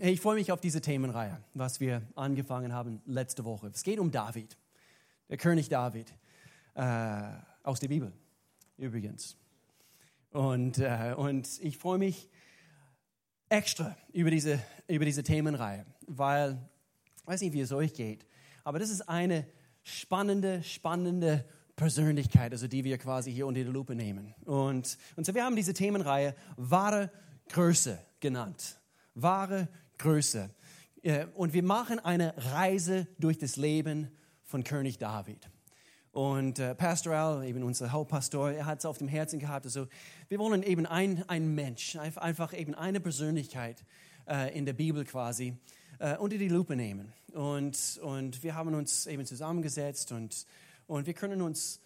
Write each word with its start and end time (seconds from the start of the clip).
Ich 0.00 0.20
freue 0.20 0.36
mich 0.36 0.52
auf 0.52 0.60
diese 0.60 0.80
Themenreihe, 0.80 1.42
was 1.54 1.80
wir 1.80 2.02
angefangen 2.14 2.72
haben 2.72 3.02
letzte 3.04 3.44
Woche. 3.44 3.66
Es 3.74 3.82
geht 3.82 3.98
um 3.98 4.12
David, 4.12 4.56
der 5.28 5.38
König 5.38 5.68
David 5.68 6.14
äh, 6.74 7.22
aus 7.64 7.80
der 7.80 7.88
Bibel 7.88 8.12
übrigens. 8.76 9.36
Und, 10.30 10.78
äh, 10.78 11.14
und 11.16 11.48
ich 11.60 11.78
freue 11.78 11.98
mich 11.98 12.30
extra 13.48 13.96
über 14.12 14.30
diese, 14.30 14.60
über 14.86 15.04
diese 15.04 15.24
Themenreihe, 15.24 15.84
weil 16.06 16.56
ich 17.16 17.26
weiß 17.26 17.40
nicht, 17.40 17.52
wie 17.52 17.60
es 17.60 17.72
euch 17.72 17.92
geht, 17.92 18.24
aber 18.62 18.78
das 18.78 18.90
ist 18.90 19.08
eine 19.08 19.48
spannende, 19.82 20.62
spannende 20.62 21.44
Persönlichkeit, 21.74 22.52
also 22.52 22.68
die 22.68 22.84
wir 22.84 22.98
quasi 22.98 23.32
hier 23.32 23.48
unter 23.48 23.64
die 23.64 23.66
Lupe 23.68 23.96
nehmen. 23.96 24.32
Und, 24.44 24.96
und 25.16 25.26
so, 25.26 25.34
wir 25.34 25.44
haben 25.44 25.56
diese 25.56 25.74
Themenreihe 25.74 26.36
wahre 26.56 27.10
Größe 27.48 27.98
genannt. 28.20 28.78
Wahre 29.16 29.66
Größe. 29.98 30.50
Äh, 31.02 31.26
und 31.34 31.52
wir 31.52 31.62
machen 31.62 31.98
eine 31.98 32.34
Reise 32.36 33.06
durch 33.18 33.38
das 33.38 33.56
Leben 33.56 34.10
von 34.44 34.64
König 34.64 34.98
David. 34.98 35.48
Und 36.12 36.58
äh, 36.58 36.74
Pastor 36.74 37.14
Al, 37.14 37.44
eben 37.44 37.62
unser 37.62 37.92
Hauptpastor, 37.92 38.52
er 38.52 38.66
hat 38.66 38.78
es 38.78 38.86
auf 38.86 38.98
dem 38.98 39.08
Herzen 39.08 39.38
gehabt. 39.38 39.66
Also 39.66 39.86
wir 40.28 40.38
wollen 40.38 40.62
eben 40.62 40.86
ein, 40.86 41.24
ein 41.28 41.54
Mensch, 41.54 41.96
einfach 41.96 42.52
eben 42.52 42.74
eine 42.74 43.00
Persönlichkeit 43.00 43.84
äh, 44.26 44.56
in 44.56 44.64
der 44.64 44.72
Bibel 44.72 45.04
quasi 45.04 45.56
unter 46.20 46.38
die 46.38 46.46
Lupe 46.46 46.76
nehmen. 46.76 47.12
Und, 47.32 47.98
und 48.04 48.44
wir 48.44 48.54
haben 48.54 48.72
uns 48.72 49.08
eben 49.08 49.26
zusammengesetzt 49.26 50.12
und, 50.12 50.46
und 50.86 51.08
wir 51.08 51.14
können 51.14 51.42
uns 51.42 51.80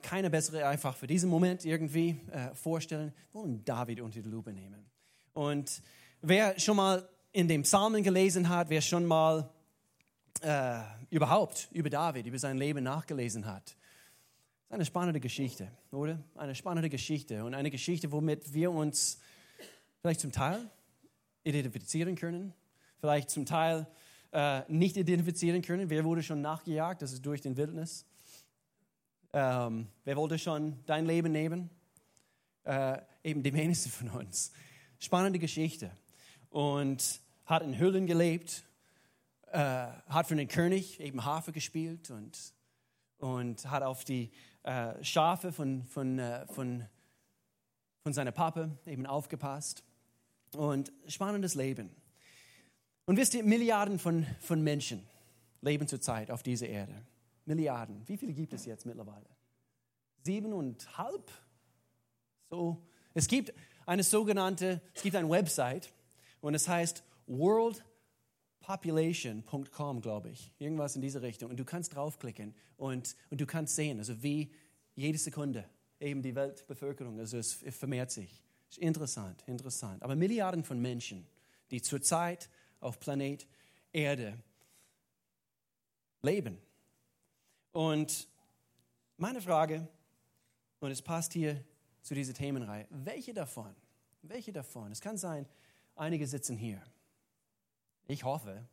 keine 0.00 0.30
bessere 0.30 0.66
einfach 0.66 0.96
für 0.96 1.06
diesen 1.06 1.28
Moment 1.28 1.66
irgendwie 1.66 2.18
vorstellen. 2.54 3.12
Wir 3.32 3.42
wollen 3.42 3.62
David 3.62 4.00
unter 4.00 4.22
die 4.22 4.28
Lupe 4.30 4.54
nehmen. 4.54 4.86
Und 5.34 5.82
wer 6.22 6.58
schon 6.58 6.76
mal 6.76 7.06
in 7.36 7.48
dem 7.48 7.64
Psalmen 7.64 8.02
gelesen 8.02 8.48
hat, 8.48 8.70
wer 8.70 8.80
schon 8.80 9.04
mal 9.04 9.50
äh, 10.40 10.80
überhaupt 11.10 11.68
über 11.70 11.90
David, 11.90 12.24
über 12.24 12.38
sein 12.38 12.56
Leben 12.56 12.82
nachgelesen 12.82 13.44
hat, 13.44 13.76
eine 14.70 14.86
spannende 14.86 15.20
Geschichte, 15.20 15.70
oder? 15.90 16.18
Eine 16.34 16.54
spannende 16.54 16.88
Geschichte 16.88 17.44
und 17.44 17.52
eine 17.52 17.70
Geschichte, 17.70 18.10
womit 18.10 18.54
wir 18.54 18.70
uns 18.70 19.20
vielleicht 20.00 20.20
zum 20.20 20.32
Teil 20.32 20.70
identifizieren 21.44 22.14
können, 22.14 22.54
vielleicht 23.00 23.28
zum 23.28 23.44
Teil 23.44 23.86
äh, 24.32 24.62
nicht 24.68 24.96
identifizieren 24.96 25.60
können. 25.60 25.90
Wer 25.90 26.06
wurde 26.06 26.22
schon 26.22 26.40
nachgejagt? 26.40 27.02
Das 27.02 27.12
ist 27.12 27.26
durch 27.26 27.42
den 27.42 27.58
Wildnis. 27.58 28.06
Ähm, 29.34 29.88
wer 30.04 30.16
wollte 30.16 30.38
schon 30.38 30.82
dein 30.86 31.04
Leben 31.04 31.32
nehmen? 31.32 31.68
Äh, 32.64 32.98
eben 33.22 33.42
die 33.42 33.52
wenigsten 33.52 33.90
von 33.90 34.08
uns. 34.08 34.52
Spannende 34.98 35.38
Geschichte. 35.38 35.90
Und 36.48 37.20
hat 37.46 37.62
in 37.62 37.78
Höhlen 37.78 38.06
gelebt, 38.06 38.64
äh, 39.52 39.58
hat 39.58 40.26
für 40.26 40.36
den 40.36 40.48
König 40.48 41.00
eben 41.00 41.24
Harfe 41.24 41.52
gespielt 41.52 42.10
und, 42.10 42.36
und 43.18 43.70
hat 43.70 43.82
auf 43.82 44.04
die 44.04 44.30
äh, 44.64 45.02
Schafe 45.02 45.52
von, 45.52 45.84
von, 45.84 46.18
äh, 46.18 46.46
von, 46.48 46.84
von 48.02 48.12
seiner 48.12 48.32
Papa 48.32 48.70
eben 48.84 49.06
aufgepasst. 49.06 49.82
Und 50.52 50.92
spannendes 51.06 51.54
Leben. 51.54 51.90
Und 53.04 53.16
wisst 53.16 53.34
ihr, 53.34 53.44
Milliarden 53.44 53.98
von, 53.98 54.26
von 54.40 54.62
Menschen 54.62 55.06
leben 55.60 55.86
zurzeit 55.86 56.30
auf 56.30 56.42
dieser 56.42 56.66
Erde. 56.66 56.94
Milliarden. 57.44 58.02
Wie 58.06 58.16
viele 58.16 58.32
gibt 58.32 58.52
es 58.52 58.64
jetzt 58.64 58.86
mittlerweile? 58.86 59.26
Siebeneinhalb? 60.22 61.30
So. 62.50 62.82
Es 63.14 63.28
gibt 63.28 63.52
eine 63.86 64.02
sogenannte, 64.02 64.80
es 64.94 65.02
gibt 65.02 65.14
eine 65.14 65.30
Website 65.30 65.92
und 66.40 66.54
es 66.54 66.66
heißt 66.66 67.04
worldpopulation.com, 67.26 70.00
glaube 70.00 70.30
ich. 70.30 70.52
Irgendwas 70.58 70.96
in 70.96 71.02
diese 71.02 71.22
Richtung. 71.22 71.50
Und 71.50 71.58
du 71.58 71.64
kannst 71.64 71.94
draufklicken 71.94 72.54
und, 72.76 73.16
und 73.30 73.40
du 73.40 73.46
kannst 73.46 73.76
sehen, 73.76 73.98
also 73.98 74.22
wie 74.22 74.50
jede 74.94 75.18
Sekunde 75.18 75.68
eben 76.00 76.22
die 76.22 76.34
Weltbevölkerung, 76.34 77.18
also 77.18 77.38
es 77.38 77.54
vermehrt 77.54 78.10
sich. 78.10 78.42
Interessant, 78.78 79.42
interessant. 79.46 80.02
Aber 80.02 80.16
Milliarden 80.16 80.64
von 80.64 80.80
Menschen, 80.80 81.26
die 81.70 81.80
zurzeit 81.80 82.50
auf 82.80 83.00
Planet 83.00 83.46
Erde 83.92 84.38
leben. 86.22 86.58
Und 87.72 88.28
meine 89.16 89.40
Frage, 89.40 89.88
und 90.80 90.90
es 90.90 91.00
passt 91.00 91.32
hier 91.32 91.64
zu 92.02 92.14
dieser 92.14 92.34
Themenreihe, 92.34 92.86
welche 92.90 93.32
davon, 93.32 93.74
welche 94.22 94.52
davon, 94.52 94.92
es 94.92 95.00
kann 95.00 95.16
sein, 95.16 95.46
einige 95.94 96.26
sitzen 96.26 96.56
hier. 96.56 96.82
Ich 98.06 98.24
hoffe, 98.24 98.66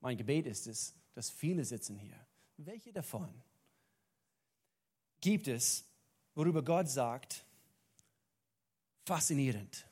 mein 0.00 0.16
Gebet 0.16 0.46
ist 0.46 0.66
es, 0.66 0.94
dass 1.14 1.30
viele 1.30 1.64
sitzen 1.64 1.96
hier. 1.96 2.18
Welche 2.56 2.92
davon 2.92 3.32
gibt 5.20 5.48
es, 5.48 5.84
worüber 6.34 6.62
Gott 6.62 6.88
sagt, 6.88 7.44
faszinierend? 9.04 9.86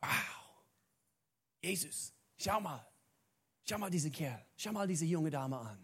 Wow, 0.00 0.10
Jesus, 1.62 2.12
schau 2.36 2.60
mal, 2.60 2.84
schau 3.64 3.78
mal 3.78 3.90
diesen 3.90 4.12
Kerl, 4.12 4.44
schau 4.56 4.72
mal 4.72 4.86
diese 4.86 5.04
junge 5.04 5.30
Dame 5.30 5.58
an. 5.58 5.78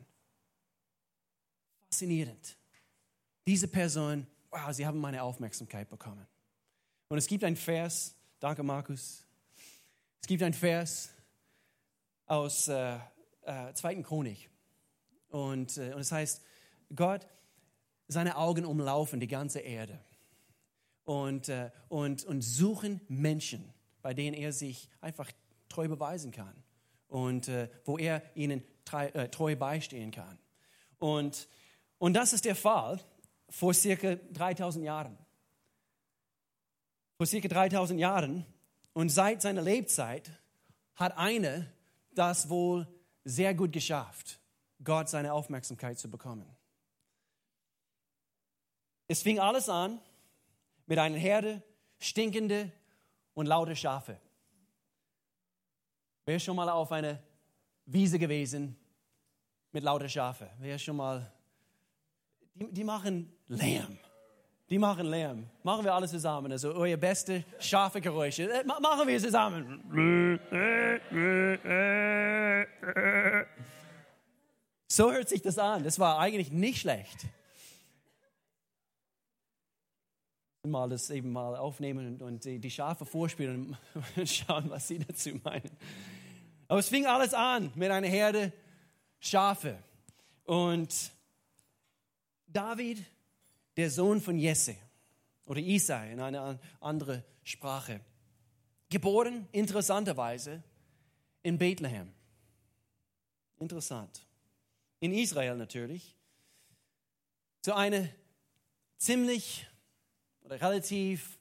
Faszinierend. 1.84 2.56
Diese 3.46 3.68
Person, 3.68 4.26
wow, 4.50 4.72
sie 4.72 4.86
haben 4.86 4.98
meine 4.98 5.22
Aufmerksamkeit 5.22 5.88
bekommen. 5.88 6.26
Und 7.08 7.18
es 7.18 7.26
gibt 7.26 7.44
einen 7.44 7.56
Vers, 7.56 8.14
danke 8.40 8.62
Markus, 8.62 9.24
es 10.20 10.26
gibt 10.26 10.42
einen 10.42 10.54
Vers 10.54 11.10
aus 12.32 12.66
äh, 12.69 12.97
äh, 13.43 13.75
2. 13.75 13.97
Chronik. 14.03 14.48
Und, 15.28 15.76
äh, 15.76 15.93
und 15.93 16.00
es 16.00 16.10
heißt, 16.10 16.43
Gott, 16.97 17.26
seine 18.09 18.38
Augen 18.38 18.65
umlaufen 18.65 19.20
die 19.20 19.28
ganze 19.28 19.60
Erde 19.60 19.98
und, 21.04 21.50
äh, 21.50 21.70
und, 21.91 22.25
und 22.25 22.41
suchen 22.41 23.03
Menschen, 23.09 23.75
bei 24.00 24.15
denen 24.15 24.34
er 24.34 24.53
sich 24.53 24.88
einfach 25.03 25.31
treu 25.69 25.88
beweisen 25.88 26.32
kann 26.32 26.54
und 27.09 27.48
äh, 27.48 27.69
wo 27.84 27.98
er 27.98 28.22
ihnen 28.34 28.62
treu, 28.87 29.06
äh, 29.09 29.28
treu 29.28 29.54
beistehen 29.54 30.10
kann. 30.10 30.38
Und, 30.99 31.49
und 31.99 32.14
das 32.14 32.32
ist 32.32 32.47
der 32.47 32.56
Fall 32.56 32.99
vor 33.50 33.75
circa 33.75 34.14
3000 34.14 34.87
Jahren. 34.87 35.19
Vor 37.19 37.26
circa 37.26 37.49
3000 37.49 38.00
Jahren 38.00 38.47
und 38.94 39.10
seit 39.10 39.43
seiner 39.43 39.60
Lebzeit 39.60 40.31
hat 40.94 41.19
einer 41.19 41.66
das 42.14 42.48
wohl 42.48 42.86
sehr 43.24 43.54
gut 43.54 43.72
geschafft, 43.72 44.40
Gott 44.82 45.08
seine 45.08 45.32
Aufmerksamkeit 45.32 45.98
zu 45.98 46.10
bekommen. 46.10 46.46
Es 49.08 49.22
fing 49.22 49.38
alles 49.38 49.68
an 49.68 50.00
mit 50.86 50.98
einer 50.98 51.18
Herde 51.18 51.62
stinkende 51.98 52.72
und 53.34 53.46
laute 53.46 53.76
Schafe. 53.76 54.18
Wer 56.24 56.36
ist 56.36 56.44
schon 56.44 56.56
mal 56.56 56.68
auf 56.68 56.92
einer 56.92 57.22
Wiese 57.86 58.18
gewesen 58.18 58.76
mit 59.72 59.82
lauter 59.82 60.08
Schafe? 60.08 60.50
Wer 60.58 60.76
ist 60.76 60.82
schon 60.82 60.96
mal. 60.96 61.32
Die, 62.54 62.72
die 62.72 62.84
machen 62.84 63.32
Lärm. 63.48 63.98
Die 64.72 64.78
machen 64.78 65.04
Lärm. 65.04 65.44
Machen 65.64 65.84
wir 65.84 65.92
alle 65.92 66.08
zusammen. 66.08 66.50
Also 66.50 66.72
euer 66.72 66.96
beste 66.96 67.44
scharfe 67.60 68.00
Geräusche. 68.00 68.50
Äh, 68.50 68.64
machen 68.64 69.06
wir 69.06 69.18
zusammen. 69.18 69.82
So 74.88 75.12
hört 75.12 75.28
sich 75.28 75.42
das 75.42 75.58
an. 75.58 75.84
Das 75.84 75.98
war 75.98 76.18
eigentlich 76.18 76.50
nicht 76.50 76.80
schlecht. 76.80 77.26
Mal 80.66 80.88
das 80.88 81.10
eben 81.10 81.32
mal 81.32 81.54
aufnehmen 81.54 82.22
und 82.22 82.42
die 82.46 82.70
Schafe 82.70 83.04
vorspielen 83.04 83.76
und 84.16 84.26
schauen, 84.26 84.70
was 84.70 84.88
sie 84.88 85.00
dazu 85.00 85.38
meinen. 85.44 85.70
Aber 86.68 86.80
es 86.80 86.88
fing 86.88 87.04
alles 87.04 87.34
an 87.34 87.72
mit 87.75 87.90
einer 87.90 88.08
Herde 88.08 88.54
Schafe. 89.20 89.76
Und 90.46 91.12
David 92.46 93.04
der 93.76 93.90
Sohn 93.90 94.20
von 94.20 94.38
Jesse 94.38 94.76
oder 95.46 95.60
Isai 95.60 96.12
in 96.12 96.20
einer 96.20 96.58
anderen 96.80 97.22
Sprache. 97.42 98.00
Geboren, 98.88 99.48
interessanterweise, 99.52 100.62
in 101.42 101.58
Bethlehem. 101.58 102.12
Interessant. 103.58 104.26
In 105.00 105.12
Israel 105.12 105.56
natürlich. 105.56 106.16
Zu 107.62 107.74
einer 107.74 108.08
ziemlich 108.98 109.66
oder 110.42 110.60
relativ 110.60 111.38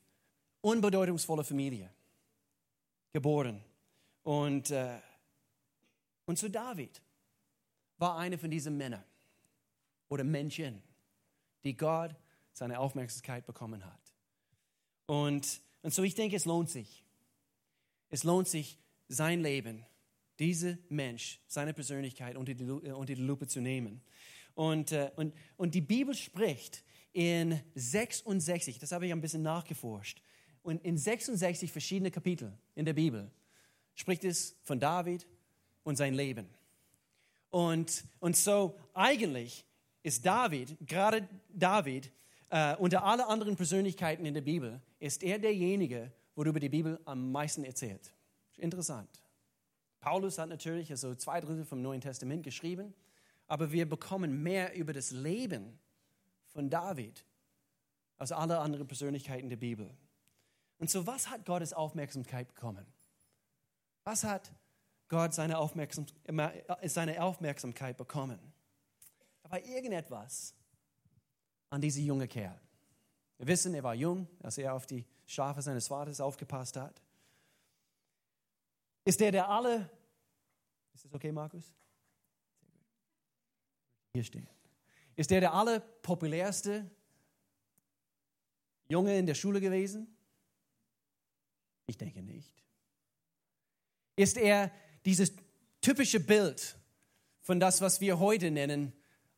unbedeutungsvolle 0.62 1.44
Familie. 1.44 1.90
Geboren. 3.12 3.62
Und, 4.24 4.72
äh, 4.72 5.00
und 6.26 6.38
zu 6.38 6.50
David 6.50 7.02
war 7.98 8.18
einer 8.18 8.38
von 8.38 8.50
diesen 8.50 8.78
Männern 8.78 9.04
oder 10.10 10.24
Menschen 10.24 10.82
die 11.64 11.76
Gott 11.76 12.16
seine 12.54 12.80
Aufmerksamkeit 12.80 13.46
bekommen 13.46 13.86
hat. 13.86 14.14
Und, 15.06 15.62
und 15.82 15.94
so 15.94 16.04
ich 16.04 16.16
denke, 16.16 16.36
es 16.36 16.46
lohnt 16.46 16.70
sich. 16.70 17.04
Es 18.10 18.24
lohnt 18.24 18.48
sich, 18.48 18.78
sein 19.08 19.42
Leben, 19.42 19.86
diese 20.40 20.78
Mensch, 20.90 21.40
seine 21.48 21.74
Persönlichkeit 21.74 22.38
unter 22.38 22.54
die, 22.54 22.64
unter 22.64 23.14
die 23.14 23.22
Lupe 23.22 23.48
zu 23.48 23.60
nehmen. 23.60 24.02
Und, 24.54 24.92
äh, 24.92 25.12
und, 25.16 25.34
und 25.58 25.76
die 25.76 25.82
Bibel 25.82 26.16
spricht 26.16 26.84
in 27.14 27.62
66, 27.76 28.80
das 28.80 28.92
habe 28.92 29.06
ich 29.06 29.12
ein 29.12 29.22
bisschen 29.22 29.44
nachgeforscht, 29.44 30.22
und 30.64 30.84
in 30.86 30.98
66 30.98 31.72
verschiedene 31.72 32.12
Kapitel 32.12 32.54
in 32.76 32.86
der 32.86 32.94
Bibel 32.94 33.32
spricht 33.96 34.24
es 34.24 34.56
von 34.64 34.80
David 34.80 35.28
und 35.84 35.96
sein 35.96 36.14
Leben. 36.14 36.48
Und, 37.50 38.06
und 38.20 38.38
so 38.38 38.78
eigentlich 38.94 39.66
ist 40.04 40.26
David, 40.26 40.78
gerade 40.82 41.28
David, 41.50 42.12
äh, 42.52 42.76
unter 42.76 43.04
alle 43.04 43.28
anderen 43.28 43.56
Persönlichkeiten 43.56 44.26
in 44.26 44.34
der 44.34 44.42
Bibel, 44.42 44.82
ist 45.00 45.24
er 45.24 45.40
derjenige, 45.40 46.12
worüber 46.36 46.60
die 46.60 46.70
Bibel 46.70 47.00
am 47.06 47.32
meisten 47.32 47.64
erzählt. 47.64 48.14
Interessant. 48.58 49.10
Paulus 50.02 50.38
hat 50.38 50.50
natürlich 50.50 50.92
also 50.92 51.16
zwei 51.16 51.40
Drittel 51.40 51.64
vom 51.64 51.82
Neuen 51.82 52.02
Testament 52.02 52.44
geschrieben, 52.44 52.94
aber 53.48 53.72
wir 53.72 53.88
bekommen 53.88 54.44
mehr 54.44 54.76
über 54.76 54.92
das 54.94 55.12
Leben 55.12 55.80
von 56.48 56.70
David 56.70 57.26
als 58.18 58.32
alle 58.32 58.60
anderen 58.60 58.86
Persönlichkeiten 58.86 59.50
der 59.50 59.58
Bibel. 59.58 59.90
Und 60.78 60.90
so, 60.90 61.08
was 61.08 61.30
hat 61.30 61.46
Gottes 61.46 61.74
Aufmerksamkeit 61.74 62.48
bekommen? 62.50 62.86
Was 64.04 64.24
hat 64.24 64.52
Gott 65.08 65.34
seine, 65.34 65.58
Aufmerksam 65.58 66.06
seine 66.84 67.22
Aufmerksamkeit 67.22 67.98
bekommen? 67.98 68.40
Da 69.44 69.52
war 69.52 69.64
irgendetwas 69.64 70.56
an 71.72 71.82
diesem 71.82 72.06
jungen 72.06 72.30
Kerl. 72.30 72.60
Wir 73.38 73.48
wissen, 73.48 73.74
er 73.74 73.82
war 73.82 73.96
jung, 73.96 74.28
als 74.44 74.60
er 74.60 74.76
auf 74.76 74.86
die 74.86 75.04
Schafe 75.26 75.64
seines 75.64 75.88
Vaters 75.88 76.22
aufgepasst 76.22 76.78
hat. 76.78 77.02
Ist 79.04 79.20
er 79.22 79.32
der 79.32 79.50
alle, 79.50 79.90
ist 80.94 81.06
das 81.06 81.14
okay, 81.14 81.32
Markus? 81.32 81.74
Hier 84.14 84.24
stehen. 84.24 84.48
Ist 85.16 85.32
er 85.32 85.40
der 85.40 85.54
allerpopulärste 85.54 86.90
Junge 88.88 89.18
in 89.18 89.26
der 89.26 89.36
Schule 89.36 89.60
gewesen? 89.60 90.16
Ich 91.88 91.98
denke 91.98 92.22
nicht. 92.22 92.54
Ist 94.16 94.38
er 94.38 94.72
dieses 95.06 95.34
typische 95.80 96.20
Bild 96.20 96.78
von 97.40 97.60
das, 97.60 97.82
was 97.82 98.02
wir 98.02 98.20
heute 98.20 98.52
nennen, 98.52 98.94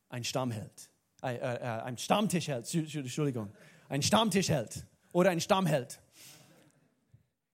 ein 0.08 0.24
Stammheld? 0.24 0.90
Äh, 1.24 1.36
äh, 1.36 1.58
ein 1.82 1.96
Stammtischheld, 1.96 2.72
Entschuldigung, 2.74 3.50
ein 3.88 4.02
Stammtischheld 4.02 4.86
oder 5.12 5.30
ein 5.30 5.40
Stammheld. 5.40 6.00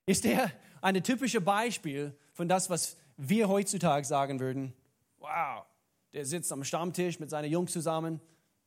Ist 0.07 0.25
er 0.25 0.51
ein 0.83 1.03
typisches 1.05 1.45
Beispiel 1.45 2.19
von 2.33 2.49
das, 2.49 2.69
was 2.69 2.97
wir 3.17 3.49
heutzutage 3.49 4.05
sagen 4.05 4.41
würden, 4.41 4.73
wow, 5.19 5.65
der 6.13 6.27
sitzt 6.27 6.53
am 6.53 6.65
Stammtisch 6.65 7.21
mit 7.21 7.31
seinen 7.31 7.51
Jungs 7.51 7.73
zusammen, 7.73 8.21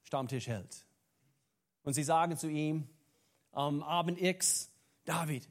Stammtischheld. 0.03 0.85
Und 1.83 1.93
sie 1.93 2.03
sagen 2.03 2.37
zu 2.37 2.47
ihm 2.47 2.87
am 3.51 3.83
Abend 3.83 4.21
X, 4.21 4.71
David, 5.03 5.49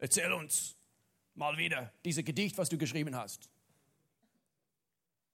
Erzähl 0.00 0.32
uns 0.32 0.76
mal 1.34 1.58
wieder 1.58 1.92
dieses 2.06 2.24
Gedicht, 2.24 2.56
was 2.56 2.70
du 2.70 2.78
geschrieben 2.78 3.14
hast. 3.14 3.50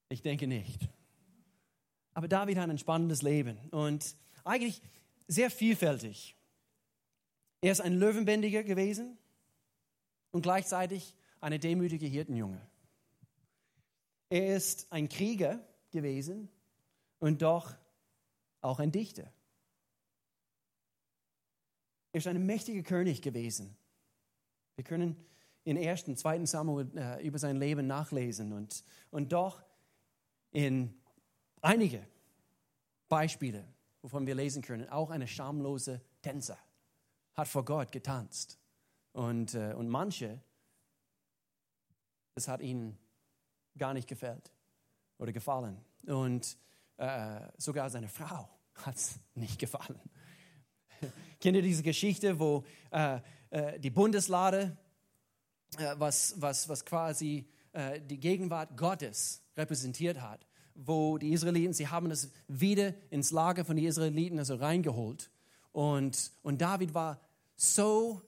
Ich 0.08 0.22
denke 0.22 0.48
nicht. 0.48 0.88
Aber 2.16 2.28
David 2.28 2.56
hat 2.56 2.70
ein 2.70 2.78
spannendes 2.78 3.20
Leben 3.20 3.58
und 3.72 4.16
eigentlich 4.42 4.80
sehr 5.28 5.50
vielfältig. 5.50 6.34
Er 7.60 7.72
ist 7.72 7.80
ein 7.80 7.98
Löwenbändiger 7.98 8.62
gewesen 8.62 9.18
und 10.30 10.40
gleichzeitig 10.40 11.14
eine 11.40 11.58
demütige 11.58 12.06
Hirtenjunge. 12.06 12.60
Er 14.30 14.56
ist 14.56 14.90
ein 14.90 15.10
Krieger 15.10 15.60
gewesen 15.90 16.48
und 17.18 17.42
doch 17.42 17.74
auch 18.62 18.78
ein 18.78 18.92
Dichter. 18.92 19.30
Er 22.12 22.18
ist 22.18 22.26
ein 22.26 22.46
mächtiger 22.46 22.82
König 22.82 23.20
gewesen 23.20 23.76
wir 24.76 24.84
können 24.84 25.16
in 25.64 25.78
1., 25.78 26.04
2. 26.14 26.44
Samuel 26.44 26.86
äh, 26.96 27.26
über 27.26 27.38
sein 27.38 27.56
Leben 27.56 27.86
nachlesen 27.86 28.52
und, 28.52 28.84
und 29.10 29.32
doch 29.32 29.62
in 30.52 30.94
einige 31.62 32.06
Beispiele, 33.08 33.64
wovon 34.02 34.26
wir 34.26 34.34
lesen 34.34 34.62
können, 34.62 34.88
auch 34.88 35.10
eine 35.10 35.26
schamlose 35.26 36.00
Tänzer 36.22 36.58
hat 37.34 37.48
vor 37.48 37.64
Gott 37.64 37.92
getanzt. 37.92 38.58
Und, 39.12 39.54
äh, 39.54 39.74
und 39.74 39.88
manche, 39.88 40.40
das 42.34 42.48
hat 42.48 42.60
ihnen 42.60 42.98
gar 43.76 43.94
nicht 43.94 44.08
gefällt 44.08 44.52
oder 45.18 45.32
gefallen. 45.32 45.78
Und 46.06 46.56
äh, 46.96 47.40
sogar 47.56 47.90
seine 47.90 48.08
Frau 48.08 48.48
hat 48.74 48.96
es 48.96 49.18
nicht 49.34 49.58
gefallen. 49.58 50.00
Kennt 51.40 51.56
ihr 51.56 51.62
diese 51.62 51.82
Geschichte, 51.82 52.38
wo 52.38 52.64
äh, 52.90 53.20
äh, 53.50 53.78
die 53.78 53.90
Bundeslade, 53.90 54.76
äh, 55.78 55.94
was, 55.98 56.40
was, 56.40 56.68
was 56.68 56.84
quasi 56.84 57.48
äh, 57.72 58.00
die 58.00 58.18
Gegenwart 58.18 58.76
Gottes 58.76 59.42
repräsentiert 59.56 60.20
hat, 60.20 60.46
wo 60.76 61.18
die 61.18 61.32
Israeliten, 61.32 61.72
sie 61.72 61.88
haben 61.88 62.10
es 62.10 62.30
wieder 62.48 62.94
ins 63.10 63.30
Lager 63.30 63.64
von 63.64 63.76
den 63.76 63.86
Israeliten 63.86 64.38
also 64.38 64.56
reingeholt. 64.56 65.30
Und, 65.72 66.32
und 66.42 66.60
David 66.60 66.94
war 66.94 67.20
so 67.56 68.22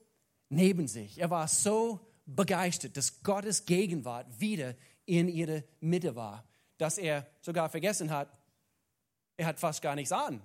neben 0.49 0.87
sich, 0.87 1.19
er 1.19 1.29
war 1.29 1.47
so 1.47 1.99
begeistert, 2.25 2.97
dass 2.97 3.23
Gottes 3.23 3.65
Gegenwart 3.65 4.27
wieder 4.39 4.75
in 5.05 5.27
ihrer 5.27 5.63
Mitte 5.79 6.15
war, 6.15 6.43
dass 6.77 6.97
er 6.97 7.27
sogar 7.41 7.69
vergessen 7.69 8.11
hat, 8.11 8.29
er 9.37 9.47
hat 9.47 9.59
fast 9.59 9.81
gar 9.81 9.95
nichts 9.95 10.11
an. 10.11 10.41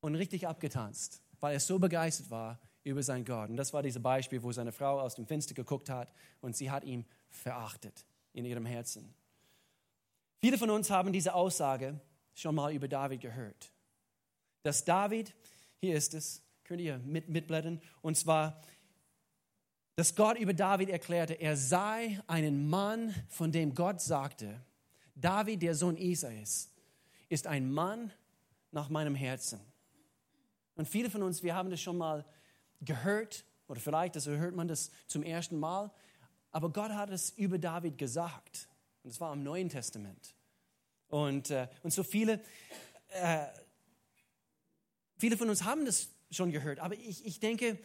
Und 0.00 0.14
richtig 0.14 0.46
abgetanzt, 0.46 1.20
weil 1.40 1.54
er 1.54 1.60
so 1.60 1.78
begeistert 1.78 2.30
war 2.30 2.58
über 2.84 3.02
seinen 3.02 3.24
Gott. 3.24 3.50
Und 3.50 3.56
das 3.56 3.72
war 3.72 3.82
dieses 3.82 4.02
Beispiel, 4.02 4.42
wo 4.42 4.52
seine 4.52 4.72
Frau 4.72 5.00
aus 5.00 5.16
dem 5.16 5.26
Fenster 5.26 5.54
geguckt 5.54 5.90
hat 5.90 6.12
und 6.40 6.56
sie 6.56 6.70
hat 6.70 6.84
ihn 6.84 7.04
verachtet 7.30 8.04
in 8.32 8.44
ihrem 8.44 8.66
Herzen. 8.66 9.14
Viele 10.40 10.58
von 10.58 10.70
uns 10.70 10.90
haben 10.90 11.12
diese 11.12 11.34
Aussage 11.34 12.00
schon 12.34 12.54
mal 12.54 12.72
über 12.72 12.86
David 12.86 13.20
gehört. 13.20 13.72
Dass 14.62 14.84
David, 14.84 15.34
hier 15.80 15.96
ist 15.96 16.14
es, 16.14 16.42
könnt 16.64 16.80
ihr 16.80 16.98
mit, 16.98 17.28
mitblättern, 17.28 17.80
und 18.02 18.16
zwar, 18.16 18.60
dass 19.96 20.14
Gott 20.14 20.38
über 20.38 20.54
David 20.54 20.90
erklärte, 20.90 21.34
er 21.34 21.56
sei 21.56 22.20
einen 22.28 22.68
Mann, 22.68 23.14
von 23.28 23.50
dem 23.50 23.74
Gott 23.74 24.00
sagte, 24.00 24.60
David, 25.16 25.62
der 25.62 25.74
Sohn 25.74 25.96
Isais, 25.96 26.70
ist 27.28 27.48
ein 27.48 27.72
Mann 27.72 28.12
nach 28.70 28.88
meinem 28.88 29.16
Herzen. 29.16 29.60
Und 30.76 30.86
viele 30.86 31.10
von 31.10 31.24
uns, 31.24 31.42
wir 31.42 31.56
haben 31.56 31.70
das 31.70 31.80
schon 31.80 31.98
mal 31.98 32.24
gehört, 32.80 33.44
oder 33.66 33.80
vielleicht 33.80 34.14
also 34.14 34.30
hört 34.30 34.54
man 34.54 34.68
das 34.68 34.92
zum 35.08 35.24
ersten 35.24 35.58
Mal, 35.58 35.90
aber 36.52 36.70
Gott 36.70 36.92
hat 36.92 37.10
es 37.10 37.30
über 37.30 37.58
David 37.58 37.98
gesagt. 37.98 38.68
Und 39.08 39.12
es 39.12 39.20
war 39.22 39.32
im 39.32 39.42
Neuen 39.42 39.70
Testament. 39.70 40.34
Und, 41.08 41.48
äh, 41.48 41.66
und 41.82 41.94
so 41.94 42.02
viele, 42.02 42.42
äh, 43.08 43.46
viele 45.16 45.38
von 45.38 45.48
uns 45.48 45.64
haben 45.64 45.86
das 45.86 46.10
schon 46.30 46.52
gehört, 46.52 46.78
aber 46.78 46.94
ich, 46.94 47.24
ich 47.24 47.40
denke, 47.40 47.78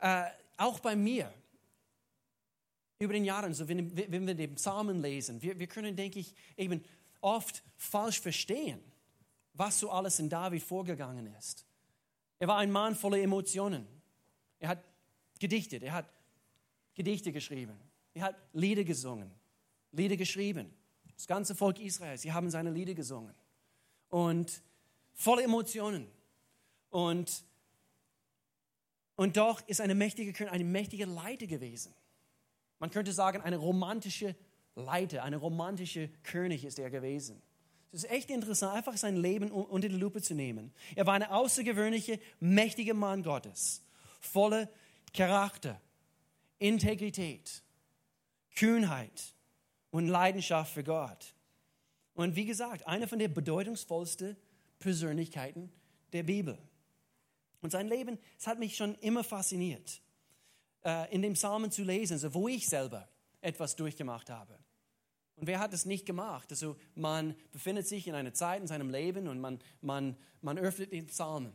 äh, 0.00 0.24
auch 0.58 0.80
bei 0.80 0.94
mir, 0.94 1.32
über 2.98 3.14
den 3.14 3.24
Jahren, 3.24 3.54
so 3.54 3.66
wenn, 3.68 3.96
wenn 3.96 4.26
wir 4.26 4.34
den 4.34 4.54
Psalmen 4.56 5.00
lesen, 5.00 5.40
wir, 5.40 5.58
wir 5.58 5.66
können, 5.66 5.96
denke 5.96 6.18
ich, 6.18 6.34
eben 6.58 6.84
oft 7.22 7.62
falsch 7.78 8.20
verstehen, 8.20 8.78
was 9.54 9.78
so 9.78 9.90
alles 9.90 10.18
in 10.18 10.28
David 10.28 10.62
vorgegangen 10.62 11.34
ist. 11.38 11.64
Er 12.38 12.48
war 12.48 12.58
ein 12.58 12.70
Mann 12.70 12.94
voller 12.94 13.16
Emotionen. 13.16 13.86
Er 14.58 14.68
hat 14.68 14.84
gedichtet, 15.40 15.82
er 15.84 15.94
hat 15.94 16.06
Gedichte 16.94 17.32
geschrieben, 17.32 17.80
er 18.12 18.24
hat 18.24 18.36
Lieder 18.52 18.84
gesungen, 18.84 19.30
Lieder 19.96 20.16
geschrieben. 20.16 20.72
Das 21.14 21.26
ganze 21.26 21.54
Volk 21.54 21.80
Israels, 21.80 22.22
sie 22.22 22.32
haben 22.32 22.50
seine 22.50 22.70
Lieder 22.70 22.94
gesungen. 22.94 23.34
Und 24.08 24.62
voller 25.14 25.44
Emotionen. 25.44 26.06
Und, 26.90 27.44
und 29.16 29.36
doch 29.36 29.66
ist 29.66 29.80
eine 29.80 29.94
mächtige 29.94 30.50
eine 30.50 30.64
mächtige 30.64 31.06
Leiter 31.06 31.46
gewesen. 31.46 31.94
Man 32.78 32.90
könnte 32.90 33.12
sagen, 33.12 33.40
eine 33.40 33.56
romantische 33.56 34.36
Leiter, 34.74 35.24
eine 35.24 35.38
romantische 35.38 36.08
König 36.22 36.64
ist 36.64 36.78
er 36.78 36.90
gewesen. 36.90 37.40
Es 37.92 38.04
ist 38.04 38.10
echt 38.10 38.30
interessant, 38.30 38.74
einfach 38.74 38.96
sein 38.98 39.16
Leben 39.16 39.50
unter 39.50 39.88
die 39.88 39.96
Lupe 39.96 40.20
zu 40.20 40.34
nehmen. 40.34 40.72
Er 40.94 41.06
war 41.06 41.14
ein 41.14 41.22
außergewöhnlicher, 41.22 42.18
mächtiger 42.40 42.92
Mann 42.92 43.22
Gottes 43.22 43.82
volle 44.26 44.68
Charakter, 45.14 45.80
Integrität, 46.58 47.62
Kühnheit 48.54 49.34
und 49.96 50.08
Leidenschaft 50.08 50.74
für 50.74 50.84
Gott. 50.84 51.34
Und 52.14 52.36
wie 52.36 52.44
gesagt, 52.44 52.86
eine 52.86 53.08
von 53.08 53.18
den 53.18 53.32
bedeutungsvollsten 53.32 54.36
Persönlichkeiten 54.78 55.72
der 56.12 56.22
Bibel. 56.22 56.58
Und 57.62 57.70
sein 57.70 57.88
Leben, 57.88 58.18
es 58.38 58.46
hat 58.46 58.58
mich 58.58 58.76
schon 58.76 58.94
immer 58.96 59.24
fasziniert. 59.24 60.00
äh, 60.84 61.12
in 61.12 61.22
den 61.22 61.32
Psalmen 61.32 61.70
zu 61.70 61.82
lesen, 61.82 62.14
also 62.14 62.32
wo 62.32 62.46
ich 62.46 62.68
selber 62.68 63.08
etwas 63.40 63.74
durchgemacht 63.74 64.30
habe. 64.30 64.56
Und 65.34 65.46
wer 65.46 65.58
hat 65.58 65.72
das 65.72 65.84
nicht 65.84 66.06
gemacht? 66.06 66.50
Also 66.50 66.76
man 66.94 67.34
befindet 67.52 67.86
sich 67.86 68.06
in 68.06 68.14
einer 68.14 68.32
Zeit 68.32 68.60
in 68.60 68.66
seinem 68.66 68.88
Leben 68.90 69.28
und 69.28 69.40
man, 69.40 69.58
man, 69.80 70.16
man 70.40 70.58
öffnet 70.58 70.92
den 70.92 71.06
Psalmen. 71.08 71.52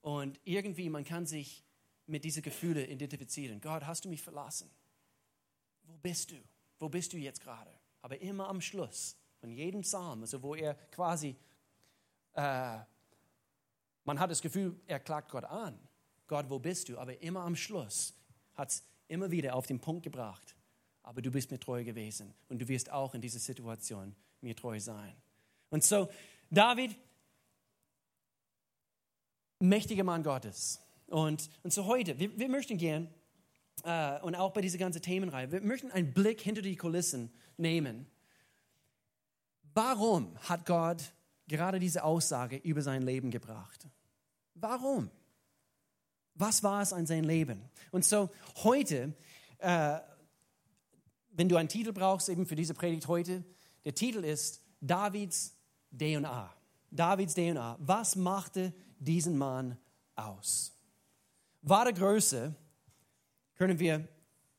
Und 0.00 0.40
irgendwie, 0.44 0.90
man 0.90 1.04
kann 1.04 1.26
sich 1.26 1.64
mit 2.06 2.24
diesen 2.24 2.42
Gefühlen 2.42 2.88
identifizieren. 2.90 3.60
Gott, 3.60 3.86
hast 3.86 4.04
du 4.04 4.08
mich 4.08 4.22
verlassen? 4.22 4.70
Wo 5.84 5.96
bist 5.98 6.32
du? 6.32 6.36
Wo 6.78 6.88
bist 6.88 7.12
du 7.12 7.16
jetzt 7.16 7.40
gerade? 7.40 7.70
Aber 8.02 8.20
immer 8.20 8.48
am 8.48 8.60
Schluss 8.60 9.16
von 9.40 9.50
jedem 9.50 9.82
Psalm, 9.82 10.20
also 10.20 10.42
wo 10.42 10.54
er 10.54 10.74
quasi, 10.90 11.36
äh, 12.34 12.78
man 14.04 14.20
hat 14.20 14.30
das 14.30 14.40
Gefühl, 14.40 14.78
er 14.86 15.00
klagt 15.00 15.30
Gott 15.30 15.44
an. 15.44 15.78
Gott, 16.26 16.48
wo 16.48 16.58
bist 16.58 16.88
du? 16.88 16.98
Aber 16.98 17.20
immer 17.22 17.40
am 17.40 17.56
Schluss 17.56 18.14
hat 18.54 18.70
es 18.70 18.84
immer 19.08 19.30
wieder 19.30 19.54
auf 19.54 19.66
den 19.66 19.80
Punkt 19.80 20.02
gebracht. 20.02 20.56
Aber 21.02 21.22
du 21.22 21.30
bist 21.30 21.50
mir 21.50 21.60
treu 21.60 21.84
gewesen 21.84 22.34
und 22.48 22.60
du 22.60 22.68
wirst 22.68 22.90
auch 22.90 23.14
in 23.14 23.20
dieser 23.20 23.38
Situation 23.38 24.14
mir 24.40 24.56
treu 24.56 24.80
sein. 24.80 25.14
Und 25.70 25.84
so, 25.84 26.08
David, 26.50 26.96
mächtiger 29.60 30.04
Mann 30.04 30.22
Gottes. 30.22 30.80
Und, 31.06 31.48
und 31.62 31.72
so 31.72 31.86
heute, 31.86 32.18
wir, 32.18 32.36
wir 32.36 32.48
möchten 32.48 32.76
gern, 32.78 33.08
äh, 33.84 34.20
und 34.20 34.34
auch 34.34 34.52
bei 34.52 34.60
dieser 34.60 34.78
ganzen 34.78 35.02
Themenreihe, 35.02 35.50
wir 35.52 35.60
möchten 35.60 35.90
einen 35.90 36.12
Blick 36.12 36.40
hinter 36.40 36.62
die 36.62 36.76
Kulissen 36.76 37.30
nehmen. 37.56 38.06
Warum 39.74 40.36
hat 40.48 40.66
Gott 40.66 41.12
gerade 41.48 41.78
diese 41.78 42.04
Aussage 42.04 42.56
über 42.56 42.82
sein 42.82 43.02
Leben 43.02 43.30
gebracht? 43.30 43.86
Warum? 44.54 45.10
Was 46.34 46.62
war 46.62 46.82
es 46.82 46.92
an 46.92 47.06
sein 47.06 47.24
Leben? 47.24 47.62
Und 47.90 48.04
so 48.04 48.30
heute, 48.62 49.14
äh, 49.58 49.98
wenn 51.30 51.48
du 51.48 51.56
einen 51.56 51.68
Titel 51.68 51.92
brauchst, 51.92 52.28
eben 52.28 52.46
für 52.46 52.56
diese 52.56 52.74
Predigt 52.74 53.08
heute, 53.08 53.44
der 53.84 53.94
Titel 53.94 54.24
ist 54.24 54.62
Davids 54.80 55.54
DNA. 55.96 56.52
Davids 56.90 57.34
DNA. 57.34 57.76
Was 57.80 58.16
machte 58.16 58.72
diesen 58.98 59.36
Mann 59.36 59.76
aus? 60.14 60.72
Wahre 61.62 61.92
Größe, 61.92 62.54
können 63.56 63.78
wir 63.78 64.06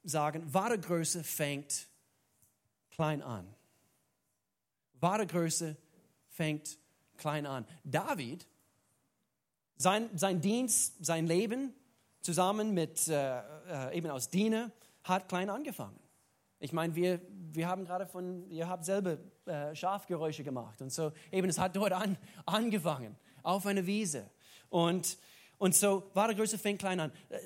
sagen, 0.03 0.53
wahre 0.53 0.79
Größe 0.79 1.23
fängt 1.23 1.87
klein 2.91 3.21
an. 3.21 3.47
Wahre 4.99 5.27
Größe 5.27 5.77
fängt 6.29 6.77
klein 7.17 7.45
an. 7.45 7.65
David, 7.83 8.47
sein, 9.77 10.09
sein 10.15 10.41
Dienst, 10.41 11.05
sein 11.05 11.27
Leben 11.27 11.73
zusammen 12.21 12.73
mit 12.73 13.07
äh, 13.07 13.39
äh, 13.39 13.97
eben 13.97 14.09
aus 14.09 14.29
Diener 14.29 14.71
hat 15.03 15.29
klein 15.29 15.49
angefangen. 15.49 15.99
Ich 16.59 16.73
meine, 16.73 16.95
wir, 16.95 17.21
wir 17.29 17.67
haben 17.67 17.85
gerade 17.85 18.07
von, 18.07 18.49
ihr 18.49 18.67
habt 18.67 18.83
selber 18.83 19.17
äh, 19.45 19.75
Schafgeräusche 19.75 20.43
gemacht 20.43 20.81
und 20.81 20.91
so 20.91 21.11
eben 21.31 21.47
es 21.49 21.59
hat 21.59 21.75
dort 21.75 21.93
an, 21.93 22.17
angefangen, 22.45 23.15
auf 23.43 23.65
einer 23.65 23.85
Wiese. 23.85 24.29
Und, 24.69 25.17
und 25.57 25.75
so 25.75 26.09
wahre 26.13 26.35
Größe 26.35 26.57
fängt 26.57 26.79
klein 26.79 26.99
an. 26.99 27.11
Äh, 27.29 27.37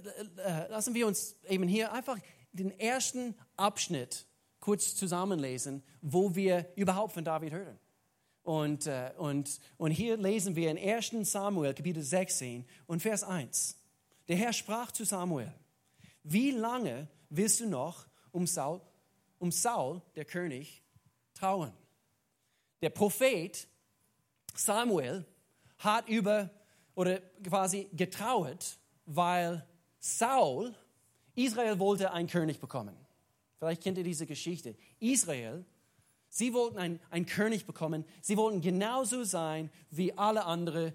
äh, 0.41 0.67
lassen 0.69 0.93
wir 0.93 1.07
uns 1.07 1.35
eben 1.47 1.67
hier 1.67 1.91
einfach 1.91 2.17
den 2.51 2.77
ersten 2.79 3.35
Abschnitt 3.55 4.25
kurz 4.59 4.95
zusammenlesen, 4.95 5.83
wo 6.01 6.35
wir 6.35 6.71
überhaupt 6.75 7.13
von 7.13 7.23
David 7.23 7.53
hören. 7.53 7.79
Und, 8.43 8.87
äh, 8.87 9.11
und, 9.17 9.59
und 9.77 9.91
hier 9.91 10.17
lesen 10.17 10.55
wir 10.55 10.71
in 10.71 10.77
1 10.77 11.31
Samuel, 11.31 11.73
Kapitel 11.73 12.01
16 12.01 12.65
und 12.87 13.01
Vers 13.01 13.23
1. 13.23 13.77
Der 14.27 14.35
Herr 14.35 14.53
sprach 14.53 14.91
zu 14.91 15.03
Samuel, 15.03 15.53
wie 16.23 16.51
lange 16.51 17.07
willst 17.29 17.59
du 17.59 17.67
noch 17.67 18.07
um 18.31 18.47
Saul, 18.47 18.81
um 19.39 19.51
Saul, 19.51 20.01
der 20.15 20.25
König, 20.25 20.83
trauen? 21.33 21.71
Der 22.81 22.89
Prophet 22.89 23.67
Samuel 24.55 25.25
hat 25.77 26.07
über 26.09 26.49
oder 26.95 27.19
quasi 27.43 27.89
getrauert, 27.93 28.77
weil 29.05 29.65
Saul, 29.99 30.73
Israel 31.35 31.79
wollte 31.79 32.11
einen 32.11 32.27
König 32.27 32.59
bekommen. 32.59 32.95
Vielleicht 33.57 33.83
kennt 33.83 33.97
ihr 33.97 34.03
diese 34.03 34.25
Geschichte. 34.25 34.75
Israel, 34.99 35.63
sie 36.29 36.53
wollten 36.53 36.77
einen, 36.77 36.99
einen 37.09 37.25
König 37.25 37.65
bekommen. 37.65 38.05
Sie 38.21 38.37
wollten 38.37 38.61
genauso 38.61 39.23
sein 39.23 39.69
wie 39.91 40.17
alle 40.17 40.45
anderen 40.45 40.93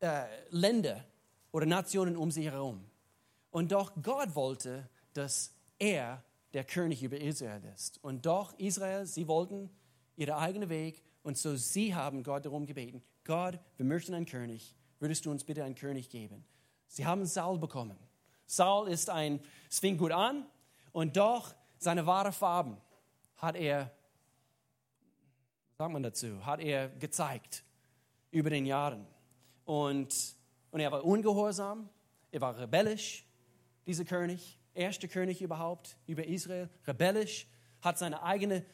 äh, 0.00 0.24
Länder 0.50 1.04
oder 1.52 1.66
Nationen 1.66 2.16
um 2.16 2.30
sie 2.30 2.50
herum. 2.50 2.84
Und 3.50 3.72
doch 3.72 3.92
Gott 4.02 4.34
wollte, 4.34 4.88
dass 5.12 5.52
er 5.78 6.22
der 6.54 6.64
König 6.64 7.02
über 7.02 7.20
Israel 7.20 7.62
ist. 7.74 8.02
Und 8.02 8.26
doch 8.26 8.58
Israel, 8.58 9.06
sie 9.06 9.28
wollten 9.28 9.70
ihren 10.16 10.34
eigenen 10.34 10.68
Weg 10.68 11.02
und 11.22 11.36
so 11.36 11.56
sie 11.56 11.94
haben 11.94 12.22
Gott 12.22 12.44
darum 12.44 12.66
gebeten, 12.66 13.02
Gott, 13.24 13.58
wir 13.76 13.84
möchten 13.84 14.14
einen 14.14 14.26
König, 14.26 14.74
würdest 14.98 15.26
du 15.26 15.30
uns 15.30 15.44
bitte 15.44 15.64
einen 15.64 15.74
König 15.74 16.10
geben? 16.10 16.44
Sie 16.88 17.06
haben 17.06 17.26
Saul 17.26 17.58
bekommen. 17.58 17.98
Saul 18.46 18.88
ist 18.88 19.10
ein, 19.10 19.40
es 19.70 19.78
fing 19.78 19.98
gut 19.98 20.12
an 20.12 20.46
und 20.92 21.16
doch 21.16 21.54
seine 21.78 22.06
wahre 22.06 22.32
Farben 22.32 22.78
hat 23.36 23.56
er, 23.56 23.90
sagt 25.76 25.92
man 25.92 26.02
dazu, 26.02 26.44
hat 26.44 26.60
er 26.60 26.88
gezeigt 26.88 27.62
über 28.30 28.50
den 28.50 28.66
Jahren. 28.66 29.06
Und, 29.64 30.36
und 30.70 30.80
er 30.80 30.90
war 30.90 31.04
ungehorsam, 31.04 31.88
er 32.32 32.40
war 32.40 32.58
rebellisch, 32.58 33.26
dieser 33.86 34.04
König, 34.04 34.58
erster 34.74 35.08
König 35.08 35.40
überhaupt 35.40 35.96
über 36.06 36.26
Israel, 36.26 36.68
rebellisch, 36.86 37.46
hat 37.80 37.98
seine 37.98 38.22
eigene 38.22 38.64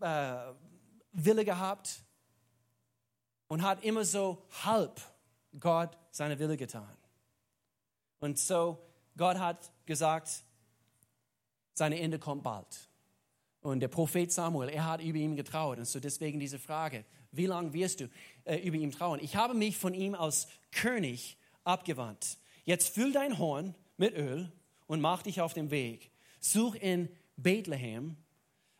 äh, 0.00 0.52
Wille 1.12 1.44
gehabt 1.44 2.04
und 3.48 3.62
hat 3.62 3.82
immer 3.84 4.04
so 4.04 4.46
halb 4.64 5.00
Gott 5.58 5.96
seine 6.10 6.38
Wille 6.38 6.56
getan. 6.56 6.96
Und 8.20 8.38
so, 8.38 8.78
Gott 9.16 9.38
hat 9.38 9.72
gesagt, 9.86 10.44
sein 11.74 11.92
Ende 11.92 12.18
kommt 12.18 12.42
bald. 12.42 12.88
Und 13.60 13.80
der 13.80 13.88
Prophet 13.88 14.30
Samuel, 14.32 14.68
er 14.68 14.86
hat 14.86 15.02
über 15.02 15.18
ihn 15.18 15.36
getraut. 15.36 15.78
Und 15.78 15.86
so 15.86 16.00
deswegen 16.00 16.40
diese 16.40 16.58
Frage, 16.58 17.04
wie 17.30 17.46
lange 17.46 17.72
wirst 17.72 18.00
du 18.00 18.08
äh, 18.44 18.56
über 18.56 18.76
ihn 18.76 18.92
trauen? 18.92 19.20
Ich 19.22 19.36
habe 19.36 19.54
mich 19.54 19.76
von 19.78 19.94
ihm 19.94 20.14
als 20.14 20.48
König 20.72 21.38
abgewandt. 21.64 22.38
Jetzt 22.64 22.94
füll 22.94 23.12
dein 23.12 23.38
Horn 23.38 23.74
mit 23.96 24.14
Öl 24.14 24.52
und 24.86 25.00
mach 25.00 25.22
dich 25.22 25.40
auf 25.40 25.54
den 25.54 25.70
Weg. 25.70 26.10
Such 26.40 26.74
in 26.74 27.08
Bethlehem 27.36 28.16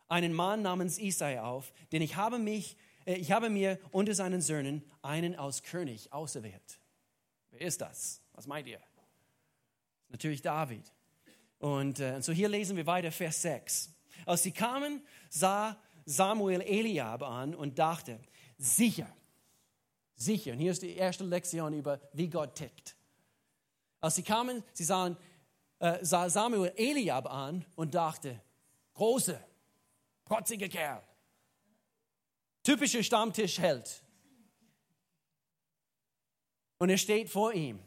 einen 0.07 0.33
Mann 0.33 0.61
namens 0.61 0.99
Isai 0.99 1.39
auf, 1.39 1.73
denn 1.91 2.01
ich 2.01 2.15
habe, 2.15 2.37
mich, 2.37 2.77
ich 3.05 3.31
habe 3.31 3.49
mir 3.49 3.79
unter 3.91 4.13
seinen 4.13 4.41
Söhnen 4.41 4.83
einen 5.01 5.35
als 5.35 5.63
König 5.63 6.11
auserwählt. 6.13 6.79
Wer 7.51 7.61
ist 7.61 7.81
das? 7.81 8.21
Was 8.33 8.47
meint 8.47 8.67
ihr? 8.67 8.79
Natürlich 10.09 10.41
David. 10.41 10.91
Und 11.59 11.99
äh, 11.99 12.21
so 12.21 12.31
hier 12.31 12.49
lesen 12.49 12.75
wir 12.77 12.85
weiter, 12.85 13.11
Vers 13.11 13.41
6. 13.41 13.93
Als 14.25 14.43
sie 14.43 14.51
kamen, 14.51 15.01
sah 15.29 15.77
Samuel 16.05 16.61
Eliab 16.61 17.23
an 17.23 17.55
und 17.55 17.79
dachte, 17.79 18.19
sicher, 18.57 19.07
sicher. 20.15 20.53
Und 20.53 20.59
hier 20.59 20.71
ist 20.71 20.81
die 20.81 20.95
erste 20.95 21.23
Lektion 21.23 21.73
über, 21.73 21.99
wie 22.13 22.29
Gott 22.29 22.55
tickt. 22.55 22.95
Als 24.01 24.15
sie 24.15 24.23
kamen, 24.23 24.63
sie 24.73 24.83
sahen, 24.83 25.17
äh, 25.79 26.03
sah 26.03 26.29
Samuel 26.29 26.73
Eliab 26.75 27.31
an 27.31 27.65
und 27.75 27.95
dachte, 27.95 28.41
große, 28.93 29.41
protzige 30.25 30.69
Kerl, 30.69 31.01
typischer 32.63 33.03
Stammtischheld. 33.03 34.03
Und 36.79 36.89
er 36.89 36.97
steht 36.97 37.29
vor 37.29 37.53
ihm. 37.53 37.79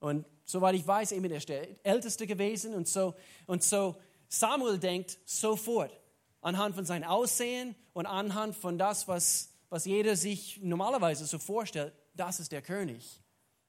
Und 0.00 0.26
Soweit 0.48 0.76
ich 0.76 0.86
weiß, 0.86 1.12
eben 1.12 1.30
er 1.30 1.36
ist 1.36 1.50
der 1.50 1.84
Älteste 1.84 2.26
gewesen. 2.26 2.72
Und 2.72 2.88
so, 2.88 3.14
und 3.46 3.62
so 3.62 3.96
Samuel 4.28 4.78
denkt 4.78 5.18
sofort 5.26 5.92
anhand 6.40 6.74
von 6.74 6.86
seinem 6.86 7.04
Aussehen 7.04 7.74
und 7.92 8.06
anhand 8.06 8.56
von 8.56 8.78
das, 8.78 9.06
was, 9.06 9.50
was 9.68 9.84
jeder 9.84 10.16
sich 10.16 10.58
normalerweise 10.62 11.26
so 11.26 11.38
vorstellt, 11.38 11.92
das 12.14 12.40
ist 12.40 12.50
der 12.50 12.62
König. 12.62 13.22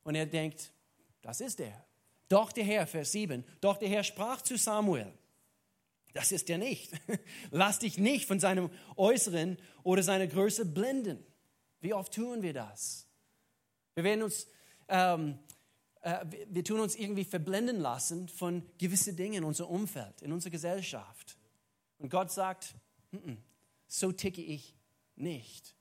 Und 0.03 0.15
er 0.15 0.25
denkt, 0.25 0.71
das 1.21 1.41
ist 1.41 1.59
er. 1.59 1.85
Doch 2.29 2.53
der 2.53 2.63
Herr, 2.63 2.87
Vers 2.87 3.11
7, 3.11 3.43
doch 3.59 3.75
der 3.75 3.89
Herr 3.89 4.03
sprach 4.05 4.41
zu 4.41 4.57
Samuel, 4.57 5.11
das 6.13 6.31
ist 6.31 6.49
er 6.49 6.57
nicht. 6.57 6.91
Lass 7.51 7.79
dich 7.79 7.97
nicht 7.97 8.25
von 8.25 8.39
seinem 8.39 8.69
Äußeren 8.95 9.57
oder 9.83 10.03
seiner 10.03 10.27
Größe 10.27 10.65
blenden. 10.65 11.23
Wie 11.81 11.93
oft 11.93 12.13
tun 12.13 12.41
wir 12.41 12.53
das? 12.53 13.07
Wir 13.95 14.03
werden 14.03 14.23
uns 14.23 14.47
ähm, 14.89 15.39
äh, 16.01 16.25
wir 16.49 16.63
tun 16.63 16.79
uns 16.79 16.95
irgendwie 16.95 17.23
verblenden 17.23 17.77
lassen 17.77 18.27
von 18.29 18.63
gewissen 18.77 19.15
Dingen 19.15 19.35
in 19.35 19.43
unserem 19.43 19.69
Umfeld, 19.69 20.21
in 20.21 20.31
unserer 20.31 20.51
Gesellschaft. 20.51 21.37
Und 21.97 22.09
Gott 22.09 22.31
sagt, 22.31 22.75
N 23.11 23.19
-n, 23.19 23.37
so 23.87 24.11
ticke 24.11 24.41
ich 24.41 24.75
nicht. 25.15 25.75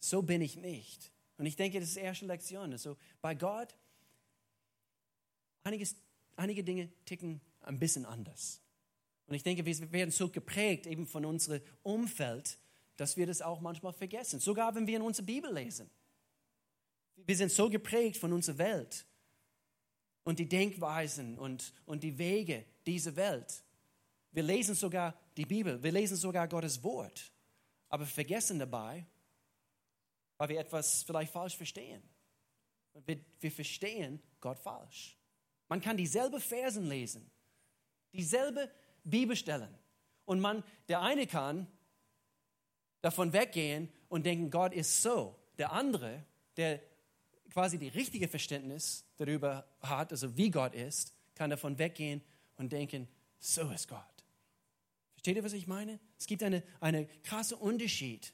So 0.00 0.22
bin 0.22 0.40
ich 0.40 0.56
nicht. 0.56 1.12
Und 1.38 1.46
ich 1.46 1.56
denke, 1.56 1.78
das 1.78 1.90
ist 1.90 1.96
die 1.96 2.00
erste 2.00 2.26
Lektion. 2.26 2.72
Also 2.72 2.96
bei 3.20 3.34
Gott, 3.34 3.76
einiges, 5.64 5.94
einige 6.36 6.64
Dinge 6.64 6.90
ticken 7.04 7.40
ein 7.60 7.78
bisschen 7.78 8.04
anders. 8.04 8.61
Und 9.26 9.34
ich 9.34 9.42
denke, 9.42 9.64
wir 9.64 9.92
werden 9.92 10.10
so 10.10 10.28
geprägt 10.28 10.86
eben 10.86 11.06
von 11.06 11.24
unserem 11.24 11.62
Umfeld, 11.82 12.58
dass 12.96 13.16
wir 13.16 13.26
das 13.26 13.42
auch 13.42 13.60
manchmal 13.60 13.92
vergessen. 13.92 14.40
Sogar 14.40 14.74
wenn 14.74 14.86
wir 14.86 14.96
in 14.96 15.02
unserer 15.02 15.26
Bibel 15.26 15.52
lesen. 15.52 15.90
Wir 17.16 17.36
sind 17.36 17.50
so 17.50 17.70
geprägt 17.70 18.16
von 18.16 18.32
unserer 18.32 18.58
Welt 18.58 19.06
und 20.24 20.38
die 20.38 20.48
Denkweisen 20.48 21.38
und, 21.38 21.72
und 21.86 22.02
die 22.02 22.18
Wege 22.18 22.64
dieser 22.86 23.16
Welt. 23.16 23.62
Wir 24.32 24.42
lesen 24.42 24.74
sogar 24.74 25.14
die 25.36 25.46
Bibel, 25.46 25.82
wir 25.82 25.92
lesen 25.92 26.16
sogar 26.16 26.48
Gottes 26.48 26.82
Wort, 26.82 27.32
aber 27.88 28.06
vergessen 28.06 28.58
dabei, 28.58 29.06
weil 30.38 30.48
wir 30.48 30.60
etwas 30.60 31.02
vielleicht 31.02 31.32
falsch 31.32 31.56
verstehen. 31.56 32.02
Wir, 33.04 33.20
wir 33.40 33.52
verstehen 33.52 34.22
Gott 34.40 34.58
falsch. 34.58 35.16
Man 35.68 35.80
kann 35.80 35.96
dieselbe 35.96 36.40
Versen 36.40 36.86
lesen, 36.86 37.30
dieselbe 38.12 38.70
Bibelstellen. 39.04 39.68
Und 40.24 40.40
man, 40.40 40.62
der 40.88 41.02
eine 41.02 41.26
kann 41.26 41.66
davon 43.00 43.32
weggehen 43.32 43.88
und 44.08 44.24
denken, 44.26 44.50
Gott 44.50 44.72
ist 44.72 45.02
so. 45.02 45.38
Der 45.58 45.72
andere, 45.72 46.24
der 46.56 46.80
quasi 47.50 47.78
die 47.78 47.88
richtige 47.88 48.28
Verständnis 48.28 49.04
darüber 49.16 49.66
hat, 49.80 50.12
also 50.12 50.36
wie 50.36 50.50
Gott 50.50 50.74
ist, 50.74 51.14
kann 51.34 51.50
davon 51.50 51.78
weggehen 51.78 52.22
und 52.56 52.72
denken, 52.72 53.08
so 53.38 53.70
ist 53.70 53.88
Gott. 53.88 54.00
Versteht 55.14 55.36
ihr, 55.36 55.44
was 55.44 55.52
ich 55.52 55.66
meine? 55.66 56.00
Es 56.18 56.26
gibt 56.26 56.42
einen 56.42 56.62
eine 56.80 57.06
krasse 57.22 57.56
Unterschied 57.56 58.32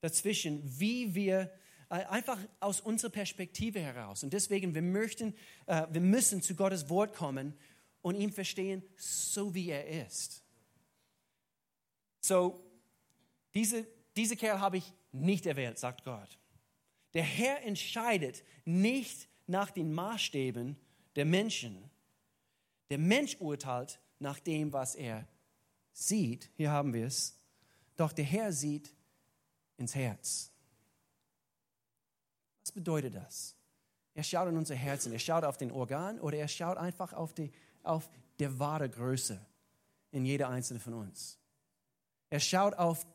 dazwischen, 0.00 0.62
wie 0.80 1.14
wir 1.14 1.52
äh, 1.90 2.04
einfach 2.04 2.38
aus 2.60 2.80
unserer 2.80 3.10
Perspektive 3.10 3.80
heraus. 3.80 4.22
Und 4.22 4.32
deswegen, 4.32 4.74
wir 4.74 4.82
möchten, 4.82 5.34
äh, 5.66 5.86
wir 5.90 6.00
müssen 6.00 6.40
zu 6.42 6.54
Gottes 6.54 6.88
Wort 6.88 7.14
kommen 7.14 7.54
und 8.02 8.14
ihn 8.14 8.32
verstehen, 8.32 8.82
so 8.96 9.54
wie 9.54 9.70
er 9.70 10.06
ist. 10.06 10.42
So, 12.20 12.64
diese, 13.54 13.86
diese 14.16 14.36
Kerl 14.36 14.60
habe 14.60 14.78
ich 14.78 14.92
nicht 15.12 15.46
erwählt, 15.46 15.78
sagt 15.78 16.04
Gott. 16.04 16.38
Der 17.14 17.22
Herr 17.22 17.62
entscheidet 17.64 18.44
nicht 18.64 19.28
nach 19.46 19.70
den 19.70 19.92
Maßstäben 19.92 20.76
der 21.16 21.24
Menschen. 21.24 21.90
Der 22.88 22.98
Mensch 22.98 23.36
urteilt 23.40 24.00
nach 24.18 24.38
dem, 24.38 24.72
was 24.72 24.94
er 24.94 25.26
sieht. 25.92 26.50
Hier 26.56 26.70
haben 26.70 26.92
wir 26.92 27.06
es. 27.06 27.36
Doch 27.96 28.12
der 28.12 28.24
Herr 28.24 28.52
sieht 28.52 28.94
ins 29.76 29.94
Herz. 29.94 30.52
Was 32.62 32.72
bedeutet 32.72 33.14
das? 33.14 33.56
Er 34.14 34.22
schaut 34.22 34.48
in 34.48 34.56
unser 34.56 34.74
Herzen, 34.74 35.12
er 35.12 35.18
schaut 35.18 35.44
auf 35.44 35.56
den 35.56 35.70
Organ 35.70 36.20
oder 36.20 36.36
er 36.36 36.48
schaut 36.48 36.76
einfach 36.76 37.12
auf 37.12 37.32
die, 37.32 37.50
auf 37.82 38.10
der 38.38 38.58
wahre 38.58 38.88
Größe 38.88 39.40
in 40.10 40.24
jeder 40.24 40.48
einzelne 40.48 40.80
von 40.80 40.94
uns. 40.94 41.38
Er 42.30 42.40
schaut 42.40 42.74
auf, 42.74 43.06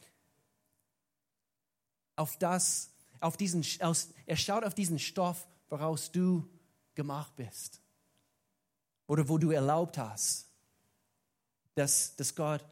auf 2.15 2.37
das, 2.37 2.91
auf 3.19 3.37
diesen, 3.37 3.65
aus, 3.81 4.09
er 4.25 4.37
schaut 4.37 4.63
auf 4.63 4.73
diesen 4.73 4.99
Stoff, 4.99 5.47
woraus 5.69 6.11
du 6.11 6.47
gemacht 6.93 7.35
bist. 7.35 7.81
Oder 9.07 9.27
wo 9.27 9.37
du 9.37 9.51
erlaubt 9.51 9.97
hast, 9.97 10.47
dass, 11.75 12.15
dass 12.15 12.35
Gott 12.35 12.65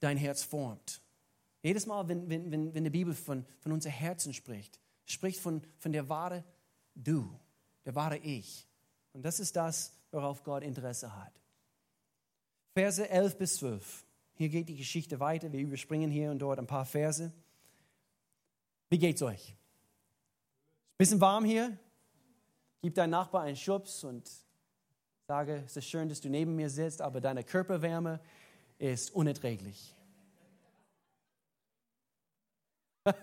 dein 0.00 0.16
Herz 0.16 0.42
formt. 0.42 1.00
Jedes 1.62 1.86
Mal, 1.86 2.06
wenn, 2.08 2.28
wenn, 2.28 2.50
wenn, 2.50 2.74
wenn 2.74 2.84
die 2.84 2.90
Bibel 2.90 3.14
von, 3.14 3.44
von 3.60 3.72
unser 3.72 3.90
Herzen 3.90 4.32
spricht, 4.32 4.80
spricht 5.06 5.40
von, 5.40 5.62
von 5.78 5.92
der 5.92 6.08
wahre 6.08 6.44
Du, 6.94 7.38
der 7.84 7.94
wahre 7.94 8.18
Ich. 8.18 8.66
Und 9.12 9.22
das 9.22 9.40
ist 9.40 9.56
das, 9.56 9.92
worauf 10.10 10.42
Gott 10.42 10.62
Interesse 10.62 11.14
hat. 11.14 11.32
Verse 12.74 13.08
11 13.08 13.38
bis 13.38 13.56
12. 13.56 14.04
Hier 14.34 14.48
geht 14.48 14.68
die 14.68 14.76
Geschichte 14.76 15.18
weiter. 15.18 15.52
Wir 15.52 15.60
überspringen 15.60 16.10
hier 16.10 16.30
und 16.30 16.38
dort 16.38 16.58
ein 16.58 16.66
paar 16.66 16.84
Verse. 16.84 17.32
Wie 18.88 18.98
geht's 18.98 19.22
euch? 19.22 19.56
Bisschen 20.96 21.20
warm 21.20 21.44
hier? 21.44 21.76
Gib 22.80 22.94
deinem 22.94 23.10
Nachbar 23.10 23.42
einen 23.42 23.56
Schubs 23.56 24.04
und 24.04 24.30
sage, 25.26 25.62
es 25.66 25.76
ist 25.76 25.86
schön, 25.86 26.08
dass 26.08 26.20
du 26.20 26.28
neben 26.28 26.54
mir 26.54 26.70
sitzt, 26.70 27.02
aber 27.02 27.20
deine 27.20 27.44
Körperwärme 27.44 28.20
ist 28.78 29.10
unerträglich. 29.10 29.94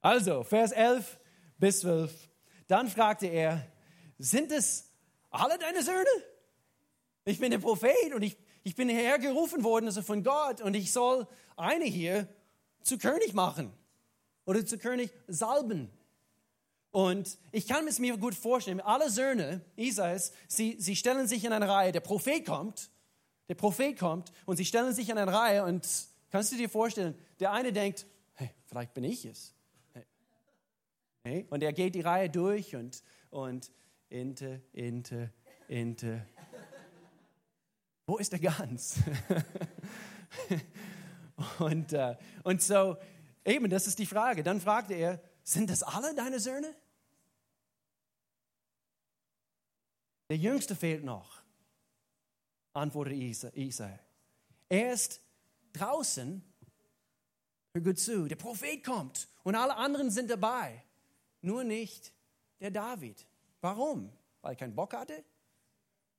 also, 0.00 0.44
Vers 0.44 0.72
11 0.72 1.18
bis 1.58 1.80
12. 1.80 2.30
Dann 2.68 2.88
fragte 2.88 3.26
er, 3.26 3.66
sind 4.18 4.52
es 4.52 4.85
alle 5.40 5.58
deine 5.58 5.82
Söhne? 5.82 6.04
Ich 7.24 7.38
bin 7.38 7.50
der 7.50 7.58
Prophet 7.58 8.14
und 8.14 8.22
ich, 8.22 8.36
ich 8.62 8.76
bin 8.76 8.88
hierher 8.88 9.18
gerufen 9.18 9.64
worden, 9.64 9.86
also 9.86 10.02
von 10.02 10.22
Gott, 10.22 10.60
und 10.60 10.74
ich 10.74 10.92
soll 10.92 11.26
eine 11.56 11.84
hier 11.84 12.28
zu 12.82 12.98
König 12.98 13.34
machen 13.34 13.72
oder 14.44 14.64
zu 14.64 14.78
König 14.78 15.10
salben. 15.26 15.90
Und 16.92 17.36
ich 17.52 17.66
kann 17.66 17.86
es 17.88 17.98
mir 17.98 18.16
gut 18.16 18.34
vorstellen, 18.34 18.80
alle 18.80 19.10
Söhne 19.10 19.60
Isais, 19.76 20.32
sie, 20.48 20.76
sie 20.78 20.96
stellen 20.96 21.26
sich 21.26 21.44
in 21.44 21.52
eine 21.52 21.68
Reihe, 21.68 21.92
der 21.92 22.00
Prophet 22.00 22.46
kommt, 22.46 22.90
der 23.48 23.54
Prophet 23.54 23.98
kommt 23.98 24.32
und 24.46 24.56
sie 24.56 24.64
stellen 24.64 24.94
sich 24.94 25.08
in 25.08 25.18
eine 25.18 25.32
Reihe 25.32 25.64
und 25.64 25.86
kannst 26.30 26.52
du 26.52 26.56
dir 26.56 26.70
vorstellen, 26.70 27.14
der 27.40 27.52
eine 27.52 27.72
denkt, 27.72 28.06
hey, 28.34 28.50
vielleicht 28.66 28.94
bin 28.94 29.04
ich 29.04 29.24
es. 29.24 29.52
Hey. 31.22 31.44
Und 31.50 31.62
er 31.62 31.72
geht 31.72 31.96
die 31.96 32.02
Reihe 32.02 32.30
durch 32.30 32.76
und, 32.76 33.02
und 33.30 33.70
Inte, 34.08 34.62
Inte, 34.72 35.32
Inte. 35.68 36.26
Wo 38.06 38.18
ist 38.18 38.32
der 38.32 38.38
Gans? 38.38 38.98
und, 41.58 41.92
äh, 41.92 42.16
und 42.44 42.62
so, 42.62 42.96
eben, 43.44 43.68
das 43.68 43.86
ist 43.86 43.98
die 43.98 44.06
Frage. 44.06 44.44
Dann 44.44 44.60
fragte 44.60 44.94
er, 44.94 45.20
sind 45.42 45.70
das 45.70 45.82
alle 45.82 46.14
deine 46.14 46.38
Söhne? 46.38 46.74
Der 50.28 50.36
Jüngste 50.36 50.74
fehlt 50.74 51.04
noch, 51.04 51.42
antwortete 52.72 53.52
Isai. 53.54 53.98
Er 54.68 54.92
ist 54.92 55.20
draußen, 55.72 56.42
hör 57.72 57.82
gut 57.82 57.98
zu, 57.98 58.26
der 58.26 58.36
Prophet 58.36 58.84
kommt 58.84 59.28
und 59.44 59.54
alle 59.54 59.76
anderen 59.76 60.10
sind 60.10 60.30
dabei, 60.30 60.82
nur 61.42 61.62
nicht 61.62 62.12
der 62.60 62.72
David. 62.72 63.24
Warum? 63.60 64.12
Weil 64.42 64.52
er 64.52 64.56
keinen 64.56 64.74
Bock 64.74 64.94
hatte? 64.94 65.24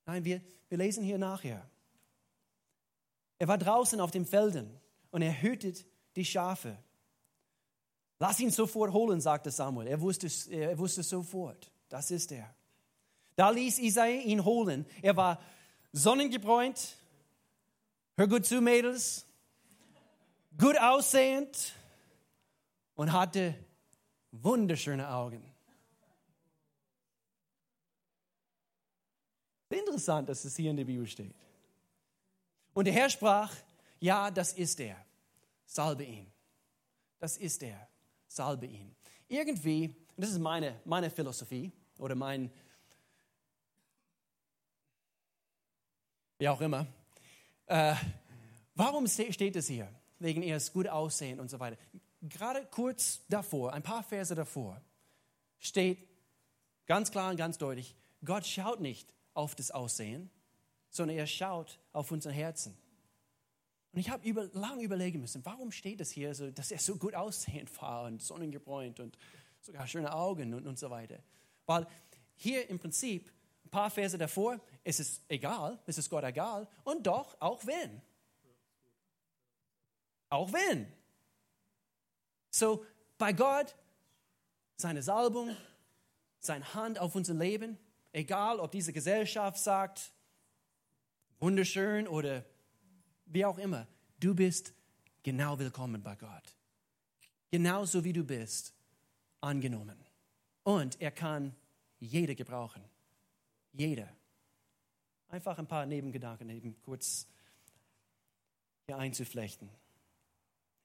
Nein, 0.06 0.24
wir, 0.24 0.40
wir 0.68 0.78
lesen 0.78 1.04
hier 1.04 1.18
nachher. 1.18 1.68
Er 3.38 3.48
war 3.48 3.58
draußen 3.58 4.00
auf 4.00 4.10
den 4.10 4.26
Feldern 4.26 4.80
und 5.10 5.22
er 5.22 5.42
hütet 5.42 5.86
die 6.16 6.24
Schafe. 6.24 6.76
Lass 8.18 8.40
ihn 8.40 8.50
sofort 8.50 8.92
holen, 8.92 9.20
sagte 9.20 9.50
Samuel. 9.50 9.86
Er 9.86 10.00
wusste, 10.00 10.28
er 10.50 10.76
wusste 10.78 11.02
sofort, 11.02 11.70
das 11.88 12.10
ist 12.10 12.32
er. 12.32 12.52
Da 13.36 13.50
ließ 13.50 13.78
Isai 13.78 14.22
ihn 14.22 14.44
holen. 14.44 14.84
Er 15.00 15.16
war 15.16 15.40
sonnengebräunt, 15.92 16.96
hör 18.16 18.26
gut 18.26 18.44
zu, 18.44 18.60
Mädels, 18.60 19.24
gut 20.58 20.78
aussehend 20.80 21.74
und 22.96 23.12
hatte 23.12 23.54
wunderschöne 24.32 25.08
Augen. 25.08 25.44
Interessant, 29.78 30.28
dass 30.28 30.44
es 30.44 30.56
hier 30.56 30.70
in 30.70 30.76
der 30.76 30.84
Bibel 30.84 31.06
steht. 31.06 31.34
Und 32.74 32.84
der 32.86 32.94
Herr 32.94 33.10
sprach, 33.10 33.54
ja, 34.00 34.30
das 34.30 34.52
ist 34.52 34.80
er. 34.80 34.96
Salbe 35.66 36.04
ihn. 36.04 36.26
Das 37.18 37.36
ist 37.36 37.62
er. 37.62 37.88
Salbe 38.26 38.66
ihn. 38.66 38.94
Irgendwie, 39.28 39.94
das 40.16 40.30
ist 40.30 40.38
meine, 40.38 40.80
meine 40.84 41.10
Philosophie 41.10 41.70
oder 41.98 42.14
mein, 42.14 42.50
wie 46.38 46.48
auch 46.48 46.60
immer. 46.60 46.86
Äh, 47.66 47.94
warum 48.74 49.06
steht 49.06 49.56
es 49.56 49.66
hier? 49.66 49.88
Wegen 50.20 50.42
ihres 50.42 50.72
gut 50.72 50.88
aussehen 50.88 51.40
und 51.40 51.50
so 51.50 51.60
weiter. 51.60 51.76
Gerade 52.22 52.66
kurz 52.66 53.20
davor, 53.28 53.72
ein 53.72 53.82
paar 53.82 54.02
Verse 54.02 54.34
davor, 54.34 54.80
steht 55.58 55.98
ganz 56.86 57.10
klar 57.10 57.30
und 57.30 57.36
ganz 57.36 57.58
deutlich, 57.58 57.94
Gott 58.24 58.46
schaut 58.46 58.80
nicht 58.80 59.12
auf 59.38 59.54
das 59.54 59.70
Aussehen, 59.70 60.30
sondern 60.90 61.16
er 61.16 61.26
schaut 61.28 61.78
auf 61.92 62.10
unser 62.10 62.32
Herzen. 62.32 62.76
Und 63.92 64.00
ich 64.00 64.10
habe 64.10 64.28
über, 64.28 64.50
lange 64.52 64.82
überlegen 64.82 65.20
müssen, 65.20 65.44
warum 65.46 65.70
steht 65.70 66.00
es 66.00 66.10
hier, 66.10 66.34
so, 66.34 66.50
dass 66.50 66.72
er 66.72 66.80
so 66.80 66.96
gut 66.96 67.14
aussehend 67.14 67.70
war 67.80 68.06
und 68.06 68.20
sonnengebräunt 68.20 68.98
und 68.98 69.16
sogar 69.60 69.86
schöne 69.86 70.12
Augen 70.12 70.52
und, 70.54 70.66
und 70.66 70.76
so 70.76 70.90
weiter. 70.90 71.20
Weil 71.66 71.86
hier 72.34 72.68
im 72.68 72.80
Prinzip 72.80 73.30
ein 73.64 73.70
paar 73.70 73.90
Verse 73.90 74.18
davor, 74.18 74.60
es 74.82 74.98
ist 74.98 75.22
egal, 75.28 75.78
es 75.86 75.98
ist 75.98 76.10
Gott 76.10 76.24
egal. 76.24 76.66
Und 76.82 77.06
doch, 77.06 77.40
auch 77.40 77.64
wenn. 77.64 78.02
Auch 80.30 80.52
wenn. 80.52 80.92
So, 82.50 82.84
bei 83.18 83.32
Gott, 83.32 83.76
seine 84.76 85.02
Salbung, 85.02 85.56
seine 86.40 86.74
Hand 86.74 86.98
auf 86.98 87.14
unser 87.14 87.34
Leben, 87.34 87.78
egal 88.18 88.58
ob 88.58 88.72
diese 88.72 88.92
Gesellschaft 88.92 89.58
sagt, 89.58 90.12
wunderschön 91.38 92.08
oder 92.08 92.44
wie 93.26 93.44
auch 93.44 93.58
immer. 93.58 93.86
Du 94.18 94.34
bist 94.34 94.74
genau 95.22 95.58
willkommen 95.58 96.02
bei 96.02 96.16
Gott. 96.16 96.56
Genauso 97.50 98.02
wie 98.02 98.12
du 98.12 98.24
bist, 98.24 98.74
angenommen. 99.40 99.96
Und 100.64 101.00
er 101.00 101.12
kann 101.12 101.54
jeder 102.00 102.34
gebrauchen. 102.34 102.82
Jeder. 103.72 104.08
Einfach 105.28 105.56
ein 105.58 105.68
paar 105.68 105.86
Nebengedanken 105.86 106.50
eben 106.50 106.80
kurz 106.82 107.28
hier 108.86 108.98
einzuflechten. 108.98 109.68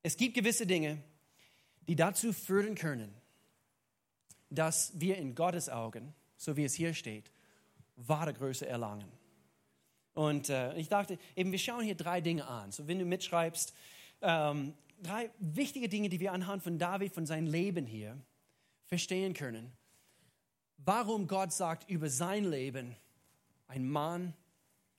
Es 0.03 0.17
gibt 0.17 0.35
gewisse 0.35 0.67
Dinge, 0.67 1.01
die 1.87 1.95
dazu 1.95 2.31
führen 2.31 2.75
können, 2.75 3.11
dass 4.49 4.99
wir 4.99 5.17
in 5.17 5.33
Gottes 5.33 5.67
Augen, 5.69 6.13
so 6.43 6.57
wie 6.57 6.65
es 6.65 6.73
hier 6.73 6.93
steht, 6.93 7.31
wahre 7.95 8.33
Größe 8.33 8.67
erlangen. 8.67 9.09
Und 10.13 10.49
äh, 10.49 10.75
ich 10.75 10.89
dachte, 10.89 11.17
eben, 11.35 11.51
wir 11.51 11.59
schauen 11.59 11.83
hier 11.83 11.95
drei 11.95 12.21
Dinge 12.21 12.45
an. 12.45 12.71
So, 12.71 12.87
wenn 12.87 12.99
du 12.99 13.05
mitschreibst, 13.05 13.73
ähm, 14.21 14.73
drei 15.01 15.31
wichtige 15.39 15.89
Dinge, 15.89 16.09
die 16.09 16.19
wir 16.19 16.33
anhand 16.33 16.61
von 16.61 16.77
David, 16.77 17.13
von 17.13 17.25
seinem 17.25 17.47
Leben 17.47 17.85
hier 17.85 18.17
verstehen 18.85 19.33
können. 19.33 19.71
Warum 20.77 21.27
Gott 21.27 21.53
sagt 21.53 21.89
über 21.89 22.09
sein 22.09 22.43
Leben, 22.43 22.95
ein 23.67 23.89
Mann 23.89 24.33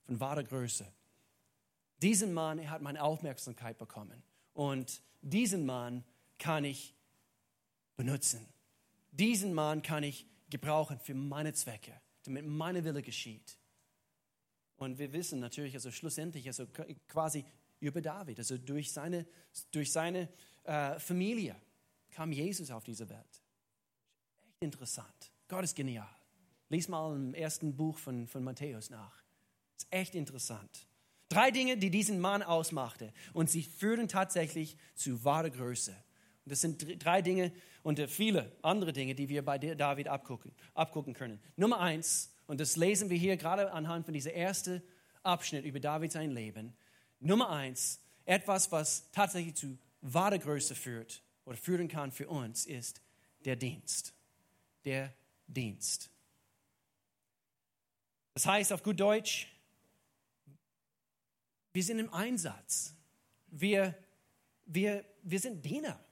von 0.06 0.18
wahrer 0.18 0.42
Größe. 0.42 0.86
Diesen 2.02 2.34
Mann, 2.34 2.58
er 2.58 2.70
hat 2.70 2.82
meine 2.82 3.02
Aufmerksamkeit 3.02 3.78
bekommen. 3.78 4.22
Und 4.52 5.02
diesen 5.20 5.64
Mann 5.64 6.04
kann 6.38 6.64
ich 6.64 6.94
benutzen. 7.96 8.44
Diesen 9.12 9.54
Mann 9.54 9.82
kann 9.82 10.02
ich 10.02 10.26
gebrauchen 10.54 11.00
für 11.00 11.14
meine 11.14 11.52
Zwecke, 11.52 12.00
damit 12.22 12.46
meine 12.46 12.84
Wille 12.84 13.02
geschieht. 13.02 13.58
Und 14.76 14.98
wir 15.00 15.12
wissen 15.12 15.40
natürlich, 15.40 15.74
also 15.74 15.90
schlussendlich, 15.90 16.46
also 16.46 16.68
quasi 17.08 17.44
über 17.80 18.00
David, 18.00 18.38
also 18.38 18.56
durch 18.56 18.92
seine, 18.92 19.26
durch 19.72 19.90
seine 19.90 20.28
äh, 20.62 20.96
Familie 21.00 21.56
kam 22.12 22.30
Jesus 22.30 22.70
auf 22.70 22.84
diese 22.84 23.08
Welt. 23.08 23.42
Echt 24.46 24.62
interessant. 24.62 25.32
Gott 25.48 25.64
ist 25.64 25.74
genial. 25.74 26.16
Lies 26.68 26.86
mal 26.86 27.16
im 27.16 27.34
ersten 27.34 27.74
Buch 27.74 27.98
von, 27.98 28.28
von 28.28 28.44
Matthäus 28.44 28.90
nach. 28.90 29.24
Ist 29.76 29.88
echt 29.90 30.14
interessant. 30.14 30.86
Drei 31.30 31.50
Dinge, 31.50 31.76
die 31.76 31.90
diesen 31.90 32.20
Mann 32.20 32.44
ausmachte. 32.44 33.12
Und 33.32 33.50
sie 33.50 33.64
führen 33.64 34.06
tatsächlich 34.06 34.76
zu 34.94 35.24
wahrer 35.24 35.50
Größe. 35.50 35.90
Und 36.44 36.52
das 36.52 36.60
sind 36.60 37.04
drei 37.04 37.22
Dinge 37.22 37.52
und 37.84 38.00
viele 38.10 38.50
andere 38.62 38.92
Dinge, 38.92 39.14
die 39.14 39.28
wir 39.28 39.44
bei 39.44 39.58
David 39.58 40.08
abgucken, 40.08 40.50
abgucken 40.72 41.12
können. 41.14 41.38
Nummer 41.54 41.78
eins, 41.78 42.34
und 42.46 42.58
das 42.58 42.76
lesen 42.76 43.10
wir 43.10 43.16
hier 43.16 43.36
gerade 43.36 43.70
anhand 43.70 44.06
von 44.06 44.14
dieser 44.14 44.32
ersten 44.32 44.82
Abschnitt 45.22 45.64
über 45.64 45.78
David 45.78 46.10
sein 46.10 46.30
Leben. 46.30 46.74
Nummer 47.20 47.50
eins, 47.50 48.00
etwas, 48.24 48.72
was 48.72 49.10
tatsächlich 49.12 49.54
zu 49.54 49.78
wahrer 50.00 50.38
Größe 50.38 50.74
führt 50.74 51.22
oder 51.44 51.56
führen 51.56 51.88
kann 51.88 52.10
für 52.10 52.28
uns, 52.28 52.66
ist 52.66 53.00
der 53.44 53.56
Dienst. 53.56 54.14
Der 54.84 55.12
Dienst. 55.46 56.10
Das 58.32 58.46
heißt 58.46 58.72
auf 58.72 58.82
gut 58.82 58.98
Deutsch, 58.98 59.46
wir 61.72 61.82
sind 61.82 61.98
im 61.98 62.12
Einsatz. 62.12 62.94
Wir, 63.48 63.94
wir, 64.64 65.04
wir 65.22 65.38
sind 65.38 65.62
Diener. 65.64 66.03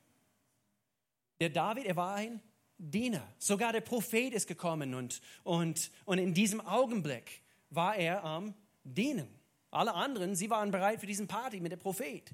Der 1.43 1.51
David, 1.51 1.87
er 1.87 1.97
war 1.97 2.15
ein 2.15 2.41
Diener. 2.79 3.27
Sogar 3.37 3.73
der 3.73 3.81
Prophet 3.81 4.33
ist 4.33 4.47
gekommen 4.47 4.95
und, 4.95 5.21
und, 5.43 5.91
und 6.05 6.19
in 6.19 6.35
diesem 6.35 6.61
Augenblick 6.61 7.43
war 7.69 7.97
er 7.97 8.23
am 8.23 8.55
Dienen. 8.85 9.27
Alle 9.73 9.93
anderen, 9.93 10.37
sie 10.37 10.49
waren 10.51 10.71
bereit 10.71 11.01
für 11.01 11.07
diesen 11.09 11.27
Party 11.27 11.59
mit 11.59 11.73
dem 11.73 11.81
Prophet. 11.81 12.33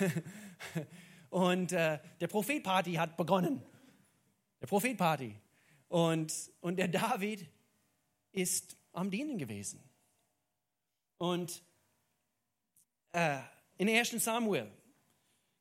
und 1.30 1.72
äh, 1.72 1.98
der 2.20 2.28
Prophet-Party 2.28 2.92
hat 2.92 3.16
begonnen. 3.16 3.62
Der 4.60 4.66
Prophet-Party. 4.66 5.34
Und, 5.88 6.34
und 6.60 6.76
der 6.76 6.88
David 6.88 7.48
ist 8.32 8.76
am 8.92 9.10
Dienen 9.10 9.38
gewesen. 9.38 9.82
Und 11.16 11.62
äh, 13.12 13.38
in 13.78 13.88
1 13.88 14.10
Samuel, 14.22 14.70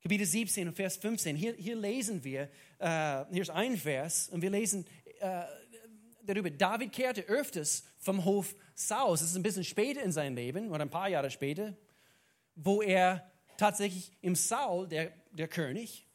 Kapitel 0.05 0.27
17 0.27 0.67
und 0.67 0.75
Vers 0.75 0.97
15, 0.97 1.35
hier, 1.35 1.55
hier 1.55 1.75
lesen 1.75 2.23
wir, 2.23 2.43
äh, 2.77 3.25
hier 3.31 3.41
ist 3.41 3.49
ein 3.49 3.75
Vers, 3.75 4.29
und 4.29 4.39
wir 4.39 4.51
lesen 4.51 4.85
äh, 5.19 5.41
darüber, 6.21 6.51
David 6.51 6.91
kehrte 6.91 7.21
öfters 7.23 7.83
vom 7.97 8.23
Hof 8.23 8.53
Saus, 8.75 9.21
das 9.21 9.31
ist 9.31 9.35
ein 9.35 9.41
bisschen 9.41 9.63
später 9.63 10.03
in 10.03 10.11
seinem 10.11 10.35
Leben, 10.35 10.69
oder 10.69 10.81
ein 10.83 10.91
paar 10.91 11.09
Jahre 11.09 11.31
später, 11.31 11.75
wo 12.53 12.83
er 12.83 13.31
tatsächlich 13.57 14.11
im 14.21 14.35
Saul, 14.35 14.87
der, 14.87 15.11
der 15.31 15.47
König, 15.47 16.05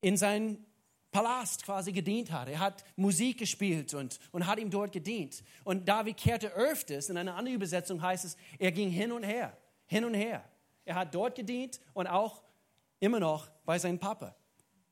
in 0.00 0.16
sein 0.16 0.64
Palast 1.10 1.64
quasi 1.64 1.90
gedient 1.90 2.30
hat. 2.30 2.48
Er 2.48 2.60
hat 2.60 2.84
Musik 2.94 3.38
gespielt 3.38 3.94
und, 3.94 4.20
und 4.30 4.46
hat 4.46 4.60
ihm 4.60 4.70
dort 4.70 4.92
gedient. 4.92 5.42
Und 5.64 5.88
David 5.88 6.16
kehrte 6.16 6.52
öfters, 6.52 7.10
in 7.10 7.16
einer 7.16 7.34
anderen 7.34 7.56
Übersetzung 7.56 8.00
heißt 8.00 8.24
es, 8.24 8.36
er 8.60 8.70
ging 8.70 8.90
hin 8.90 9.10
und 9.10 9.24
her, 9.24 9.58
hin 9.86 10.04
und 10.04 10.14
her. 10.14 10.48
Er 10.88 10.94
hat 10.94 11.14
dort 11.14 11.34
gedient 11.34 11.80
und 11.92 12.06
auch 12.06 12.42
immer 12.98 13.20
noch 13.20 13.50
bei 13.66 13.78
seinem 13.78 13.98
Papa, 13.98 14.34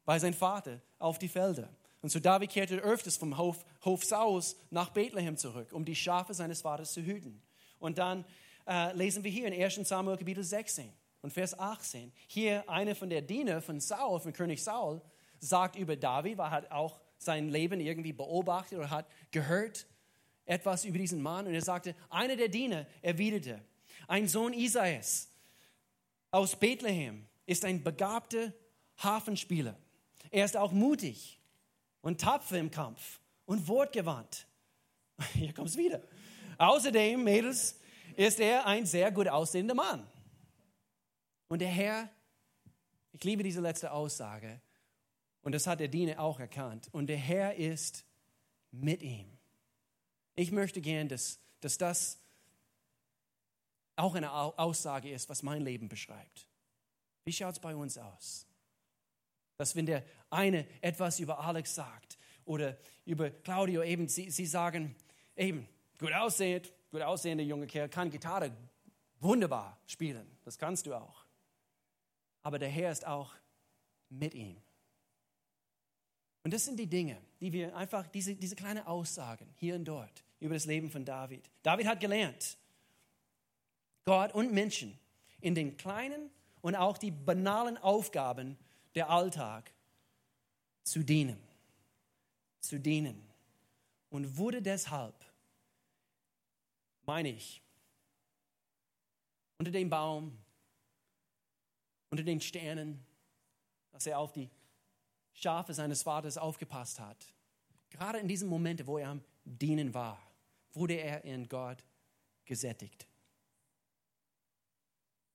bei 0.05 0.19
seinem 0.19 0.35
Vater 0.35 0.83
auf 0.99 1.19
die 1.19 1.27
Felder. 1.27 1.71
Und 2.03 2.11
so 2.11 2.21
David 2.21 2.51
kehrte 2.51 2.77
öfters 2.77 3.17
vom 3.17 3.39
Hof, 3.39 3.65
Hof 3.83 4.05
Saus 4.05 4.57
nach 4.69 4.91
Bethlehem 4.91 5.39
zurück, 5.39 5.73
um 5.73 5.87
die 5.87 5.97
Schafe 5.97 6.35
seines 6.35 6.61
Vaters 6.61 6.93
zu 6.93 7.01
hüten. 7.01 7.41
Und 7.79 7.97
dann 7.97 8.27
äh, 8.69 8.95
lesen 8.95 9.25
wir 9.25 9.31
hier 9.31 9.51
in 9.51 9.55
1 9.55 9.89
Samuel 9.89 10.19
Kapitel 10.19 10.45
16 10.45 10.93
und 11.23 11.33
Vers 11.33 11.59
18. 11.59 12.13
Hier 12.27 12.69
einer 12.69 12.95
von 12.95 13.09
der 13.09 13.23
Diener 13.23 13.63
von 13.63 13.81
Saul, 13.81 14.21
von 14.21 14.35
König 14.35 14.63
Saul, 14.63 15.01
sagt 15.39 15.77
über 15.77 15.97
David, 15.97 16.37
weil 16.37 16.49
er 16.49 16.51
hat 16.51 16.71
auch 16.73 17.01
sein 17.17 17.49
Leben 17.49 17.81
irgendwie 17.81 18.13
beobachtet 18.13 18.79
oder 18.79 18.91
hat 18.91 19.07
gehört 19.31 19.87
etwas 20.45 20.85
über 20.85 20.99
diesen 20.99 21.23
Mann. 21.23 21.47
Und 21.47 21.55
er 21.55 21.63
sagte, 21.63 21.95
einer 22.11 22.37
der 22.37 22.49
Diener 22.49 22.87
erwiderte, 23.01 23.65
ein 24.09 24.29
Sohn 24.29 24.53
Isais 24.53 25.31
aus 26.37 26.55
Bethlehem 26.55 27.27
ist 27.46 27.64
ein 27.64 27.83
begabter 27.83 28.53
Hafenspieler. 28.99 29.75
Er 30.31 30.44
ist 30.44 30.55
auch 30.55 30.70
mutig 30.70 31.40
und 32.03 32.20
tapfer 32.20 32.59
im 32.59 32.70
Kampf 32.70 33.20
und 33.46 33.66
wortgewandt. 33.66 34.46
Hier 35.33 35.55
kommt 35.55 35.70
es 35.70 35.79
wieder. 35.79 36.03
Außerdem, 36.59 37.25
Mädels, 37.25 37.81
ist 38.16 38.38
er 38.38 38.66
ein 38.66 38.85
sehr 38.85 39.11
gut 39.12 39.29
aussehender 39.29 39.75
Mann. 39.75 40.07
Und 41.49 41.61
der 41.61 41.68
Herr, 41.68 42.11
ich 43.12 43.25
liebe 43.25 43.42
diese 43.42 43.62
letzte 43.62 43.90
Aussage, 43.90 44.61
und 45.40 45.53
das 45.53 45.66
hat 45.66 45.81
der 45.81 45.88
Diener 45.88 46.20
auch 46.20 46.38
erkannt. 46.38 46.88
Und 46.92 47.07
der 47.07 47.16
Herr 47.16 47.55
ist 47.55 48.05
mit 48.72 49.01
ihm. 49.01 49.38
Ich 50.35 50.53
möchte 50.53 50.83
gern, 50.83 51.09
dass, 51.09 51.38
dass 51.61 51.79
das 51.79 52.18
auch 53.97 54.15
eine 54.15 54.33
Aussage 54.33 55.11
ist, 55.11 55.29
was 55.29 55.43
mein 55.43 55.63
Leben 55.63 55.89
beschreibt. 55.89 56.47
Wie 57.25 57.33
schaut 57.33 57.55
es 57.55 57.61
bei 57.61 57.75
uns 57.75 57.99
aus? 57.99 58.47
Dass 59.57 59.75
wenn 59.75 59.87
der 59.87 60.05
eine 60.31 60.67
etwas 60.83 61.19
über 61.19 61.41
Alex 61.41 61.75
sagt 61.75 62.19
oder 62.45 62.79
über 63.05 63.31
Claudio 63.31 63.83
eben, 63.83 64.07
sie, 64.09 64.31
sie 64.31 64.47
sagen, 64.47 64.95
eben, 65.35 65.67
gut 65.99 66.13
aussehend, 66.13 66.73
gut 66.91 67.03
aussehender 67.03 67.43
junge 67.45 67.67
Kerl, 67.67 67.89
kann 67.89 68.11
Gitarre 68.11 68.53
wunderbar 69.19 69.81
spielen. 69.87 70.39
Das 70.45 70.59
kannst 70.59 70.87
du 70.87 70.95
auch. 70.95 71.25
Aber 72.43 72.59
der 72.59 72.69
Herr 72.69 72.93
ist 72.93 73.07
auch 73.07 73.35
mit 74.09 74.35
ihm. 74.35 74.57
Und 76.45 76.53
das 76.53 76.65
sind 76.65 76.79
die 76.79 76.87
Dinge, 76.87 77.21
die 77.41 77.53
wir 77.53 77.77
einfach, 77.77 78.07
diese, 78.07 78.37
diese 78.37 78.55
kleinen 78.55 78.87
Aussagen 78.87 79.53
hier 79.57 79.75
und 79.75 79.85
dort 79.85 80.23
über 80.39 80.55
das 80.55 80.67
Leben 80.67 80.91
von 80.91 81.05
David. 81.05 81.51
David 81.65 81.89
hat 81.89 81.99
gelernt, 81.99 82.57
Gott 84.07 84.33
und 84.33 84.53
Menschen 84.53 84.97
in 85.40 85.55
den 85.55 85.77
kleinen 85.77 86.31
und 86.62 86.77
auch 86.77 86.97
die 86.97 87.11
banalen 87.11 87.77
Aufgaben 87.77 88.57
der 88.95 89.11
Alltag 89.11 89.73
zu 90.85 91.03
dienen. 91.03 91.38
Zu 92.61 92.79
dienen. 92.79 93.21
Und 94.09 94.37
wurde 94.37 94.62
deshalb, 94.62 95.14
meine 97.05 97.31
ich, 97.31 97.61
unter 99.59 99.73
dem 99.73 99.90
Baum, 99.90 100.38
unter 102.11 102.23
den 102.23 102.40
Sternen, 102.40 103.05
dass 103.90 104.07
er 104.07 104.21
auf 104.21 104.33
die 104.33 104.49
Schafe 105.33 105.75
seines 105.75 106.05
Vaters 106.05 106.38
aufgepasst 106.38 107.01
hat. 107.01 107.35
Gerade 107.90 108.21
in 108.21 108.29
diesen 108.29 108.49
Momenten, 108.49 108.87
wo 108.87 108.99
er 108.99 109.09
am 109.09 109.25
Dienen 109.45 109.92
war, 109.92 110.21
wurde 110.73 110.95
er 110.95 111.25
in 111.25 111.49
Gott 111.49 111.85
gesättigt. 112.45 113.07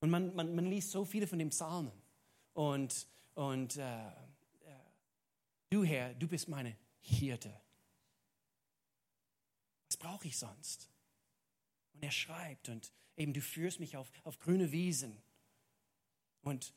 Und 0.02 0.10
man, 0.10 0.34
man, 0.34 0.52
man 0.56 0.66
liest 0.66 0.90
so 0.90 1.04
viele 1.04 1.28
von 1.28 1.38
den 1.38 1.50
Psalmen. 1.50 1.92
Und, 2.54 3.06
und 3.34 3.76
äh, 3.76 4.08
äh, 4.08 4.12
du 5.70 5.84
Herr, 5.84 6.12
du 6.14 6.26
bist 6.26 6.48
meine 6.48 6.76
Hirte. 6.98 7.54
Was 9.86 9.96
brauche 9.96 10.26
ich 10.26 10.36
sonst? 10.36 10.90
Und 11.92 12.02
er 12.02 12.10
schreibt 12.10 12.68
und 12.68 12.92
eben, 13.16 13.32
du 13.32 13.40
führst 13.40 13.78
mich 13.78 13.96
auf, 13.96 14.10
auf 14.24 14.40
grüne 14.40 14.72
Wiesen. 14.72 15.22
Und 16.40 16.74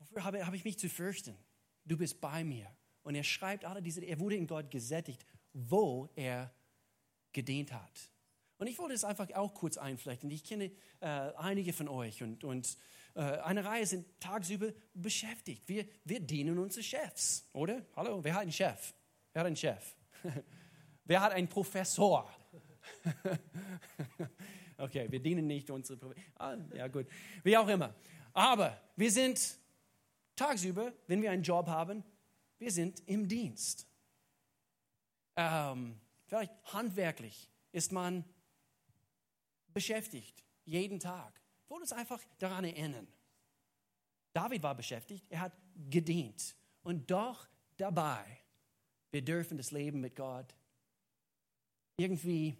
wofür 0.00 0.24
habe, 0.24 0.44
habe 0.44 0.56
ich 0.56 0.64
mich 0.64 0.80
zu 0.80 0.90
fürchten? 0.90 1.38
Du 1.84 1.96
bist 1.96 2.20
bei 2.20 2.42
mir. 2.42 2.68
Und 3.04 3.14
er 3.14 3.22
schreibt 3.22 3.64
alle 3.64 3.80
diese, 3.80 4.00
er 4.04 4.18
wurde 4.18 4.34
in 4.34 4.48
Gott 4.48 4.68
gesättigt, 4.72 5.24
wo 5.52 6.10
er 6.16 6.52
gedient 7.30 7.72
hat. 7.72 8.10
Und 8.58 8.66
ich 8.68 8.78
wollte 8.78 8.94
es 8.94 9.04
einfach 9.04 9.30
auch 9.34 9.52
kurz 9.54 9.76
einflechten. 9.76 10.30
Ich 10.30 10.44
kenne 10.44 10.70
äh, 11.00 11.06
einige 11.06 11.72
von 11.72 11.88
euch 11.88 12.22
und, 12.22 12.42
und 12.42 12.76
äh, 13.14 13.20
eine 13.20 13.64
Reihe 13.64 13.86
sind 13.86 14.06
tagsüber 14.20 14.72
beschäftigt. 14.94 15.68
Wir, 15.68 15.86
wir 16.04 16.20
dienen 16.20 16.58
unsere 16.58 16.82
Chefs, 16.82 17.48
oder? 17.52 17.84
Hallo, 17.94 18.22
wer 18.24 18.34
hat 18.34 18.42
einen 18.42 18.52
Chef? 18.52 18.94
Wer 19.32 19.40
hat 19.40 19.46
einen 19.46 19.56
Chef? 19.56 19.94
wer 21.04 21.20
hat 21.20 21.32
einen 21.32 21.48
Professor? 21.48 22.30
okay, 24.78 25.06
wir 25.10 25.20
dienen 25.20 25.46
nicht 25.46 25.68
unsere 25.70 25.98
Professor. 25.98 26.24
Ah, 26.36 26.56
ja, 26.74 26.88
gut. 26.88 27.06
Wie 27.42 27.56
auch 27.56 27.68
immer. 27.68 27.94
Aber 28.32 28.80
wir 28.96 29.10
sind 29.10 29.58
tagsüber, 30.34 30.92
wenn 31.06 31.20
wir 31.20 31.30
einen 31.30 31.42
Job 31.42 31.66
haben, 31.66 32.02
wir 32.58 32.70
sind 32.70 33.02
im 33.06 33.28
Dienst. 33.28 33.86
Ähm, 35.36 36.00
vielleicht 36.24 36.52
handwerklich 36.72 37.50
ist 37.72 37.92
man 37.92 38.24
beschäftigt, 39.76 40.42
jeden 40.64 40.98
Tag. 40.98 41.38
Ich 41.62 41.68
wollte 41.68 41.82
uns 41.82 41.92
einfach 41.92 42.24
daran 42.38 42.64
erinnern. 42.64 43.06
David 44.32 44.62
war 44.62 44.74
beschäftigt, 44.74 45.26
er 45.28 45.40
hat 45.40 45.52
gedient. 45.90 46.56
Und 46.82 47.10
doch 47.10 47.46
dabei, 47.76 48.24
wir 49.10 49.22
dürfen 49.22 49.58
das 49.58 49.72
Leben 49.72 50.00
mit 50.00 50.16
Gott 50.16 50.56
irgendwie 51.98 52.56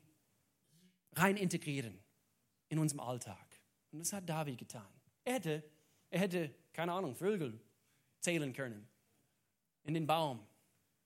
rein 1.15 1.39
integrieren 1.39 1.99
in 2.69 2.79
unserem 2.79 3.01
Alltag. 3.01 3.61
Und 3.93 4.01
das 4.01 4.13
hat 4.13 4.29
David 4.29 4.59
getan. 4.59 4.93
Er 5.25 5.35
hätte, 5.37 5.65
er 6.11 6.21
hätte 6.21 6.55
keine 6.75 6.93
Ahnung, 6.93 7.17
Vögel 7.17 7.59
zählen 8.21 8.53
können 8.53 8.87
in 9.85 9.95
den 9.95 10.07
Baum. 10.07 10.47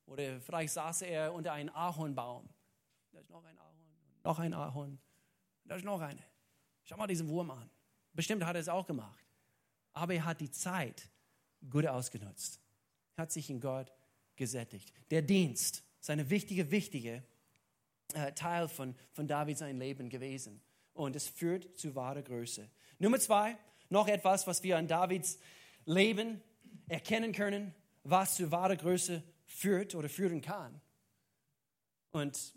Oder 0.06 0.40
vielleicht 0.40 0.72
saß 0.72 1.02
er 1.02 1.32
unter 1.32 1.52
einem 1.52 1.72
Ahornbaum. 1.72 2.48
Da 3.12 3.20
ist 3.20 3.30
noch 3.30 3.44
ein 3.44 3.56
Ahorn, 3.58 4.22
noch 4.24 4.38
ein 4.40 4.54
Ahorn, 4.54 4.98
da 5.70 5.76
ist 5.76 5.84
noch 5.84 6.00
eine. 6.00 6.20
Schau 6.82 6.96
mal 6.96 7.06
diesen 7.06 7.28
Wurm 7.28 7.52
an. 7.52 7.70
Bestimmt 8.12 8.44
hat 8.44 8.56
er 8.56 8.60
es 8.60 8.68
auch 8.68 8.88
gemacht. 8.88 9.24
Aber 9.92 10.14
er 10.14 10.24
hat 10.24 10.40
die 10.40 10.50
Zeit 10.50 11.08
gut 11.70 11.86
ausgenutzt. 11.86 12.58
Er 13.14 13.22
hat 13.22 13.30
sich 13.30 13.48
in 13.50 13.60
Gott 13.60 13.92
gesättigt. 14.34 14.92
Der 15.12 15.22
Dienst 15.22 15.84
ist 16.00 16.10
eine 16.10 16.28
wichtige, 16.28 16.72
wichtige 16.72 17.22
äh, 18.14 18.32
Teil 18.32 18.66
von, 18.66 18.96
von 19.12 19.28
David 19.28 19.58
sein 19.58 19.78
Leben 19.78 20.08
gewesen. 20.08 20.60
Und 20.92 21.14
es 21.14 21.28
führt 21.28 21.78
zu 21.78 21.94
wahrer 21.94 22.22
Größe. 22.22 22.68
Nummer 22.98 23.20
zwei, 23.20 23.56
noch 23.90 24.08
etwas, 24.08 24.48
was 24.48 24.64
wir 24.64 24.76
an 24.76 24.88
Davids 24.88 25.38
Leben 25.84 26.42
erkennen 26.88 27.30
können, 27.30 27.72
was 28.02 28.34
zu 28.34 28.50
wahrer 28.50 28.74
Größe 28.74 29.22
führt 29.46 29.94
oder 29.94 30.08
führen 30.08 30.40
kann. 30.40 30.80
Und 32.10 32.56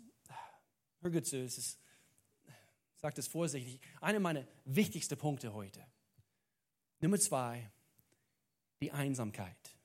hör 1.00 1.10
gut 1.12 1.26
zu, 1.26 1.38
es 1.38 1.58
ist, 1.58 1.83
sage 3.04 3.16
das 3.16 3.28
vorsichtig, 3.28 3.82
einer 4.00 4.18
meiner 4.18 4.46
wichtigsten 4.64 5.18
Punkte 5.18 5.52
heute. 5.52 5.86
Nummer 7.00 7.18
zwei, 7.18 7.70
die 8.80 8.90
Einsamkeit. 8.92 9.76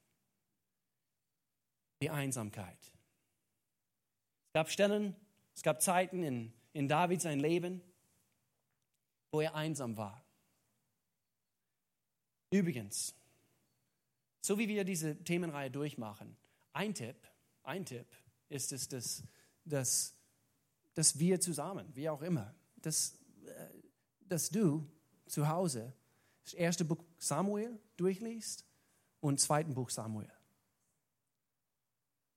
Die 2.01 2.09
Einsamkeit. 2.09 2.79
Es 4.47 4.53
gab 4.53 4.71
Stellen, 4.71 5.17
es 5.53 5.63
gab 5.63 5.81
Zeiten 5.81 6.23
in, 6.23 6.53
in 6.71 6.87
David 6.87 7.19
sein 7.19 7.41
Leben, 7.41 7.81
wo 9.33 9.41
er 9.41 9.53
einsam 9.53 9.97
war. 9.97 10.23
Übrigens, 12.51 13.13
so 14.39 14.57
wie 14.57 14.69
wir 14.69 14.85
diese 14.85 15.21
Themenreihe 15.25 15.69
durchmachen, 15.69 16.37
ein 16.71 16.93
Tipp, 16.93 17.17
ein 17.63 17.85
Tipp 17.85 18.07
ist 18.47 18.71
es, 18.71 18.87
dass, 18.87 19.23
dass, 19.65 20.15
dass 20.93 21.19
wir 21.19 21.41
zusammen, 21.41 21.93
wie 21.97 22.07
auch 22.07 22.21
immer, 22.21 22.55
dass, 22.81 23.19
äh, 23.45 23.65
dass 24.27 24.49
du 24.49 24.87
zu 25.25 25.47
Hause 25.47 25.93
das 26.43 26.53
erste 26.53 26.85
Buch 26.85 27.03
Samuel 27.17 27.79
durchliest 27.97 28.65
und 29.19 29.39
zweiten 29.39 29.73
Buch 29.73 29.89
Samuel. 29.89 30.31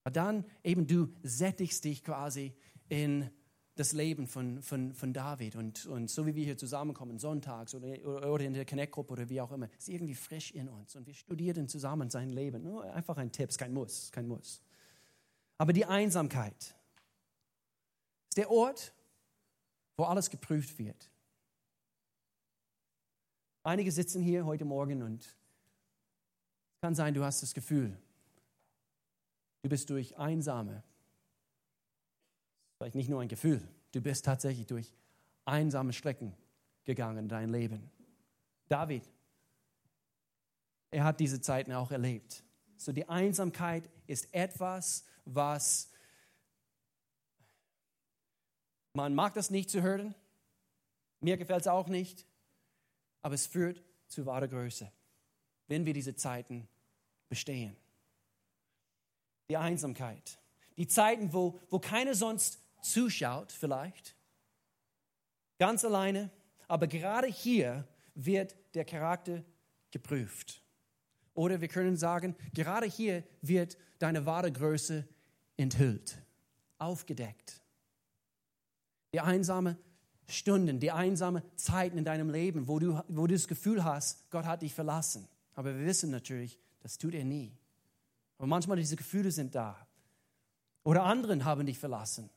Dann 0.04 0.44
eben 0.64 0.86
du 0.86 1.08
sättigst 1.22 1.84
dich 1.84 2.02
quasi 2.02 2.54
in 2.88 3.30
das 3.74 3.92
Leben 3.92 4.26
von, 4.26 4.60
von, 4.62 4.92
von 4.92 5.12
David. 5.12 5.56
Und, 5.56 5.86
und 5.86 6.10
so 6.10 6.26
wie 6.26 6.34
wir 6.34 6.44
hier 6.44 6.58
zusammenkommen, 6.58 7.18
sonntags 7.18 7.74
oder, 7.74 8.30
oder 8.30 8.44
in 8.44 8.52
der 8.52 8.66
Connect-Gruppe 8.66 9.12
oder 9.12 9.28
wie 9.28 9.40
auch 9.40 9.50
immer, 9.52 9.68
ist 9.78 9.88
irgendwie 9.88 10.14
frisch 10.14 10.50
in 10.50 10.68
uns. 10.68 10.94
Und 10.94 11.06
wir 11.06 11.14
studieren 11.14 11.68
zusammen 11.68 12.10
sein 12.10 12.30
Leben. 12.30 12.62
Nur 12.62 12.84
einfach 12.92 13.16
ein 13.16 13.32
Tipp, 13.32 13.56
kein 13.56 13.72
Muss, 13.72 14.12
kein 14.12 14.26
Muss. 14.26 14.62
Aber 15.56 15.72
die 15.72 15.86
Einsamkeit 15.86 16.74
ist 18.28 18.36
der 18.36 18.50
Ort, 18.50 18.92
wo 19.96 20.04
alles 20.04 20.30
geprüft 20.30 20.78
wird. 20.78 21.10
Einige 23.62 23.92
sitzen 23.92 24.22
hier 24.22 24.44
heute 24.44 24.64
Morgen 24.64 25.02
und 25.02 25.24
es 25.24 26.80
kann 26.80 26.94
sein, 26.94 27.14
du 27.14 27.24
hast 27.24 27.42
das 27.42 27.54
Gefühl, 27.54 27.96
du 29.62 29.68
bist 29.68 29.88
durch 29.90 30.16
einsame 30.18 30.82
Vielleicht 32.82 32.96
nicht 32.96 33.08
nur 33.08 33.20
ein 33.20 33.28
Gefühl, 33.28 33.62
du 33.92 34.00
bist 34.00 34.24
tatsächlich 34.24 34.66
durch 34.66 34.92
einsame 35.44 35.92
Strecken 35.92 36.34
gegangen 36.82 37.18
in 37.18 37.28
dein 37.28 37.48
Leben. 37.48 37.88
David, 38.66 39.08
er 40.90 41.04
hat 41.04 41.20
diese 41.20 41.40
Zeiten 41.40 41.72
auch 41.72 41.92
erlebt. 41.92 42.42
So 42.76 42.90
die 42.90 43.08
Einsamkeit 43.08 43.88
ist 44.08 44.34
etwas, 44.34 45.04
was 45.24 45.91
man 48.94 49.14
mag 49.14 49.34
das 49.34 49.50
nicht 49.50 49.70
zu 49.70 49.82
hören. 49.82 50.14
Mir 51.20 51.36
gefällt 51.36 51.62
es 51.62 51.68
auch 51.68 51.88
nicht, 51.88 52.26
aber 53.22 53.34
es 53.34 53.46
führt 53.46 53.82
zu 54.08 54.26
wahrer 54.26 54.48
Größe, 54.48 54.90
wenn 55.68 55.86
wir 55.86 55.94
diese 55.94 56.14
Zeiten 56.14 56.68
bestehen. 57.28 57.76
Die 59.48 59.56
Einsamkeit. 59.56 60.38
Die 60.76 60.88
Zeiten, 60.88 61.32
wo, 61.32 61.58
wo 61.68 61.78
keiner 61.78 62.14
sonst 62.14 62.58
zuschaut 62.80 63.52
vielleicht, 63.52 64.16
ganz 65.58 65.84
alleine, 65.84 66.30
aber 66.66 66.86
gerade 66.86 67.28
hier 67.28 67.86
wird 68.14 68.56
der 68.74 68.84
Charakter 68.84 69.44
geprüft. 69.90 70.62
Oder 71.34 71.60
wir 71.60 71.68
können 71.68 71.96
sagen, 71.96 72.34
gerade 72.52 72.86
hier 72.86 73.22
wird 73.40 73.76
deine 73.98 74.26
wahre 74.26 74.50
Größe 74.50 75.06
enthüllt, 75.56 76.18
aufgedeckt. 76.78 77.61
Die 79.12 79.20
einsame 79.20 79.76
Stunden, 80.26 80.80
die 80.80 80.90
einsame 80.90 81.42
Zeiten 81.56 81.98
in 81.98 82.04
deinem 82.04 82.30
Leben, 82.30 82.68
wo 82.68 82.78
du, 82.78 83.02
wo 83.08 83.26
du 83.26 83.34
das 83.34 83.48
Gefühl 83.48 83.84
hast, 83.84 84.30
Gott 84.30 84.44
hat 84.44 84.62
dich 84.62 84.74
verlassen. 84.74 85.28
Aber 85.54 85.76
wir 85.76 85.84
wissen 85.84 86.10
natürlich, 86.10 86.58
das 86.80 86.98
tut 86.98 87.14
er 87.14 87.24
nie. 87.24 87.56
Aber 88.38 88.46
manchmal 88.46 88.76
diese 88.76 88.96
Gefühle 88.96 89.30
sind 89.30 89.54
da. 89.54 89.86
Oder 90.84 91.04
anderen 91.04 91.44
haben 91.44 91.66
dich 91.66 91.78
verlassen. 91.78 92.30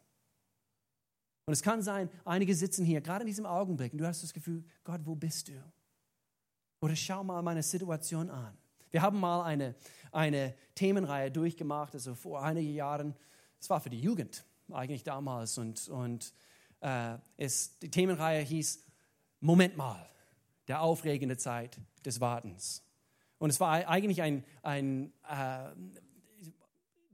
Und 1.46 1.54
es 1.54 1.62
kann 1.62 1.82
sein, 1.82 2.10
einige 2.26 2.56
sitzen 2.56 2.86
hier, 2.86 3.02
gerade 3.02 3.22
in 3.22 3.28
diesem 3.28 3.46
Augenblick, 3.46 3.94
und 3.94 4.00
du 4.00 4.08
hast 4.08 4.24
das 4.24 4.34
Gefühl, 4.34 4.64
Gott, 4.84 5.02
wo 5.04 5.16
bist 5.16 5.48
du? 5.48 5.54
Oder 6.82 6.96
schau 6.96 7.24
mal 7.24 7.42
meine 7.42 7.64
Situation 7.64 8.30
an. 8.30 8.58
Wir 8.92 9.02
haben 9.02 9.20
mal 9.20 9.44
eine, 9.44 9.76
eine 10.12 10.54
Themenreihe 10.74 11.32
durchgemacht, 11.32 11.94
also 11.94 12.16
vor 12.16 12.44
einigen 12.44 12.74
Jahren. 12.74 13.16
Es 13.60 13.70
war 13.70 13.80
für 13.80 13.90
die 13.90 14.00
Jugend 14.00 14.46
eigentlich 14.72 15.04
damals. 15.04 15.58
Und, 15.58 15.88
und 15.90 16.34
äh, 16.86 17.18
es, 17.38 17.80
die 17.80 17.90
Themenreihe 17.90 18.42
hieß 18.44 18.84
Moment 19.40 19.76
mal, 19.76 20.08
der 20.68 20.82
aufregende 20.82 21.36
Zeit 21.38 21.78
des 22.06 22.22
Wartens. 22.22 22.84
Und 23.40 23.50
es 23.50 23.60
war 23.60 23.88
eigentlich 23.88 24.22
ein, 24.22 24.44
ein 24.62 25.12
äh, 25.28 25.70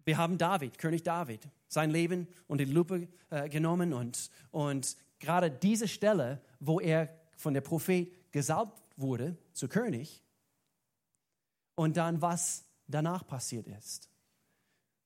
wir 0.03 0.17
haben 0.17 0.37
David, 0.37 0.77
König 0.77 1.03
David, 1.03 1.47
sein 1.67 1.89
Leben 1.89 2.27
unter 2.47 2.65
die 2.65 2.71
Lupe 2.71 3.07
äh, 3.29 3.47
genommen 3.49 3.93
und, 3.93 4.29
und 4.51 4.97
gerade 5.19 5.49
diese 5.49 5.87
Stelle, 5.87 6.41
wo 6.59 6.79
er 6.79 7.09
von 7.37 7.53
der 7.53 7.61
Prophet 7.61 8.11
gesalbt 8.31 8.81
wurde 8.97 9.37
zu 9.53 9.67
König 9.67 10.21
und 11.75 11.97
dann 11.97 12.21
was 12.21 12.65
danach 12.87 13.25
passiert 13.25 13.67
ist, 13.67 14.09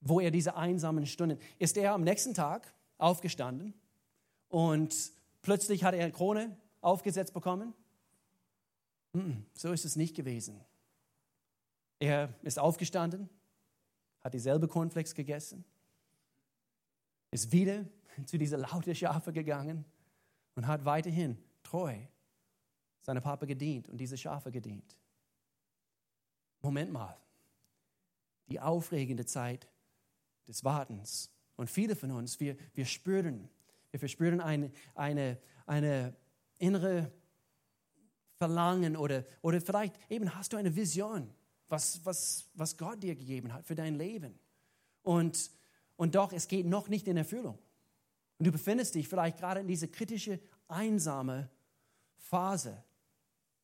wo 0.01 0.19
er 0.19 0.31
diese 0.31 0.55
einsamen 0.55 1.05
Stunden, 1.05 1.39
ist 1.59 1.77
er 1.77 1.93
am 1.93 2.03
nächsten 2.03 2.33
Tag 2.33 2.73
aufgestanden 2.97 3.73
und 4.55 5.11
plötzlich 5.41 5.83
hat 5.83 5.95
er 5.95 6.03
eine 6.05 6.13
Krone 6.13 6.55
aufgesetzt 6.79 7.33
bekommen? 7.33 7.73
So 9.53 9.73
ist 9.73 9.83
es 9.83 9.97
nicht 9.97 10.15
gewesen. 10.15 10.63
Er 11.99 12.33
ist 12.41 12.57
aufgestanden, 12.57 13.29
hat 14.21 14.33
dieselbe 14.33 14.69
Cornflakes 14.69 15.13
gegessen, 15.13 15.65
ist 17.31 17.51
wieder 17.51 17.83
zu 18.27 18.37
dieser 18.37 18.57
lauten 18.57 18.95
Schafe 18.95 19.33
gegangen 19.33 19.83
und 20.55 20.67
hat 20.67 20.85
weiterhin 20.85 21.37
treu 21.61 21.97
seinem 23.01 23.21
Papa 23.21 23.45
gedient 23.45 23.89
und 23.89 23.97
diese 23.97 24.17
Schafe 24.17 24.53
gedient. 24.53 24.97
Moment 26.61 26.93
mal, 26.93 27.17
die 28.47 28.61
aufregende 28.61 29.25
Zeit 29.25 29.67
des 30.47 30.63
Wartens. 30.63 31.29
Und 31.57 31.69
viele 31.69 31.97
von 31.97 32.11
uns, 32.11 32.39
wir, 32.39 32.55
wir 32.73 32.85
spüren, 32.85 33.49
wir 33.95 33.99
verspüren 33.99 34.41
eine, 34.41 34.71
eine, 34.93 35.37
eine 35.65 36.13
innere 36.57 37.13
Verlangen 38.33 38.97
oder, 38.97 39.23
oder 39.41 39.61
vielleicht 39.61 39.95
eben 40.11 40.35
hast 40.35 40.51
du 40.51 40.57
eine 40.57 40.75
Vision, 40.75 41.33
was, 41.69 42.05
was, 42.05 42.49
was 42.55 42.75
Gott 42.75 43.01
dir 43.01 43.15
gegeben 43.15 43.53
hat 43.53 43.65
für 43.65 43.73
dein 43.73 43.95
Leben. 43.95 44.37
Und, 45.01 45.49
und 45.95 46.15
doch, 46.15 46.33
es 46.33 46.49
geht 46.49 46.65
noch 46.65 46.89
nicht 46.89 47.07
in 47.07 47.15
Erfüllung. 47.15 47.57
Und 48.37 48.47
du 48.47 48.51
befindest 48.51 48.95
dich 48.95 49.07
vielleicht 49.07 49.37
gerade 49.37 49.61
in 49.61 49.67
dieser 49.69 49.87
kritische, 49.87 50.41
einsame 50.67 51.49
Phase, 52.17 52.83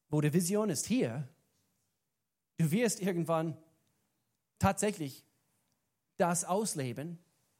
wo 0.07 0.21
die 0.21 0.31
Vision 0.31 0.69
ist 0.69 0.85
hier. 0.85 1.27
Du 2.55 2.71
wirst 2.71 3.01
irgendwann 3.01 3.57
tatsächlich 4.59 5.25
das 6.15 6.45
ausleben, 6.45 7.19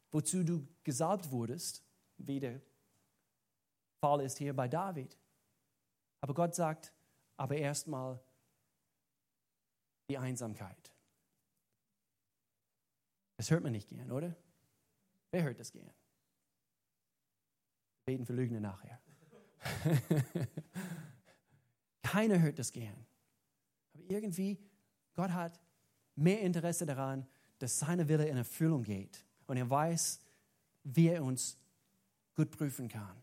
wozu 0.09 0.45
du 0.45 0.65
gesalbt 0.85 1.31
wurdest, 1.31 1.83
wie 2.27 2.39
der 2.39 2.61
Fall 3.99 4.21
ist 4.21 4.37
hier 4.37 4.55
bei 4.55 4.67
David. 4.67 5.17
Aber 6.21 6.33
Gott 6.33 6.55
sagt, 6.55 6.93
aber 7.37 7.55
erstmal 7.55 8.19
die 10.09 10.17
Einsamkeit. 10.17 10.91
Das 13.37 13.49
hört 13.49 13.63
man 13.63 13.71
nicht 13.71 13.87
gern, 13.87 14.11
oder? 14.11 14.35
Wer 15.31 15.43
hört 15.43 15.59
das 15.59 15.71
gern? 15.71 15.91
Beten 18.05 18.25
für 18.25 18.33
Lügner 18.33 18.59
nachher. 18.59 19.01
Keiner 22.03 22.39
hört 22.41 22.59
das 22.59 22.71
gern. 22.71 23.05
Aber 23.93 24.03
irgendwie, 24.09 24.59
Gott 25.13 25.31
hat 25.31 25.59
mehr 26.15 26.41
Interesse 26.41 26.85
daran, 26.85 27.25
dass 27.59 27.79
seine 27.79 28.07
Wille 28.09 28.27
in 28.27 28.37
Erfüllung 28.37 28.83
geht. 28.83 29.23
Und 29.47 29.57
er 29.57 29.69
weiß, 29.69 30.19
wie 30.83 31.07
er 31.07 31.23
uns 31.23 31.57
gut 32.35 32.51
prüfen 32.51 32.87
kann. 32.87 33.15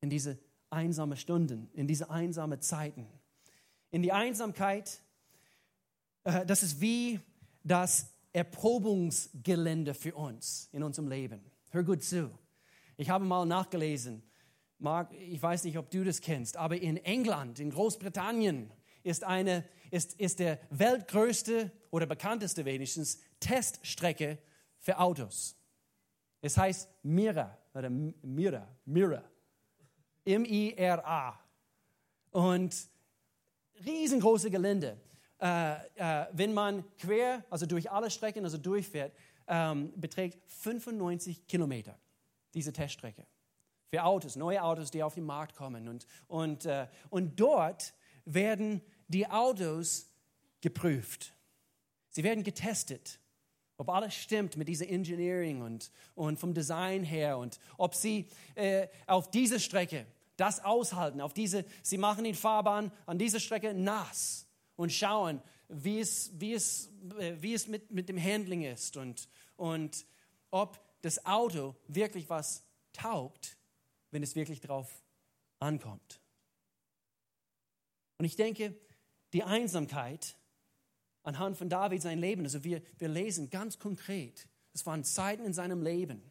In 0.00 0.10
diese 0.10 0.38
einsame 0.70 1.16
Stunden, 1.16 1.70
in 1.72 1.86
diese 1.86 2.10
einsame 2.10 2.60
Zeiten. 2.60 3.06
In 3.90 4.02
die 4.02 4.12
Einsamkeit, 4.12 5.00
äh, 6.24 6.44
das 6.44 6.62
ist 6.62 6.80
wie 6.80 7.20
das 7.62 8.12
Erprobungsgelände 8.32 9.94
für 9.94 10.14
uns 10.14 10.68
in 10.72 10.82
unserem 10.82 11.08
Leben. 11.08 11.40
Hör 11.70 11.84
gut 11.84 12.02
zu. 12.02 12.30
Ich 12.96 13.10
habe 13.10 13.24
mal 13.24 13.46
nachgelesen, 13.46 14.22
Mark, 14.78 15.12
ich 15.14 15.42
weiß 15.42 15.64
nicht, 15.64 15.78
ob 15.78 15.90
du 15.90 16.04
das 16.04 16.20
kennst, 16.20 16.56
aber 16.56 16.76
in 16.76 16.98
England, 16.98 17.58
in 17.58 17.70
Großbritannien, 17.70 18.70
ist, 19.02 19.24
eine, 19.24 19.64
ist, 19.90 20.14
ist 20.20 20.38
der 20.38 20.58
weltgrößte 20.70 21.70
oder 21.90 22.06
bekannteste 22.06 22.64
wenigstens 22.64 23.20
Teststrecke 23.40 24.38
für 24.78 24.98
Autos. 24.98 25.56
Es 26.40 26.58
heißt 26.58 26.88
Mira 27.02 27.56
oder 27.76 27.90
Mira, 27.90 28.66
Mira. 28.84 29.22
M-I-R-A. 30.24 31.38
Und 32.30 32.88
riesengroße 33.84 34.50
Gelände. 34.50 35.00
Äh, 35.40 35.74
äh, 35.96 36.26
wenn 36.32 36.54
man 36.54 36.84
quer, 36.96 37.44
also 37.50 37.66
durch 37.66 37.90
alle 37.90 38.10
Strecken, 38.10 38.44
also 38.44 38.58
durchfährt, 38.58 39.12
ähm, 39.46 39.92
beträgt 39.96 40.38
95 40.50 41.46
Kilometer, 41.46 41.98
diese 42.54 42.72
Teststrecke. 42.72 43.26
Für 43.88 44.02
Autos, 44.02 44.34
neue 44.36 44.62
Autos, 44.62 44.90
die 44.90 45.02
auf 45.02 45.14
den 45.14 45.24
Markt 45.24 45.54
kommen. 45.54 45.88
Und, 45.88 46.06
und, 46.26 46.64
äh, 46.64 46.88
und 47.10 47.38
dort 47.38 47.94
werden 48.24 48.80
die 49.08 49.28
Autos 49.28 50.10
geprüft. 50.60 51.34
Sie 52.08 52.24
werden 52.24 52.42
getestet, 52.42 53.20
ob 53.78 53.88
alles 53.90 54.14
stimmt 54.14 54.56
mit 54.56 54.68
dieser 54.68 54.88
Engineering 54.88 55.62
und, 55.62 55.90
und 56.14 56.38
vom 56.38 56.54
Design 56.54 57.04
her 57.04 57.38
und 57.38 57.58
ob 57.76 57.94
sie 57.94 58.26
äh, 58.54 58.88
auf 59.06 59.30
dieser 59.30 59.58
Strecke 59.58 60.06
das 60.36 60.64
aushalten. 60.64 61.20
Auf 61.20 61.34
diese, 61.34 61.64
sie 61.82 61.98
machen 61.98 62.24
die 62.24 62.34
Fahrbahn 62.34 62.92
an 63.06 63.18
dieser 63.18 63.40
Strecke 63.40 63.74
nass 63.74 64.46
und 64.76 64.92
schauen, 64.92 65.42
wie 65.68 66.00
es, 66.00 66.30
wie 66.34 66.54
es, 66.54 66.90
äh, 67.18 67.34
wie 67.40 67.54
es 67.54 67.66
mit, 67.68 67.90
mit 67.90 68.08
dem 68.08 68.22
Handling 68.22 68.62
ist 68.62 68.96
und, 68.96 69.28
und 69.56 70.06
ob 70.50 70.80
das 71.02 71.24
Auto 71.26 71.74
wirklich 71.88 72.28
was 72.30 72.64
taugt, 72.92 73.56
wenn 74.10 74.22
es 74.22 74.34
wirklich 74.34 74.60
drauf 74.60 75.04
ankommt. 75.58 76.20
Und 78.18 78.24
ich 78.24 78.36
denke, 78.36 78.74
die 79.32 79.42
Einsamkeit 79.42 80.36
anhand 81.26 81.56
von 81.56 81.68
David 81.68 82.00
sein 82.00 82.20
Leben, 82.20 82.44
also 82.44 82.62
wir, 82.62 82.80
wir 82.98 83.08
lesen 83.08 83.50
ganz 83.50 83.78
konkret, 83.78 84.46
es 84.72 84.86
waren 84.86 85.02
Zeiten 85.02 85.44
in 85.44 85.52
seinem 85.52 85.82
Leben, 85.82 86.22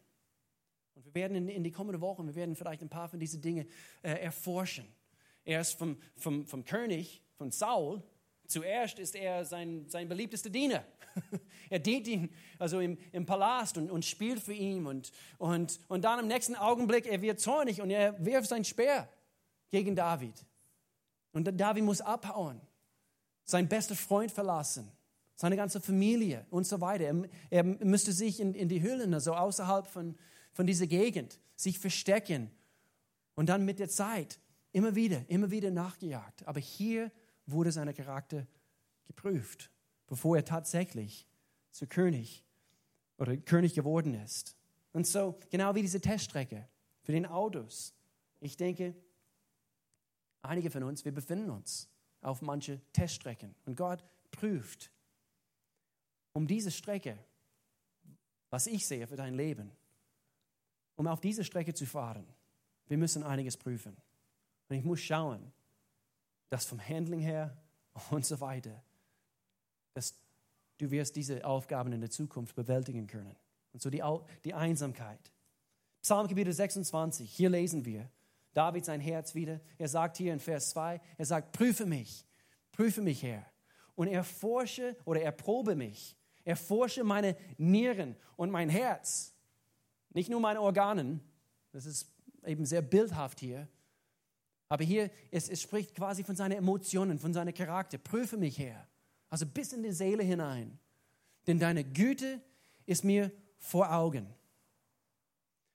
und 0.95 1.05
wir 1.05 1.13
werden 1.13 1.35
in, 1.35 1.49
in 1.49 1.63
die 1.63 1.71
kommenden 1.71 2.01
Wochen, 2.01 2.25
wir 2.25 2.35
werden 2.35 2.55
vielleicht 2.55 2.81
ein 2.81 2.89
paar 2.89 3.09
von 3.09 3.19
diesen 3.19 3.41
Dingen 3.41 3.67
äh, 4.01 4.11
erforschen. 4.11 4.85
Er 5.43 5.59
ist 5.59 5.73
vom, 5.73 5.97
vom, 6.15 6.47
vom 6.47 6.63
König, 6.63 7.21
von 7.37 7.51
Saul, 7.51 8.01
zuerst 8.47 8.97
ist 8.97 9.15
er 9.15 9.43
sein, 9.43 9.89
sein 9.89 10.07
beliebtester 10.07 10.49
Diener. 10.49 10.85
er 11.69 11.79
dient 11.79 12.07
ihn 12.07 12.33
also 12.57 12.79
im, 12.79 12.97
im 13.11 13.25
Palast 13.25 13.77
und, 13.77 13.91
und 13.91 14.05
spielt 14.05 14.39
für 14.39 14.53
ihn. 14.53 14.85
Und, 14.85 15.11
und, 15.37 15.81
und 15.89 16.05
dann 16.05 16.21
im 16.21 16.27
nächsten 16.27 16.55
Augenblick, 16.55 17.05
er 17.05 17.21
wird 17.21 17.41
zornig 17.41 17.81
und 17.81 17.89
er 17.89 18.23
wirft 18.25 18.47
sein 18.47 18.63
Speer 18.63 19.09
gegen 19.69 19.93
David. 19.93 20.45
Und 21.33 21.51
David 21.59 21.83
muss 21.83 21.99
abhauen, 21.99 22.61
sein 23.45 23.69
bester 23.69 23.95
Freund 23.95 24.31
verlassen, 24.31 24.91
seine 25.35 25.55
ganze 25.55 25.79
Familie 25.79 26.45
und 26.49 26.65
so 26.67 26.81
weiter. 26.81 27.05
Er, 27.05 27.25
er 27.49 27.63
müsste 27.63 28.11
sich 28.11 28.39
in, 28.39 28.53
in 28.53 28.67
die 28.67 28.81
Höhlen, 28.81 29.13
also 29.13 29.35
außerhalb 29.35 29.87
von, 29.87 30.17
von 30.51 30.65
dieser 30.67 30.87
Gegend, 30.87 31.39
sich 31.55 31.79
verstecken 31.79 32.51
und 33.35 33.47
dann 33.47 33.63
mit 33.63 33.79
der 33.79 33.87
Zeit 33.87 34.39
immer 34.71 34.95
wieder, 34.95 35.23
immer 35.29 35.51
wieder 35.51 35.71
nachgejagt. 35.71 36.45
Aber 36.47 36.59
hier 36.59 37.11
wurde 37.45 37.71
sein 37.71 37.93
Charakter 37.93 38.47
geprüft, 39.05 39.71
bevor 40.07 40.35
er 40.35 40.43
tatsächlich 40.45 41.27
zu 41.71 41.87
König 41.87 42.43
oder 43.17 43.37
König 43.37 43.75
geworden 43.75 44.15
ist. 44.15 44.57
Und 44.91 45.05
so, 45.05 45.37
genau 45.51 45.75
wie 45.75 45.81
diese 45.81 46.01
Teststrecke 46.01 46.67
für 47.03 47.11
den 47.11 47.25
Autos. 47.25 47.93
Ich 48.39 48.57
denke, 48.57 48.95
einige 50.41 50.71
von 50.71 50.83
uns, 50.83 51.05
wir 51.05 51.13
befinden 51.13 51.49
uns 51.49 51.89
auf 52.25 52.41
manche 52.41 52.81
Teststrecken 52.91 53.53
und 53.65 53.75
Gott 53.75 54.03
prüft, 54.31 54.91
um 56.33 56.47
diese 56.47 56.71
Strecke, 56.71 57.17
was 58.49 58.67
ich 58.67 58.85
sehe 58.87 59.07
für 59.07 59.15
dein 59.15 59.35
Leben, 59.35 59.71
um 60.95 61.07
auf 61.07 61.21
diese 61.21 61.43
Strecke 61.43 61.73
zu 61.73 61.85
fahren, 61.85 62.25
wir 62.87 62.97
müssen 62.97 63.23
einiges 63.23 63.57
prüfen. 63.57 63.95
Und 64.69 64.75
ich 64.75 64.83
muss 64.83 64.99
schauen, 65.01 65.51
dass 66.49 66.65
vom 66.65 66.79
Handling 66.79 67.19
her 67.19 67.55
und 68.09 68.25
so 68.25 68.39
weiter, 68.39 68.83
dass 69.93 70.15
du 70.77 70.89
wirst 70.91 71.15
diese 71.15 71.45
Aufgaben 71.45 71.93
in 71.93 72.01
der 72.01 72.09
Zukunft 72.09 72.55
bewältigen 72.55 73.07
können. 73.07 73.35
Und 73.71 73.81
so 73.81 73.89
die, 73.89 74.03
die 74.43 74.53
Einsamkeit. 74.53 75.31
Psalmkapitel 76.01 76.53
26, 76.53 77.31
hier 77.31 77.49
lesen 77.49 77.85
wir 77.85 78.09
David 78.55 78.85
sein 78.85 78.99
Herz 78.99 79.35
wieder. 79.35 79.61
Er 79.77 79.87
sagt 79.87 80.17
hier 80.17 80.33
in 80.33 80.39
Vers 80.39 80.71
2, 80.71 80.99
er 81.17 81.25
sagt, 81.25 81.51
prüfe 81.51 81.85
mich, 81.85 82.25
prüfe 82.71 83.01
mich, 83.01 83.21
Herr. 83.21 83.45
Und 83.93 84.07
erforsche 84.07 84.95
oder 85.05 85.21
erprobe 85.21 85.75
mich, 85.75 86.17
erforsche 86.43 87.03
meine 87.03 87.37
Nieren 87.57 88.15
und 88.35 88.49
mein 88.49 88.69
Herz 88.69 89.35
nicht 90.15 90.29
nur 90.29 90.39
meine 90.39 90.61
Organen, 90.61 91.19
das 91.73 91.85
ist 91.85 92.09
eben 92.45 92.65
sehr 92.65 92.81
bildhaft 92.81 93.41
hier, 93.41 93.67
aber 94.69 94.83
hier, 94.83 95.11
es, 95.29 95.49
es 95.49 95.61
spricht 95.61 95.93
quasi 95.93 96.23
von 96.23 96.35
seinen 96.35 96.53
Emotionen, 96.53 97.19
von 97.19 97.33
seinem 97.33 97.53
Charakter. 97.53 97.97
Prüfe 97.97 98.35
mich 98.37 98.57
her. 98.57 98.87
Also 99.29 99.45
bis 99.45 99.73
in 99.73 99.83
die 99.83 99.91
Seele 99.91 100.23
hinein. 100.23 100.79
Denn 101.45 101.59
deine 101.59 101.83
Güte 101.83 102.41
ist 102.85 103.03
mir 103.03 103.31
vor 103.59 103.93
Augen. 103.93 104.33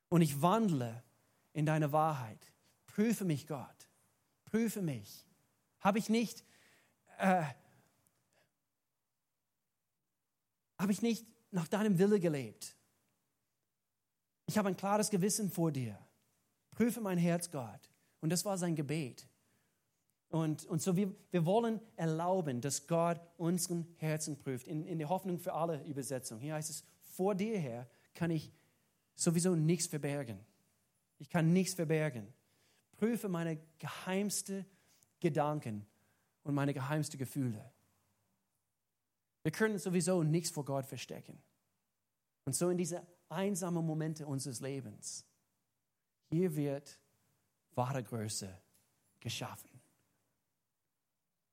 Und 0.09 0.23
ich 0.23 0.43
wandle 0.43 1.05
in 1.53 1.67
deine 1.67 1.93
Wahrheit. 1.93 2.50
Prüfe 3.01 3.25
mich, 3.25 3.47
Gott. 3.47 3.89
Prüfe 4.45 4.83
mich. 4.83 5.25
Habe 5.81 5.99
ich 5.99 6.11
nicht, 6.11 6.45
äh, 7.17 7.45
habe 10.79 10.93
ich 10.93 11.01
nicht 11.01 11.27
nach 11.51 11.67
deinem 11.67 11.99
Wille 11.99 12.21
gelebt? 12.21 12.77
Ich 14.45 14.59
habe 14.59 14.69
ein 14.69 14.77
klares 14.77 15.09
Gewissen 15.09 15.51
vor 15.51 15.73
dir. 15.73 15.99
Prüfe 16.73 17.01
mein 17.01 17.17
Herz, 17.17 17.51
Gott. 17.51 17.81
Und 18.21 18.29
das 18.29 18.45
war 18.45 18.59
sein 18.59 18.77
Gebet. 18.77 19.27
Und, 20.29 20.67
und 20.67 20.83
so 20.83 20.95
wir, 20.95 21.11
wir 21.31 21.47
wollen 21.47 21.81
erlauben, 21.97 22.61
dass 22.61 22.87
Gott 22.87 23.19
unseren 23.39 23.87
Herzen 23.97 24.37
prüft. 24.37 24.69
In, 24.69 24.85
in 24.85 24.99
der 24.99 25.09
Hoffnung 25.09 25.39
für 25.39 25.55
alle 25.55 25.83
Übersetzungen. 25.85 26.43
Hier 26.43 26.53
heißt 26.53 26.69
es, 26.69 26.85
vor 27.01 27.35
dir 27.35 27.57
her 27.57 27.89
kann 28.13 28.31
ich 28.31 28.53
sowieso 29.15 29.55
nichts 29.55 29.87
verbergen. 29.87 30.39
Ich 31.17 31.31
kann 31.31 31.55
nichts 31.55 31.73
verbergen. 31.73 32.31
Prüfe 33.01 33.31
meine 33.31 33.59
geheimsten 33.79 34.67
Gedanken 35.21 35.87
und 36.43 36.55
meine 36.55 36.75
geheimsten 36.75 37.19
Gefühle. 37.19 37.73
Wir 39.43 39.53
können 39.53 39.79
sowieso 39.79 40.23
nichts 40.23 40.51
vor 40.51 40.67
Gott 40.67 40.85
verstecken. 40.85 41.43
Und 42.45 42.55
so 42.55 42.69
in 42.69 42.77
diese 42.77 43.07
einsamen 43.31 43.85
Momente 43.87 44.27
unseres 44.27 44.61
Lebens, 44.61 45.25
hier 46.29 46.55
wird 46.57 46.99
wahre 47.75 48.03
Größe 48.03 48.55
geschaffen. 49.19 49.71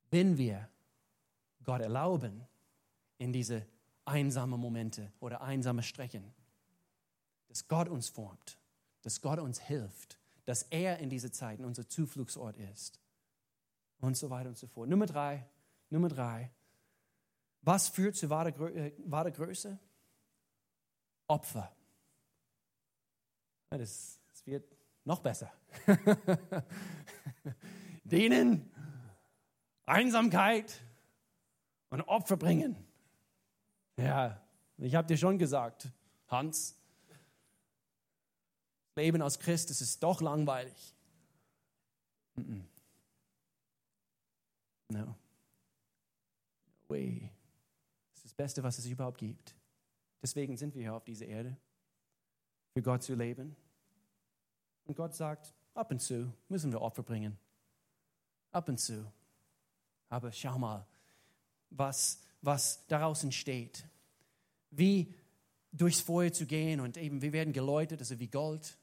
Wenn 0.09 0.37
wir 0.37 0.69
Gott 1.63 1.79
erlauben, 1.79 2.45
in 3.19 3.31
diese 3.31 3.65
einsamen 4.03 4.59
Momente 4.59 5.13
oder 5.21 5.41
einsame 5.41 5.81
Strecken, 5.81 6.33
dass 7.47 7.69
Gott 7.69 7.87
uns 7.87 8.09
formt, 8.09 8.57
dass 9.01 9.21
Gott 9.21 9.39
uns 9.39 9.61
hilft, 9.61 10.19
dass 10.47 10.63
er 10.63 10.99
in 10.99 11.09
diese 11.09 11.29
Zeiten 11.29 11.65
unser 11.65 11.89
Zufluchtsort 11.89 12.55
ist 12.71 13.01
und 13.99 14.15
so 14.15 14.29
weiter 14.29 14.47
und 14.47 14.57
so 14.57 14.65
fort. 14.65 14.87
Nummer 14.87 15.05
drei, 15.05 15.45
Nummer 15.89 16.07
drei, 16.07 16.49
was 17.61 17.89
führt 17.89 18.15
zu 18.15 18.29
wahrer, 18.29 18.57
äh, 18.73 18.93
wahrer 18.99 19.31
Größe? 19.31 19.77
Opfer. 21.27 21.75
Das, 23.71 24.21
das 24.29 24.47
wird 24.47 24.73
noch 25.03 25.19
besser. 25.19 25.51
Denen 28.05 28.71
Einsamkeit 29.85 30.81
und 31.89 32.03
Opfer 32.03 32.37
bringen. 32.37 32.77
Ja, 33.97 34.41
ich 34.77 34.95
habe 34.95 35.09
dir 35.09 35.17
schon 35.17 35.37
gesagt, 35.37 35.89
Hans, 36.29 36.77
Leben 38.97 39.21
als 39.21 39.39
Christ, 39.39 39.69
das 39.69 39.81
ist 39.81 40.03
doch 40.03 40.21
langweilig. 40.21 40.93
Mm 42.35 42.41
-mm. 42.41 42.61
No. 44.89 45.15
Way. 46.87 47.29
Das 48.09 48.17
ist 48.17 48.25
das 48.25 48.33
Beste, 48.33 48.63
was 48.63 48.77
es 48.79 48.85
überhaupt 48.85 49.17
gibt. 49.17 49.55
Deswegen 50.21 50.57
sind 50.57 50.73
wir 50.75 50.81
hier 50.81 50.93
auf 50.93 51.03
dieser 51.03 51.25
Erde, 51.25 51.55
für 52.73 52.81
Gott 52.81 53.03
zu 53.03 53.15
leben. 53.15 53.55
Und 54.85 54.95
Gott 54.95 55.13
sagt, 55.13 55.53
ab 55.73 55.91
und 55.91 56.01
zu 56.01 56.33
müssen 56.47 56.71
wir 56.71 56.81
Opfer 56.81 57.03
bringen. 57.03 57.37
Ab 58.51 58.69
und 58.69 58.79
zu. 58.79 59.11
Aber 60.09 60.31
schau 60.31 60.57
mal, 60.57 60.87
was, 61.69 62.21
was 62.41 62.85
daraus 62.87 63.23
entsteht. 63.23 63.85
Wie 64.71 65.13
durchs 65.71 66.01
Feuer 66.01 66.31
zu 66.31 66.45
gehen 66.45 66.79
und 66.79 66.97
eben 66.97 67.21
wir 67.21 67.33
werden 67.33 67.53
geläutet, 67.53 67.99
also 67.99 68.19
wie 68.19 68.27
Gold, 68.27 68.77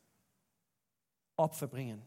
Opfer 1.36 1.66
bringen. 1.66 2.02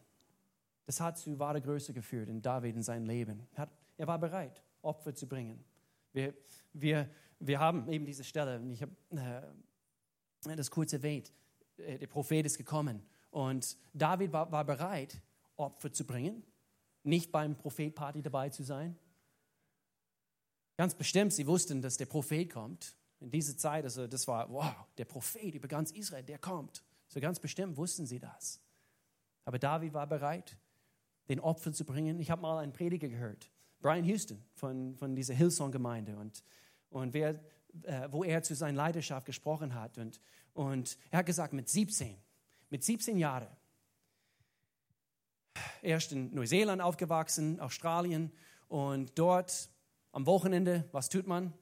Das 0.86 1.00
hat 1.00 1.18
zu 1.18 1.38
wahrer 1.38 1.60
Größe 1.60 1.92
geführt 1.92 2.28
in 2.28 2.40
David 2.40 2.76
in 2.76 2.82
seinem 2.82 3.06
Leben. 3.06 3.46
Er 3.96 4.06
war 4.06 4.18
bereit, 4.18 4.62
Opfer 4.82 5.14
zu 5.14 5.26
bringen. 5.26 5.62
Wir, 6.12 6.34
wir, 6.72 7.10
wir 7.40 7.60
haben 7.60 7.88
eben 7.88 8.06
diese 8.06 8.24
Stelle, 8.24 8.60
ich 8.70 8.82
habe 8.82 8.92
äh, 9.10 10.56
das 10.56 10.70
kurz 10.70 10.92
erwähnt, 10.92 11.32
äh, 11.76 11.98
der 11.98 12.06
Prophet 12.06 12.46
ist 12.46 12.56
gekommen 12.56 13.02
und 13.30 13.76
David 13.92 14.32
war, 14.32 14.50
war 14.50 14.64
bereit, 14.64 15.20
Opfer 15.56 15.92
zu 15.92 16.06
bringen, 16.06 16.42
nicht 17.02 17.32
beim 17.32 17.56
Prophetparty 17.56 18.22
dabei 18.22 18.48
zu 18.48 18.62
sein. 18.62 18.96
Ganz 20.76 20.94
bestimmt, 20.94 21.32
sie 21.32 21.46
wussten, 21.46 21.82
dass 21.82 21.96
der 21.96 22.06
Prophet 22.06 22.50
kommt. 22.50 22.94
In 23.20 23.30
dieser 23.30 23.56
Zeit, 23.56 23.84
also 23.84 24.06
das 24.06 24.28
war, 24.28 24.48
wow, 24.50 24.74
der 24.96 25.04
Prophet 25.04 25.54
über 25.54 25.66
ganz 25.66 25.90
Israel, 25.90 26.22
der 26.22 26.38
kommt. 26.38 26.84
So 27.08 27.20
ganz 27.20 27.40
bestimmt 27.40 27.76
wussten 27.76 28.06
sie 28.06 28.20
das. 28.20 28.60
Aber 29.48 29.58
David 29.58 29.94
war 29.94 30.06
bereit, 30.06 30.58
den 31.30 31.40
Opfer 31.40 31.72
zu 31.72 31.86
bringen. 31.86 32.20
Ich 32.20 32.30
habe 32.30 32.42
mal 32.42 32.58
einen 32.58 32.74
Prediger 32.74 33.08
gehört, 33.08 33.50
Brian 33.80 34.04
Houston 34.04 34.44
von, 34.52 34.94
von 34.94 35.16
dieser 35.16 35.32
Hillsong-Gemeinde 35.32 36.18
und, 36.18 36.44
und 36.90 37.14
wer, 37.14 37.40
äh, 37.84 38.08
wo 38.10 38.24
er 38.24 38.42
zu 38.42 38.54
seiner 38.54 38.76
Leidenschaft 38.76 39.24
gesprochen 39.24 39.72
hat. 39.72 39.96
Und, 39.96 40.20
und 40.52 40.98
er 41.10 41.20
hat 41.20 41.24
gesagt, 41.24 41.54
mit 41.54 41.66
17, 41.66 42.14
mit 42.68 42.84
17 42.84 43.16
Jahren, 43.16 43.48
erst 45.80 46.12
in 46.12 46.34
Neuseeland 46.34 46.82
aufgewachsen, 46.82 47.58
Australien 47.58 48.30
und 48.68 49.18
dort 49.18 49.70
am 50.12 50.26
Wochenende, 50.26 50.86
was 50.92 51.08
tut 51.08 51.26
man? 51.26 51.54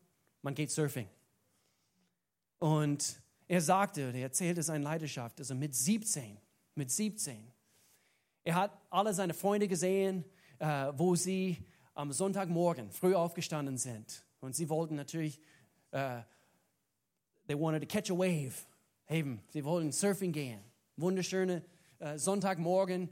Man 0.43 0.57
geht 0.57 0.73
surfing. 0.73 1.09
Und 2.59 3.23
er 3.47 3.61
sagte, 3.61 4.01
er 4.01 4.23
erzählte 4.23 4.65
seine 4.65 4.83
Leidenschaft, 4.83 5.39
also 5.39 5.55
mit 5.55 5.73
17, 5.73 6.37
mit 6.75 6.91
17. 6.91 7.53
Er 8.47 8.55
hat 8.55 8.79
alle 8.91 9.13
seine 9.13 9.35
Freunde 9.35 9.67
gesehen, 9.67 10.25
äh, 10.61 10.93
wo 10.95 11.17
sie 11.17 11.57
am 11.95 12.13
Sonntagmorgen 12.13 12.93
früh 12.93 13.13
aufgestanden 13.13 13.77
sind. 13.77 14.25
Und 14.39 14.55
sie 14.55 14.69
wollten 14.69 14.95
natürlich, 14.95 15.41
uh, 15.93 16.23
they 17.49 17.59
wanted 17.59 17.83
to 17.83 17.89
catch 17.89 18.09
a 18.09 18.15
wave. 18.17 18.55
Eben, 19.09 19.43
sie 19.49 19.65
wollten 19.65 19.91
surfing 19.91 20.31
gehen. 20.31 20.61
Wunderschöne 20.97 21.65
uh, 22.01 22.17
Sonntagmorgen. 22.17 23.09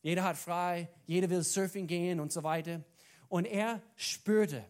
Jeder 0.00 0.24
hat 0.24 0.38
frei, 0.38 0.88
jeder 1.04 1.28
will 1.28 1.44
surfing 1.44 1.86
gehen 1.86 2.18
und 2.18 2.32
so 2.32 2.42
weiter. 2.42 2.82
Und 3.28 3.44
er 3.44 3.82
spürte 3.94 4.64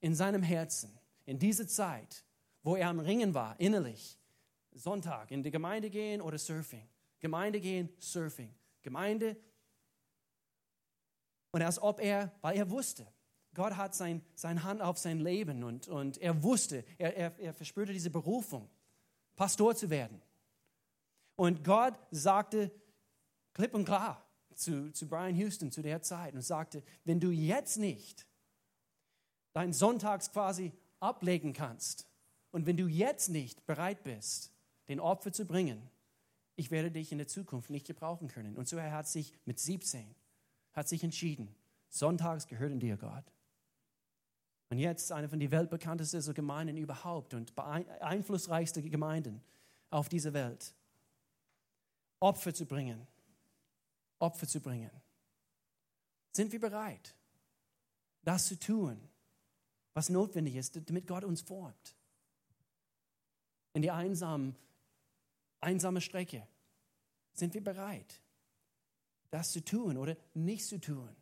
in 0.00 0.16
seinem 0.16 0.42
Herzen, 0.42 0.90
in 1.24 1.38
dieser 1.38 1.68
Zeit, 1.68 2.24
wo 2.64 2.74
er 2.74 2.88
am 2.88 2.98
Ringen 2.98 3.32
war, 3.32 3.54
innerlich, 3.60 4.18
Sonntag 4.72 5.30
in 5.30 5.44
die 5.44 5.52
Gemeinde 5.52 5.88
gehen 5.88 6.20
oder 6.20 6.36
Surfing. 6.36 6.88
Gemeinde 7.20 7.60
gehen, 7.60 7.88
Surfing. 8.00 8.52
Gemeinde 8.86 9.36
und 11.50 11.62
als 11.62 11.82
ob 11.82 12.00
er, 12.00 12.32
weil 12.40 12.56
er 12.56 12.70
wusste, 12.70 13.04
Gott 13.52 13.76
hat 13.76 13.96
sein, 13.96 14.22
seine 14.36 14.62
Hand 14.62 14.80
auf 14.80 14.96
sein 14.96 15.18
Leben 15.18 15.64
und, 15.64 15.88
und 15.88 16.18
er 16.18 16.42
wusste, 16.42 16.84
er, 16.98 17.16
er, 17.16 17.38
er 17.40 17.52
verspürte 17.52 17.92
diese 17.92 18.10
Berufung, 18.10 18.70
Pastor 19.34 19.74
zu 19.74 19.90
werden. 19.90 20.22
Und 21.34 21.64
Gott 21.64 21.94
sagte 22.12 22.70
klipp 23.54 23.74
und 23.74 23.84
klar 23.84 24.24
zu, 24.54 24.92
zu 24.92 25.08
Brian 25.08 25.34
Houston 25.34 25.72
zu 25.72 25.82
der 25.82 26.00
Zeit 26.02 26.34
und 26.34 26.42
sagte, 26.42 26.82
wenn 27.04 27.18
du 27.18 27.30
jetzt 27.30 27.78
nicht 27.78 28.26
dein 29.52 29.72
Sonntags 29.72 30.30
quasi 30.30 30.72
ablegen 31.00 31.52
kannst 31.52 32.06
und 32.52 32.66
wenn 32.66 32.76
du 32.76 32.86
jetzt 32.86 33.30
nicht 33.30 33.66
bereit 33.66 34.04
bist, 34.04 34.52
den 34.88 35.00
Opfer 35.00 35.32
zu 35.32 35.44
bringen, 35.44 35.90
ich 36.56 36.70
werde 36.70 36.90
dich 36.90 37.12
in 37.12 37.18
der 37.18 37.28
Zukunft 37.28 37.70
nicht 37.70 37.86
gebrauchen 37.86 38.28
können. 38.28 38.56
Und 38.56 38.66
so 38.66 38.76
er 38.76 38.92
hat 38.92 39.06
sich 39.06 39.32
mit 39.44 39.58
17 39.58 40.14
hat 40.72 40.88
sich 40.88 41.02
entschieden, 41.04 41.54
sonntags 41.88 42.46
gehören 42.46 42.80
dir 42.80 42.96
Gott. 42.96 43.24
Und 44.68 44.78
jetzt 44.78 45.12
eine 45.12 45.28
von 45.28 45.38
den 45.38 45.50
weltbekanntesten 45.50 46.34
Gemeinden 46.34 46.76
überhaupt 46.76 47.34
und 47.34 47.56
einflussreichste 47.58 48.82
Gemeinden 48.82 49.40
auf 49.90 50.08
dieser 50.08 50.32
Welt. 50.32 50.74
Opfer 52.20 52.52
zu 52.52 52.66
bringen. 52.66 53.06
Opfer 54.18 54.48
zu 54.48 54.60
bringen. 54.60 54.90
Sind 56.32 56.52
wir 56.52 56.60
bereit, 56.60 57.14
das 58.22 58.46
zu 58.46 58.58
tun, 58.58 59.00
was 59.94 60.08
notwendig 60.08 60.56
ist, 60.56 60.76
damit 60.88 61.06
Gott 61.06 61.24
uns 61.24 61.40
formt? 61.40 61.94
In 63.72 63.82
die 63.82 63.90
einsame, 63.90 64.54
einsame 65.66 66.00
Strecke. 66.00 66.46
Sind 67.34 67.52
wir 67.54 67.62
bereit? 67.62 68.20
das 69.30 69.52
zu 69.52 69.64
tun 69.64 69.96
oder 69.96 70.16
nicht 70.34 70.64
zu 70.66 70.80
tun. 70.80 71.14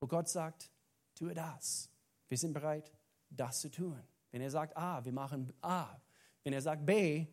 Wo 0.00 0.06
Gott 0.06 0.28
sagt, 0.28 0.70
tue 1.14 1.34
das. 1.34 1.90
Wir 2.28 2.38
sind 2.38 2.52
bereit, 2.52 2.92
das 3.30 3.60
zu 3.60 3.70
tun. 3.70 4.00
Wenn 4.30 4.42
er 4.42 4.50
sagt 4.50 4.76
A, 4.76 5.04
wir 5.04 5.12
machen 5.12 5.52
A. 5.62 5.96
Wenn 6.42 6.52
er 6.52 6.60
sagt 6.60 6.84
B, 6.84 7.26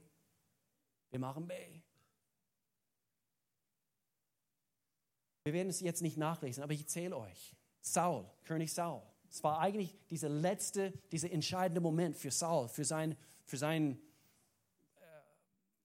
wir 1.09 1.19
machen 1.19 1.47
B. 1.47 1.81
Wir 5.43 5.53
werden 5.53 5.69
es 5.69 5.81
jetzt 5.81 6.01
nicht 6.01 6.17
nachlesen, 6.17 6.63
aber 6.63 6.73
ich 6.73 6.81
erzähle 6.81 7.17
euch. 7.17 7.55
Saul, 7.81 8.29
König 8.43 8.71
Saul. 8.71 9.01
Es 9.29 9.43
war 9.43 9.59
eigentlich 9.59 9.97
dieser 10.09 10.29
letzte, 10.29 10.91
dieser 11.11 11.31
entscheidende 11.31 11.81
Moment 11.81 12.15
für 12.15 12.31
Saul, 12.31 12.69
für, 12.69 12.85
sein, 12.85 13.17
für, 13.45 13.57
sein, 13.57 13.99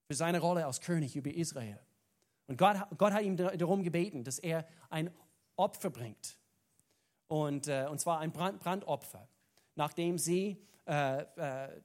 für 0.09 0.15
seine 0.15 0.39
Rolle 0.39 0.65
als 0.65 0.81
König 0.81 1.15
über 1.15 1.31
Israel. 1.31 1.79
Und 2.47 2.57
Gott, 2.57 2.77
Gott 2.97 3.13
hat 3.13 3.21
ihm 3.21 3.37
darum 3.37 3.83
gebeten, 3.83 4.23
dass 4.23 4.39
er 4.39 4.67
ein 4.89 5.13
Opfer 5.55 5.91
bringt. 5.91 6.35
Und, 7.27 7.67
äh, 7.67 7.85
und 7.87 8.01
zwar 8.01 8.19
ein 8.19 8.31
Brand, 8.31 8.59
Brandopfer. 8.59 9.27
Nachdem 9.75 10.17
sie 10.17 10.65
äh, 10.87 11.21
äh, 11.21 11.25
äh, 11.37 11.77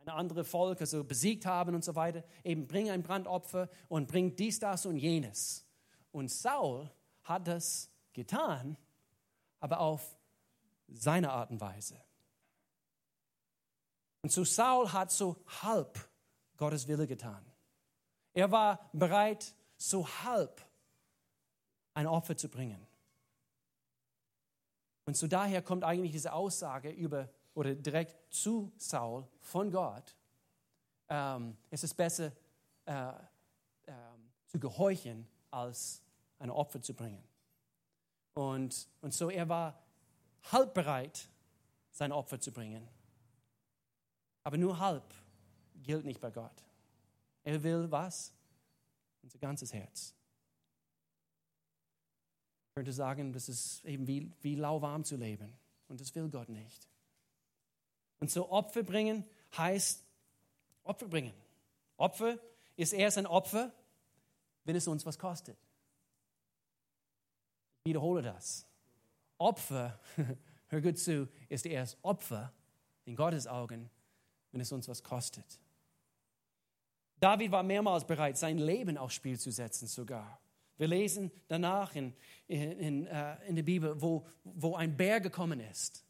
eine 0.00 0.12
andere 0.12 0.42
Volk 0.42 0.80
also 0.80 1.04
besiegt 1.04 1.46
haben 1.46 1.76
und 1.76 1.84
so 1.84 1.94
weiter, 1.94 2.24
eben 2.42 2.66
bring 2.66 2.90
ein 2.90 3.04
Brandopfer 3.04 3.68
und 3.88 4.08
bring 4.08 4.34
dies, 4.34 4.58
das 4.58 4.84
und 4.84 4.96
jenes. 4.96 5.64
Und 6.10 6.32
Saul 6.32 6.90
hat 7.22 7.46
das 7.46 7.92
getan, 8.12 8.76
aber 9.60 9.78
auf 9.78 10.18
seine 10.88 11.30
Art 11.30 11.50
und 11.50 11.60
Weise. 11.60 11.94
Und 14.22 14.32
so 14.32 14.42
Saul 14.42 14.92
hat 14.92 15.12
so 15.12 15.36
halb 15.62 16.08
Gottes 16.58 16.86
Wille 16.86 17.06
getan. 17.06 17.44
Er 18.34 18.50
war 18.50 18.90
bereit, 18.92 19.54
so 19.76 20.06
halb 20.06 20.64
ein 21.94 22.06
Opfer 22.06 22.36
zu 22.36 22.48
bringen. 22.48 22.86
Und 25.06 25.16
so 25.16 25.26
daher 25.26 25.62
kommt 25.62 25.84
eigentlich 25.84 26.12
diese 26.12 26.32
Aussage 26.34 26.90
über 26.90 27.30
oder 27.54 27.74
direkt 27.74 28.16
zu 28.32 28.70
Saul 28.76 29.26
von 29.40 29.70
Gott. 29.70 30.14
Ähm, 31.08 31.56
es 31.70 31.82
ist 31.82 31.94
besser 31.94 32.32
äh, 32.84 33.08
äh, 33.86 33.92
zu 34.46 34.60
gehorchen, 34.60 35.26
als 35.50 36.02
ein 36.38 36.50
Opfer 36.50 36.82
zu 36.82 36.94
bringen. 36.94 37.22
Und, 38.34 38.88
und 39.00 39.14
so 39.14 39.30
er 39.30 39.48
war 39.48 39.82
halb 40.52 40.74
bereit, 40.74 41.28
sein 41.90 42.12
Opfer 42.12 42.38
zu 42.38 42.52
bringen. 42.52 42.86
Aber 44.44 44.56
nur 44.56 44.78
halb 44.78 45.14
gilt 45.88 46.04
nicht 46.04 46.20
bei 46.20 46.30
Gott. 46.30 46.64
Er 47.44 47.62
will 47.62 47.90
was? 47.90 48.34
Unser 49.22 49.38
ganzes 49.38 49.72
Herz. 49.72 50.14
Ich 52.68 52.74
könnte 52.74 52.92
sagen, 52.92 53.32
das 53.32 53.48
ist 53.48 53.82
eben 53.86 54.06
wie, 54.06 54.30
wie 54.42 54.54
lauwarm 54.54 55.02
zu 55.02 55.16
leben. 55.16 55.56
Und 55.88 56.02
das 56.02 56.14
will 56.14 56.28
Gott 56.28 56.50
nicht. 56.50 56.86
Und 58.20 58.30
so 58.30 58.50
Opfer 58.50 58.82
bringen 58.82 59.24
heißt 59.56 60.04
Opfer 60.84 61.08
bringen. 61.08 61.32
Opfer 61.96 62.38
ist 62.76 62.92
erst 62.92 63.16
ein 63.16 63.26
Opfer, 63.26 63.72
wenn 64.64 64.76
es 64.76 64.86
uns 64.88 65.06
was 65.06 65.18
kostet. 65.18 65.56
Ich 67.78 67.90
wiederhole 67.90 68.20
das. 68.20 68.66
Opfer, 69.38 69.98
hör 70.68 70.82
gut 70.82 70.98
zu, 70.98 71.30
ist 71.48 71.64
erst 71.64 71.96
Opfer 72.02 72.52
in 73.06 73.16
Gottes 73.16 73.46
Augen, 73.46 73.88
wenn 74.52 74.60
es 74.60 74.70
uns 74.70 74.86
was 74.86 75.02
kostet. 75.02 75.58
David 77.20 77.50
war 77.50 77.62
mehrmals 77.62 78.06
bereit, 78.06 78.38
sein 78.38 78.58
Leben 78.58 78.96
aufs 78.96 79.14
Spiel 79.14 79.38
zu 79.38 79.50
setzen 79.50 79.86
sogar. 79.86 80.40
Wir 80.76 80.86
lesen 80.86 81.32
danach 81.48 81.94
in, 81.96 82.14
in, 82.46 82.72
in, 82.78 83.06
uh, 83.08 83.34
in 83.48 83.56
der 83.56 83.64
Bibel, 83.64 84.00
wo, 84.00 84.24
wo 84.44 84.76
ein 84.76 84.96
Bär 84.96 85.20
gekommen 85.20 85.58
ist. 85.58 86.04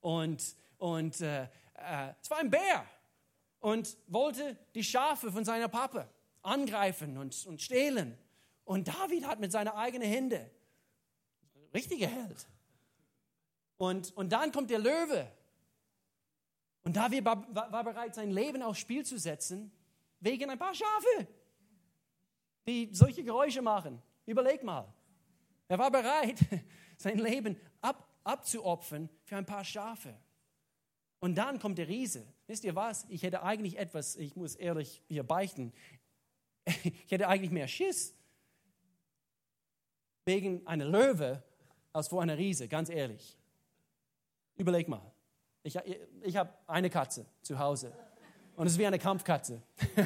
Und, 0.00 0.56
und 0.76 1.18
uh, 1.22 1.24
uh, 1.24 2.14
es 2.20 2.30
war 2.30 2.38
ein 2.38 2.50
Bär 2.50 2.84
und 3.60 3.96
wollte 4.08 4.58
die 4.74 4.84
Schafe 4.84 5.32
von 5.32 5.44
seiner 5.44 5.68
Papa 5.68 6.06
angreifen 6.42 7.16
und, 7.16 7.46
und 7.46 7.62
stehlen. 7.62 8.16
Und 8.64 8.88
David 8.88 9.26
hat 9.26 9.40
mit 9.40 9.52
seinen 9.52 9.68
eigenen 9.68 10.08
Händen, 10.08 10.44
richtiger 11.72 12.08
Held. 12.08 12.46
Und, 13.78 14.14
und 14.16 14.30
dann 14.30 14.52
kommt 14.52 14.68
der 14.68 14.78
Löwe. 14.78 15.26
Und 16.82 16.96
David 16.96 17.24
war, 17.24 17.54
war 17.54 17.84
bereit, 17.84 18.14
sein 18.14 18.30
Leben 18.30 18.62
aufs 18.62 18.80
Spiel 18.80 19.04
zu 19.04 19.18
setzen, 19.18 19.72
wegen 20.20 20.50
ein 20.50 20.58
paar 20.58 20.74
Schafe, 20.74 21.26
die 22.66 22.90
solche 22.92 23.24
Geräusche 23.24 23.62
machen. 23.62 24.00
Überleg 24.26 24.62
mal. 24.62 24.92
Er 25.68 25.78
war 25.78 25.90
bereit, 25.90 26.38
sein 26.96 27.18
Leben 27.18 27.56
ab, 27.80 28.08
abzuopfern 28.24 29.08
für 29.24 29.36
ein 29.36 29.46
paar 29.46 29.64
Schafe. 29.64 30.14
Und 31.20 31.34
dann 31.36 31.58
kommt 31.58 31.78
der 31.78 31.88
Riese. 31.88 32.26
Wisst 32.46 32.64
ihr 32.64 32.74
was? 32.74 33.06
Ich 33.08 33.22
hätte 33.22 33.42
eigentlich 33.42 33.78
etwas, 33.78 34.16
ich 34.16 34.36
muss 34.36 34.54
ehrlich 34.54 35.02
hier 35.08 35.22
beichten, 35.22 35.72
ich 36.64 37.10
hätte 37.10 37.28
eigentlich 37.28 37.50
mehr 37.50 37.68
Schiss 37.68 38.14
wegen 40.24 40.66
einer 40.66 40.84
Löwe 40.84 41.42
als 41.92 42.08
vor 42.08 42.22
einer 42.22 42.38
Riese, 42.38 42.68
ganz 42.68 42.88
ehrlich. 42.88 43.36
Überleg 44.56 44.88
mal. 44.88 45.12
Ich, 45.62 45.76
ich 46.22 46.36
habe 46.36 46.52
eine 46.66 46.88
Katze 46.88 47.26
zu 47.42 47.58
Hause 47.58 47.92
und 48.56 48.66
es 48.66 48.74
ist 48.74 48.78
wie 48.78 48.86
eine 48.86 48.98
Kampfkatze. 48.98 49.62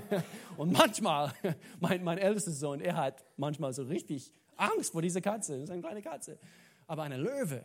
und 0.56 0.72
manchmal, 0.72 1.32
mein, 1.80 2.04
mein 2.04 2.18
ältester 2.18 2.52
Sohn, 2.52 2.80
er 2.80 2.96
hat 2.96 3.24
manchmal 3.36 3.72
so 3.72 3.82
richtig 3.84 4.32
Angst 4.56 4.92
vor 4.92 5.02
dieser 5.02 5.20
Katze. 5.20 5.54
Das 5.54 5.64
ist 5.64 5.70
eine 5.70 5.82
kleine 5.82 6.02
Katze. 6.02 6.38
Aber 6.86 7.02
eine 7.02 7.16
Löwe, 7.16 7.64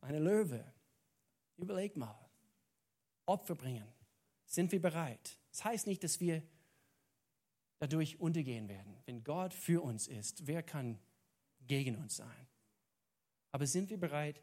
eine 0.00 0.18
Löwe, 0.18 0.64
überleg 1.56 1.96
mal. 1.96 2.18
Opfer 3.26 3.54
bringen. 3.54 3.86
Sind 4.46 4.72
wir 4.72 4.82
bereit? 4.82 5.38
Das 5.50 5.64
heißt 5.64 5.86
nicht, 5.86 6.02
dass 6.02 6.20
wir 6.20 6.42
dadurch 7.78 8.20
untergehen 8.20 8.68
werden. 8.68 8.96
Wenn 9.06 9.22
Gott 9.24 9.54
für 9.54 9.82
uns 9.82 10.08
ist, 10.08 10.46
wer 10.46 10.62
kann 10.62 10.98
gegen 11.66 11.96
uns 11.96 12.16
sein? 12.16 12.48
Aber 13.52 13.66
sind 13.66 13.90
wir 13.90 13.98
bereit, 13.98 14.42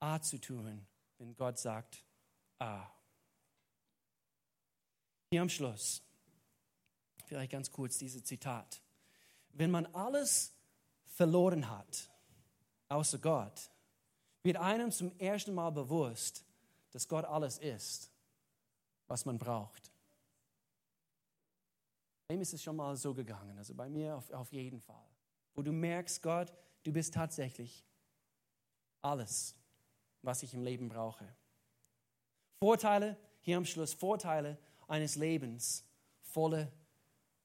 A 0.00 0.20
zu 0.20 0.38
tun, 0.38 0.86
wenn 1.18 1.34
Gott 1.36 1.58
sagt 1.58 2.04
A? 2.58 2.90
Hier 5.32 5.40
am 5.40 5.48
Schluss, 5.48 6.02
vielleicht 7.24 7.52
ganz 7.52 7.70
kurz 7.70 7.96
dieses 7.96 8.22
Zitat. 8.22 8.82
Wenn 9.54 9.70
man 9.70 9.86
alles 9.94 10.54
verloren 11.06 11.70
hat, 11.70 12.10
außer 12.90 13.16
Gott, 13.16 13.70
wird 14.42 14.58
einem 14.58 14.92
zum 14.92 15.10
ersten 15.18 15.54
Mal 15.54 15.70
bewusst, 15.70 16.44
dass 16.90 17.08
Gott 17.08 17.24
alles 17.24 17.56
ist, 17.56 18.12
was 19.08 19.24
man 19.24 19.38
braucht. 19.38 19.90
Wem 22.28 22.42
ist 22.42 22.52
es 22.52 22.62
schon 22.62 22.76
mal 22.76 22.94
so 22.94 23.14
gegangen? 23.14 23.56
Also 23.56 23.74
bei 23.74 23.88
mir 23.88 24.16
auf, 24.16 24.30
auf 24.32 24.52
jeden 24.52 24.82
Fall. 24.82 25.08
Wo 25.54 25.62
du 25.62 25.72
merkst, 25.72 26.20
Gott, 26.20 26.52
du 26.82 26.92
bist 26.92 27.14
tatsächlich 27.14 27.86
alles, 29.00 29.54
was 30.20 30.42
ich 30.42 30.52
im 30.52 30.62
Leben 30.62 30.90
brauche. 30.90 31.26
Vorteile, 32.62 33.16
hier 33.40 33.56
am 33.56 33.64
Schluss, 33.64 33.94
Vorteile 33.94 34.58
eines 34.88 35.16
Lebens 35.16 35.84
voller 36.20 36.70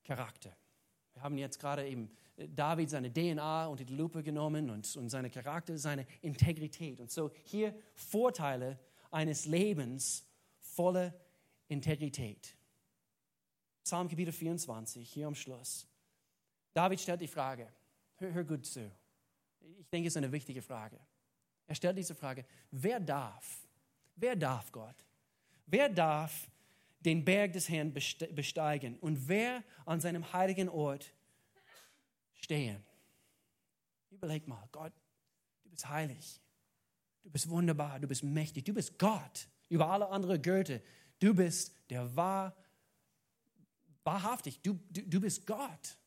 Charakter. 0.04 0.56
Wir 1.14 1.24
haben 1.24 1.38
jetzt 1.38 1.60
gerade 1.60 1.88
eben 1.88 2.10
äh, 2.38 2.48
David 2.48 2.90
seine 2.90 3.12
DNA 3.12 3.68
unter 3.68 3.84
die 3.84 3.96
Lupe 3.96 4.24
genommen 4.24 4.70
und, 4.70 4.96
und 4.96 5.10
seine 5.10 5.30
Charakter, 5.30 5.78
seine 5.78 6.06
Integrität. 6.22 7.00
Und 7.00 7.12
so 7.12 7.32
hier 7.44 7.76
Vorteile 7.96 8.80
eines 9.12 9.46
Lebens 9.46 10.26
voller 10.60 11.14
Integrität. 11.68 12.56
Psalm 13.84 14.08
Kapitel 14.10 14.32
24, 14.32 15.10
hier 15.10 15.28
am 15.28 15.36
Schluss. 15.36 15.88
David 16.74 17.00
stellt 17.00 17.22
die 17.22 17.28
Frage, 17.28 17.72
hör, 18.18 18.34
hör 18.34 18.44
gut 18.44 18.66
zu. 18.66 18.92
Ich 19.80 19.90
denke, 19.90 20.08
es 20.08 20.14
ist 20.14 20.18
eine 20.18 20.32
wichtige 20.32 20.62
Frage. 20.62 21.00
Er 21.66 21.76
stellt 21.76 21.98
diese 21.98 22.16
Frage, 22.16 22.46
wer 22.72 23.00
darf, 23.00 23.68
wer 24.16 24.36
darf 24.36 24.72
Gott? 24.72 25.06
Wer 25.66 25.90
darf 25.90 26.50
den 27.00 27.24
Berg 27.24 27.54
des 27.54 27.70
Herrn 27.70 27.94
besteigen 27.94 28.98
und 29.00 29.28
wer 29.28 29.64
an 29.86 30.02
seinem 30.02 30.34
heiligen 30.34 30.70
Ort 30.70 31.14
stehen? 32.34 32.84
Überleg 34.10 34.48
mal, 34.48 34.68
Gott, 34.72 34.94
du 35.64 35.70
bist 35.70 35.88
heilig. 35.88 36.42
Du 37.24 37.30
bist 37.30 37.50
wunderbar, 37.50 38.00
du 38.00 38.08
bist 38.08 38.24
mächtig, 38.24 38.66
du 38.66 38.74
bist 38.74 38.98
Gott 38.98 39.48
über 39.70 39.90
alle 39.90 40.08
anderen 40.10 40.42
Götter. 40.42 40.80
Du 41.20 41.34
bist 41.34 41.74
der 41.90 42.16
wahr, 42.16 42.56
wahrhaftig, 44.04 44.62
du, 44.62 44.80
du, 44.90 45.02
du 45.02 45.20
bist 45.20 45.46
Gott. 45.46 45.98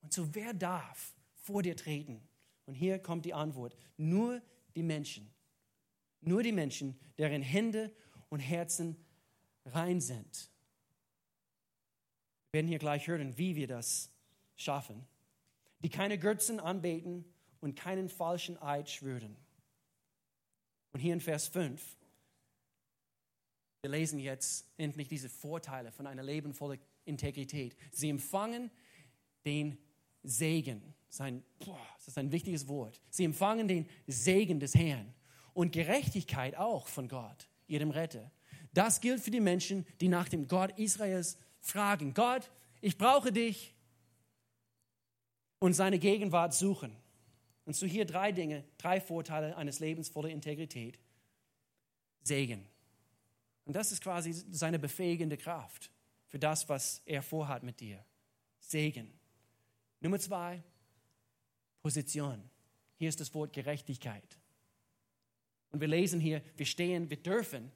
Und 0.00 0.12
so 0.12 0.34
wer 0.34 0.52
darf 0.54 1.14
vor 1.34 1.62
dir 1.62 1.76
treten? 1.76 2.20
Und 2.66 2.74
hier 2.74 2.98
kommt 2.98 3.24
die 3.24 3.34
Antwort. 3.34 3.76
Nur 3.96 4.42
die 4.74 4.82
Menschen. 4.82 5.32
Nur 6.20 6.42
die 6.42 6.52
Menschen, 6.52 6.98
deren 7.18 7.42
Hände 7.42 7.94
und 8.28 8.40
Herzen 8.40 8.96
rein 9.74 10.00
sind. 10.00 10.50
Wir 12.50 12.58
werden 12.58 12.68
hier 12.68 12.78
gleich 12.78 13.06
hören, 13.06 13.36
wie 13.38 13.56
wir 13.56 13.66
das 13.66 14.10
schaffen. 14.56 15.06
Die 15.80 15.88
keine 15.88 16.18
Götzen 16.18 16.60
anbeten 16.60 17.24
und 17.60 17.76
keinen 17.76 18.08
falschen 18.08 18.60
Eid 18.60 18.90
schwören. 18.90 19.36
Und 20.92 21.00
hier 21.00 21.14
in 21.14 21.20
Vers 21.20 21.48
5, 21.48 21.96
wir 23.82 23.90
lesen 23.90 24.18
jetzt 24.18 24.66
endlich 24.76 25.08
diese 25.08 25.28
Vorteile 25.28 25.92
von 25.92 26.06
einer 26.06 26.22
Leben 26.22 26.54
Integrität. 27.04 27.76
Sie 27.92 28.10
empfangen 28.10 28.70
den 29.44 29.78
Segen. 30.22 30.94
Sein, 31.08 31.42
das 31.58 32.08
ist 32.08 32.18
ein 32.18 32.30
wichtiges 32.30 32.68
Wort. 32.68 33.00
Sie 33.10 33.24
empfangen 33.24 33.68
den 33.68 33.88
Segen 34.06 34.60
des 34.60 34.74
Herrn 34.74 35.12
und 35.54 35.72
Gerechtigkeit 35.72 36.56
auch 36.56 36.86
von 36.86 37.08
Gott, 37.08 37.48
ihrem 37.66 37.90
Retter. 37.90 38.30
Das 38.72 39.00
gilt 39.00 39.20
für 39.22 39.30
die 39.30 39.40
Menschen, 39.40 39.86
die 40.00 40.08
nach 40.08 40.28
dem 40.28 40.46
Gott 40.48 40.78
Israels 40.78 41.38
fragen. 41.60 42.14
Gott, 42.14 42.50
ich 42.80 42.96
brauche 42.96 43.32
dich 43.32 43.74
und 45.58 45.74
seine 45.74 45.98
Gegenwart 45.98 46.54
suchen. 46.54 46.96
Und 47.64 47.74
so 47.74 47.86
hier 47.86 48.04
drei 48.04 48.32
Dinge, 48.32 48.64
drei 48.78 49.00
Vorteile 49.00 49.56
eines 49.56 49.80
Lebens 49.80 50.08
voller 50.08 50.30
Integrität. 50.30 50.98
Segen. 52.22 52.66
Und 53.64 53.76
das 53.76 53.92
ist 53.92 54.02
quasi 54.02 54.32
seine 54.32 54.78
befähigende 54.78 55.36
Kraft 55.36 55.90
für 56.26 56.38
das, 56.38 56.68
was 56.68 57.02
er 57.06 57.22
vorhat 57.22 57.62
mit 57.62 57.80
dir. 57.80 58.04
Segen. 58.60 59.12
Nummer 60.00 60.18
zwei, 60.18 60.62
Position. 61.82 62.42
Hier 62.96 63.08
ist 63.08 63.20
das 63.20 63.34
Wort 63.34 63.52
Gerechtigkeit. 63.52 64.38
Und 65.70 65.80
wir 65.80 65.88
lesen 65.88 66.20
hier, 66.20 66.42
wir 66.56 66.66
stehen, 66.66 67.10
wir 67.10 67.16
dürfen. 67.16 67.70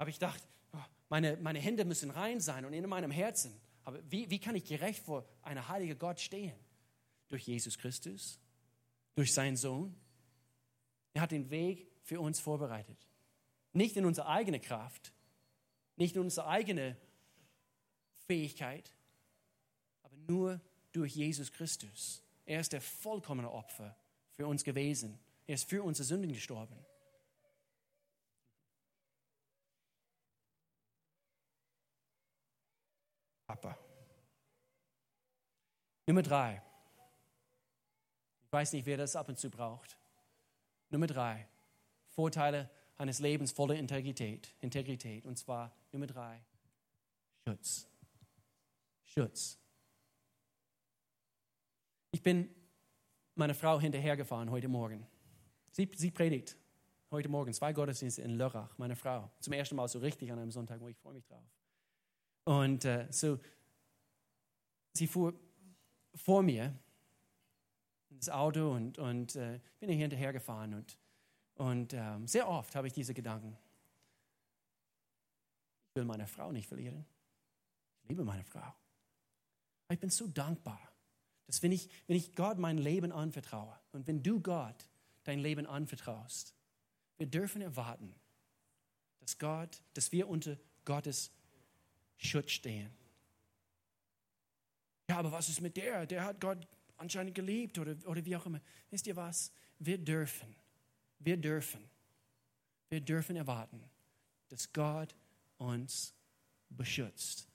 Aber 0.00 0.08
ich 0.08 0.18
dachte, 0.18 0.42
oh, 0.72 0.78
meine, 1.10 1.36
meine 1.42 1.58
Hände 1.58 1.84
müssen 1.84 2.10
rein 2.10 2.40
sein 2.40 2.64
und 2.64 2.72
in 2.72 2.88
meinem 2.88 3.10
Herzen. 3.10 3.52
Aber 3.84 4.00
wie, 4.10 4.30
wie 4.30 4.38
kann 4.38 4.56
ich 4.56 4.64
gerecht 4.64 5.04
vor 5.04 5.28
einer 5.42 5.68
heiligen 5.68 5.98
Gott 5.98 6.18
stehen? 6.18 6.58
Durch 7.28 7.46
Jesus 7.46 7.76
Christus, 7.76 8.40
durch 9.14 9.34
seinen 9.34 9.58
Sohn. 9.58 9.94
Er 11.12 11.20
hat 11.20 11.32
den 11.32 11.50
Weg 11.50 11.86
für 12.00 12.18
uns 12.18 12.40
vorbereitet. 12.40 12.96
Nicht 13.74 13.94
in 13.98 14.06
unsere 14.06 14.26
eigene 14.26 14.58
Kraft, 14.58 15.12
nicht 15.96 16.16
in 16.16 16.22
unsere 16.22 16.46
eigene 16.46 16.96
Fähigkeit, 18.26 18.90
aber 20.02 20.16
nur 20.16 20.62
durch 20.92 21.14
Jesus 21.14 21.52
Christus. 21.52 22.22
Er 22.46 22.60
ist 22.60 22.72
der 22.72 22.80
vollkommene 22.80 23.50
Opfer 23.50 23.94
für 24.32 24.46
uns 24.46 24.64
gewesen. 24.64 25.18
Er 25.46 25.56
ist 25.56 25.68
für 25.68 25.82
unsere 25.82 26.06
Sünden 26.06 26.32
gestorben. 26.32 26.74
Papa. 33.50 33.76
Nummer 36.06 36.22
drei. 36.22 36.62
Ich 38.42 38.52
weiß 38.52 38.72
nicht, 38.74 38.86
wer 38.86 38.96
das 38.96 39.16
ab 39.16 39.28
und 39.28 39.40
zu 39.40 39.50
braucht. 39.50 39.98
Nummer 40.88 41.08
drei. 41.08 41.48
Vorteile 42.10 42.70
eines 42.96 43.18
Lebens 43.18 43.50
voller 43.50 43.74
Integrität. 43.74 44.54
Integrität. 44.60 45.26
Und 45.26 45.36
zwar 45.36 45.74
Nummer 45.90 46.06
drei. 46.06 46.44
Schutz. 47.44 47.88
Schutz. 49.02 49.58
Ich 52.12 52.22
bin 52.22 52.54
meiner 53.34 53.54
Frau 53.54 53.80
hinterhergefahren 53.80 54.50
heute 54.52 54.68
Morgen. 54.68 55.08
Sie, 55.72 55.90
sie 55.96 56.12
predigt 56.12 56.56
heute 57.10 57.28
Morgen 57.28 57.52
zwei 57.52 57.72
Gottesdienste 57.72 58.22
in 58.22 58.36
Lörrach, 58.36 58.78
meine 58.78 58.94
Frau. 58.94 59.28
Zum 59.40 59.54
ersten 59.54 59.74
Mal 59.74 59.88
so 59.88 59.98
richtig 59.98 60.30
an 60.30 60.38
einem 60.38 60.52
Sonntag, 60.52 60.80
wo 60.80 60.86
ich 60.86 60.96
freue 60.98 61.14
mich 61.14 61.24
drauf. 61.24 61.42
Und 62.44 62.84
äh, 62.84 63.06
so, 63.10 63.38
sie 64.94 65.06
fuhr 65.06 65.34
vor 66.14 66.42
mir 66.42 66.74
ins 68.10 68.28
Auto 68.28 68.72
und, 68.72 68.98
und 68.98 69.36
äh, 69.36 69.60
bin 69.78 69.88
hier 69.88 69.98
hinterhergefahren. 69.98 70.74
Und, 70.74 70.98
und 71.54 71.94
ähm, 71.94 72.26
sehr 72.26 72.48
oft 72.48 72.74
habe 72.74 72.86
ich 72.86 72.92
diese 72.92 73.14
Gedanken. 73.14 73.56
Ich 75.88 75.96
will 75.96 76.04
meine 76.04 76.26
Frau 76.26 76.52
nicht 76.52 76.68
verlieren. 76.68 77.04
Ich 78.02 78.08
liebe 78.10 78.24
meine 78.24 78.44
Frau. 78.44 78.74
ich 79.90 79.98
bin 79.98 80.10
so 80.10 80.26
dankbar, 80.26 80.80
dass 81.46 81.62
wenn 81.62 81.72
ich, 81.72 81.88
wenn 82.06 82.16
ich 82.16 82.34
Gott 82.34 82.58
mein 82.58 82.78
Leben 82.78 83.12
anvertraue 83.12 83.78
und 83.92 84.06
wenn 84.06 84.22
du 84.22 84.40
Gott 84.40 84.86
dein 85.24 85.38
Leben 85.38 85.66
anvertraust, 85.66 86.54
wir 87.18 87.26
dürfen 87.26 87.60
erwarten, 87.60 88.14
dass 89.20 89.38
Gott, 89.38 89.82
dass 89.94 90.12
wir 90.12 90.28
unter 90.28 90.56
Gottes 90.84 91.30
Schutz 92.20 92.52
stehen. 92.52 92.90
Ja, 95.08 95.18
aber 95.18 95.32
was 95.32 95.48
ist 95.48 95.60
mit 95.60 95.76
der? 95.76 96.06
Der 96.06 96.24
hat 96.24 96.40
Gott 96.40 96.68
anscheinend 96.96 97.34
geliebt 97.34 97.78
oder, 97.78 97.96
oder 98.06 98.24
wie 98.24 98.36
auch 98.36 98.46
immer. 98.46 98.60
Wisst 98.90 99.06
ihr 99.06 99.16
was? 99.16 99.50
Wir 99.78 99.98
dürfen, 99.98 100.54
wir 101.18 101.38
dürfen, 101.38 101.80
wir 102.90 103.00
dürfen 103.00 103.36
erwarten, 103.36 103.82
dass 104.50 104.72
Gott 104.72 105.14
uns 105.56 106.14
beschützt. 106.68 107.48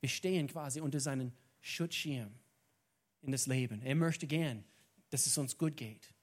Wir 0.00 0.08
stehen 0.08 0.46
quasi 0.48 0.80
unter 0.80 1.00
seinen 1.00 1.32
Schutzschirm 1.60 2.32
in 3.20 3.32
das 3.32 3.46
Leben. 3.46 3.82
Er 3.82 3.94
möchte 3.94 4.26
gern, 4.26 4.64
dass 5.10 5.26
es 5.26 5.36
uns 5.36 5.58
gut 5.58 5.76
geht. 5.76 6.14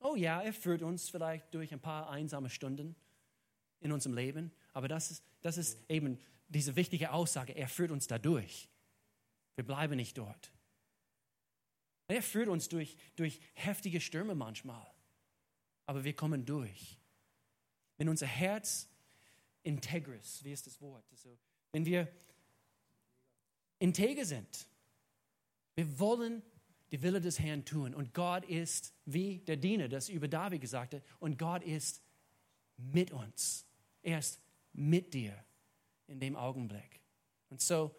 Oh 0.00 0.16
ja, 0.16 0.40
er 0.40 0.52
führt 0.54 0.82
uns 0.82 1.10
vielleicht 1.10 1.52
durch 1.54 1.72
ein 1.72 1.80
paar 1.80 2.08
einsame 2.08 2.48
Stunden 2.48 2.96
in 3.80 3.92
unserem 3.92 4.14
Leben, 4.14 4.50
aber 4.72 4.88
das 4.88 5.10
ist, 5.10 5.24
das 5.42 5.58
ist 5.58 5.78
eben 5.90 6.18
diese 6.48 6.76
wichtige 6.76 7.12
Aussage, 7.12 7.54
er 7.54 7.68
führt 7.68 7.90
uns 7.90 8.06
dadurch. 8.06 8.68
Wir 9.54 9.64
bleiben 9.64 9.96
nicht 9.96 10.16
dort. 10.18 10.52
Er 12.08 12.22
führt 12.22 12.48
uns 12.48 12.68
durch, 12.68 12.96
durch 13.16 13.40
heftige 13.54 14.00
Stürme 14.00 14.34
manchmal, 14.34 14.86
aber 15.86 16.04
wir 16.04 16.14
kommen 16.14 16.44
durch. 16.44 16.98
Wenn 17.96 18.08
unser 18.08 18.26
Herz 18.26 18.88
integris, 19.62 20.44
wie 20.44 20.52
ist 20.52 20.66
das 20.66 20.80
Wort? 20.80 21.04
Also, 21.10 21.36
wenn 21.72 21.84
wir 21.84 22.08
integer 23.78 24.24
sind, 24.24 24.68
wir 25.74 25.98
wollen 25.98 26.42
die 26.90 27.02
Wille 27.02 27.20
des 27.20 27.38
Herrn 27.38 27.64
tun. 27.64 27.94
Und 27.94 28.14
Gott 28.14 28.44
ist 28.44 28.94
wie 29.04 29.38
der 29.38 29.56
Diener, 29.56 29.88
das 29.88 30.08
über 30.08 30.28
David 30.28 30.60
gesagt 30.60 30.94
hat, 30.94 31.02
und 31.18 31.38
Gott 31.38 31.62
ist 31.64 32.02
mit 32.76 33.10
uns. 33.10 33.66
Er 34.02 34.20
ist 34.20 34.40
mit 34.72 35.12
dir 35.14 35.45
in 36.08 36.20
dem 36.20 36.36
Augenblick. 36.36 37.00
Und 37.48 37.60
so, 37.60 37.94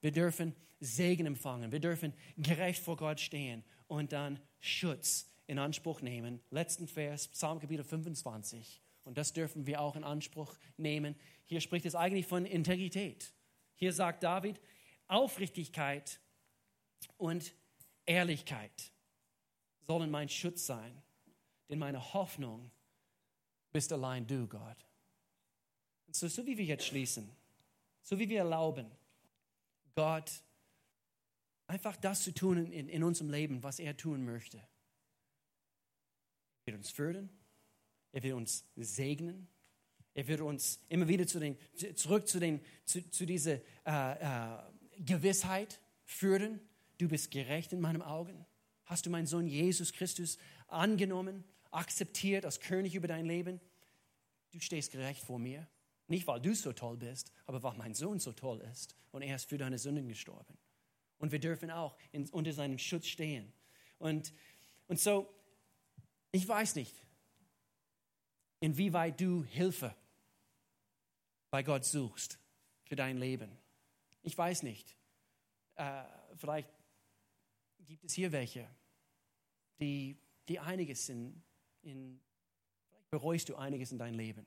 wir 0.00 0.12
dürfen 0.12 0.54
Segen 0.80 1.26
empfangen, 1.26 1.72
wir 1.72 1.80
dürfen 1.80 2.12
gerecht 2.36 2.82
vor 2.82 2.96
Gott 2.96 3.20
stehen 3.20 3.64
und 3.88 4.12
dann 4.12 4.40
Schutz 4.60 5.30
in 5.46 5.58
Anspruch 5.58 6.00
nehmen. 6.00 6.40
Letzten 6.50 6.88
Vers, 6.88 7.28
Psalmkapitel 7.28 7.84
25. 7.84 8.82
Und 9.04 9.16
das 9.16 9.32
dürfen 9.32 9.66
wir 9.66 9.80
auch 9.80 9.96
in 9.96 10.04
Anspruch 10.04 10.56
nehmen. 10.76 11.14
Hier 11.44 11.60
spricht 11.60 11.86
es 11.86 11.94
eigentlich 11.94 12.26
von 12.26 12.44
Integrität. 12.44 13.32
Hier 13.76 13.92
sagt 13.92 14.22
David, 14.22 14.60
Aufrichtigkeit 15.06 16.20
und 17.16 17.54
Ehrlichkeit 18.04 18.92
sollen 19.86 20.10
mein 20.10 20.28
Schutz 20.28 20.66
sein, 20.66 21.02
denn 21.68 21.78
meine 21.78 22.12
Hoffnung 22.14 22.70
bist 23.72 23.92
allein 23.92 24.26
du, 24.26 24.46
Gott. 24.48 24.86
Und 26.06 26.16
so, 26.16 26.26
so 26.28 26.44
wie 26.46 26.58
wir 26.58 26.64
jetzt 26.64 26.86
schließen, 26.86 27.30
so 28.06 28.18
wie 28.20 28.28
wir 28.28 28.38
erlauben, 28.38 28.88
Gott 29.96 30.30
einfach 31.66 31.96
das 31.96 32.22
zu 32.22 32.32
tun 32.32 32.70
in, 32.70 32.88
in 32.88 33.02
unserem 33.02 33.30
Leben, 33.30 33.64
was 33.64 33.80
er 33.80 33.96
tun 33.96 34.24
möchte. 34.24 34.58
Er 34.58 34.66
wird 36.66 36.76
uns 36.76 36.90
fördern, 36.90 37.28
er 38.12 38.22
wird 38.22 38.34
uns 38.34 38.64
segnen, 38.76 39.48
er 40.14 40.28
wird 40.28 40.40
uns 40.40 40.78
immer 40.88 41.08
wieder 41.08 41.26
zu 41.26 41.40
den, 41.40 41.58
zurück 41.96 42.28
zu, 42.28 42.38
den, 42.38 42.60
zu, 42.84 43.10
zu 43.10 43.26
dieser 43.26 43.60
äh, 43.84 44.54
äh, 44.54 44.58
Gewissheit 44.98 45.80
führen, 46.04 46.60
du 46.98 47.08
bist 47.08 47.32
gerecht 47.32 47.72
in 47.72 47.80
meinen 47.80 48.02
Augen. 48.02 48.46
Hast 48.84 49.04
du 49.04 49.10
meinen 49.10 49.26
Sohn 49.26 49.48
Jesus 49.48 49.92
Christus 49.92 50.38
angenommen, 50.68 51.42
akzeptiert 51.72 52.44
als 52.44 52.60
König 52.60 52.94
über 52.94 53.08
dein 53.08 53.26
Leben? 53.26 53.60
Du 54.52 54.60
stehst 54.60 54.92
gerecht 54.92 55.24
vor 55.24 55.40
mir. 55.40 55.66
Nicht, 56.08 56.26
weil 56.26 56.40
du 56.40 56.54
so 56.54 56.72
toll 56.72 56.96
bist, 56.96 57.32
aber 57.46 57.62
weil 57.62 57.74
mein 57.74 57.94
Sohn 57.94 58.18
so 58.20 58.32
toll 58.32 58.60
ist 58.72 58.96
und 59.10 59.22
er 59.22 59.36
ist 59.36 59.48
für 59.48 59.58
deine 59.58 59.78
Sünden 59.78 60.08
gestorben. 60.08 60.56
Und 61.18 61.32
wir 61.32 61.40
dürfen 61.40 61.70
auch 61.70 61.96
in, 62.12 62.28
unter 62.30 62.52
seinem 62.52 62.78
Schutz 62.78 63.06
stehen. 63.06 63.52
Und, 63.98 64.32
und 64.86 65.00
so, 65.00 65.32
ich 66.30 66.46
weiß 66.46 66.76
nicht, 66.76 66.94
inwieweit 68.60 69.20
du 69.20 69.42
Hilfe 69.44 69.94
bei 71.50 71.62
Gott 71.62 71.84
suchst 71.84 72.38
für 72.84 72.96
dein 72.96 73.16
Leben. 73.16 73.50
Ich 74.22 74.36
weiß 74.36 74.62
nicht. 74.62 74.96
Äh, 75.76 76.04
vielleicht 76.36 76.68
gibt 77.86 78.04
es 78.04 78.14
hier 78.14 78.32
welche, 78.32 78.68
die, 79.80 80.18
die 80.48 80.58
einiges 80.58 81.08
in, 81.08 81.42
in, 81.82 82.20
vielleicht 82.88 83.10
bereust 83.10 83.48
du 83.48 83.56
einiges 83.56 83.92
in 83.92 83.98
deinem 83.98 84.18
Leben. 84.18 84.46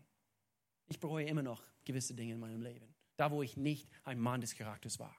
Ich 0.89 0.99
bereue 0.99 1.25
immer 1.25 1.43
noch 1.43 1.63
gewisse 1.85 2.13
Dinge 2.13 2.33
in 2.33 2.39
meinem 2.39 2.61
Leben. 2.61 2.93
Da, 3.15 3.31
wo 3.31 3.41
ich 3.41 3.57
nicht 3.57 3.87
ein 4.03 4.19
Mann 4.19 4.41
des 4.41 4.55
Charakters 4.55 4.99
war. 4.99 5.15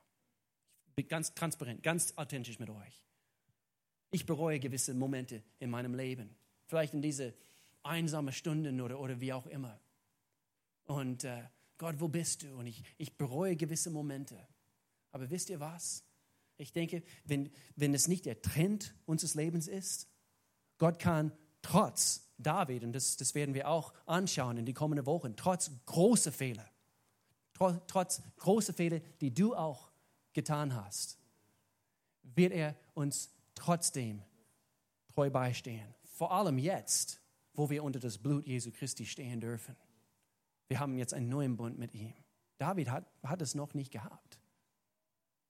Ich 0.88 0.94
bin 0.94 1.08
ganz 1.08 1.34
transparent, 1.34 1.82
ganz 1.82 2.12
authentisch 2.16 2.58
mit 2.58 2.68
euch. 2.70 3.04
Ich 4.10 4.26
bereue 4.26 4.58
gewisse 4.58 4.92
Momente 4.92 5.42
in 5.60 5.70
meinem 5.70 5.94
Leben. 5.94 6.36
Vielleicht 6.66 6.94
in 6.94 7.02
diese 7.02 7.34
einsamen 7.82 8.32
Stunden 8.32 8.80
oder, 8.80 8.98
oder 8.98 9.20
wie 9.20 9.32
auch 9.32 9.46
immer. 9.46 9.80
Und 10.84 11.24
äh, 11.24 11.44
Gott, 11.78 12.00
wo 12.00 12.08
bist 12.08 12.42
du? 12.42 12.56
Und 12.56 12.66
ich, 12.66 12.82
ich 12.98 13.16
bereue 13.16 13.56
gewisse 13.56 13.90
Momente. 13.90 14.36
Aber 15.12 15.30
wisst 15.30 15.50
ihr 15.50 15.60
was? 15.60 16.04
Ich 16.56 16.72
denke, 16.72 17.02
wenn, 17.24 17.50
wenn 17.76 17.94
es 17.94 18.08
nicht 18.08 18.26
der 18.26 18.42
Trend 18.42 18.94
unseres 19.06 19.34
Lebens 19.34 19.68
ist, 19.68 20.08
Gott 20.78 20.98
kann 20.98 21.32
trotz 21.62 22.29
David, 22.42 22.84
und 22.84 22.92
das, 22.92 23.16
das 23.16 23.34
werden 23.34 23.54
wir 23.54 23.68
auch 23.68 23.92
anschauen 24.06 24.56
in 24.56 24.66
die 24.66 24.74
kommenden 24.74 25.06
Wochen, 25.06 25.36
trotz 25.36 25.70
großer 25.86 26.32
Fehler, 26.32 26.68
trotz, 27.54 27.80
trotz 27.86 28.22
großer 28.38 28.72
Fehler, 28.72 29.00
die 29.20 29.32
du 29.32 29.54
auch 29.54 29.90
getan 30.32 30.74
hast, 30.74 31.18
wird 32.22 32.52
er 32.52 32.76
uns 32.94 33.30
trotzdem 33.54 34.22
treu 35.08 35.30
beistehen. 35.30 35.94
Vor 36.04 36.32
allem 36.32 36.58
jetzt, 36.58 37.20
wo 37.54 37.70
wir 37.70 37.82
unter 37.84 37.98
das 37.98 38.18
Blut 38.18 38.46
Jesu 38.46 38.70
Christi 38.70 39.06
stehen 39.06 39.40
dürfen. 39.40 39.76
Wir 40.68 40.78
haben 40.78 40.96
jetzt 40.96 41.14
einen 41.14 41.28
neuen 41.28 41.56
Bund 41.56 41.78
mit 41.78 41.94
ihm. 41.94 42.14
David 42.58 42.90
hat, 42.90 43.06
hat 43.22 43.42
es 43.42 43.54
noch 43.54 43.74
nicht 43.74 43.90
gehabt. 43.90 44.38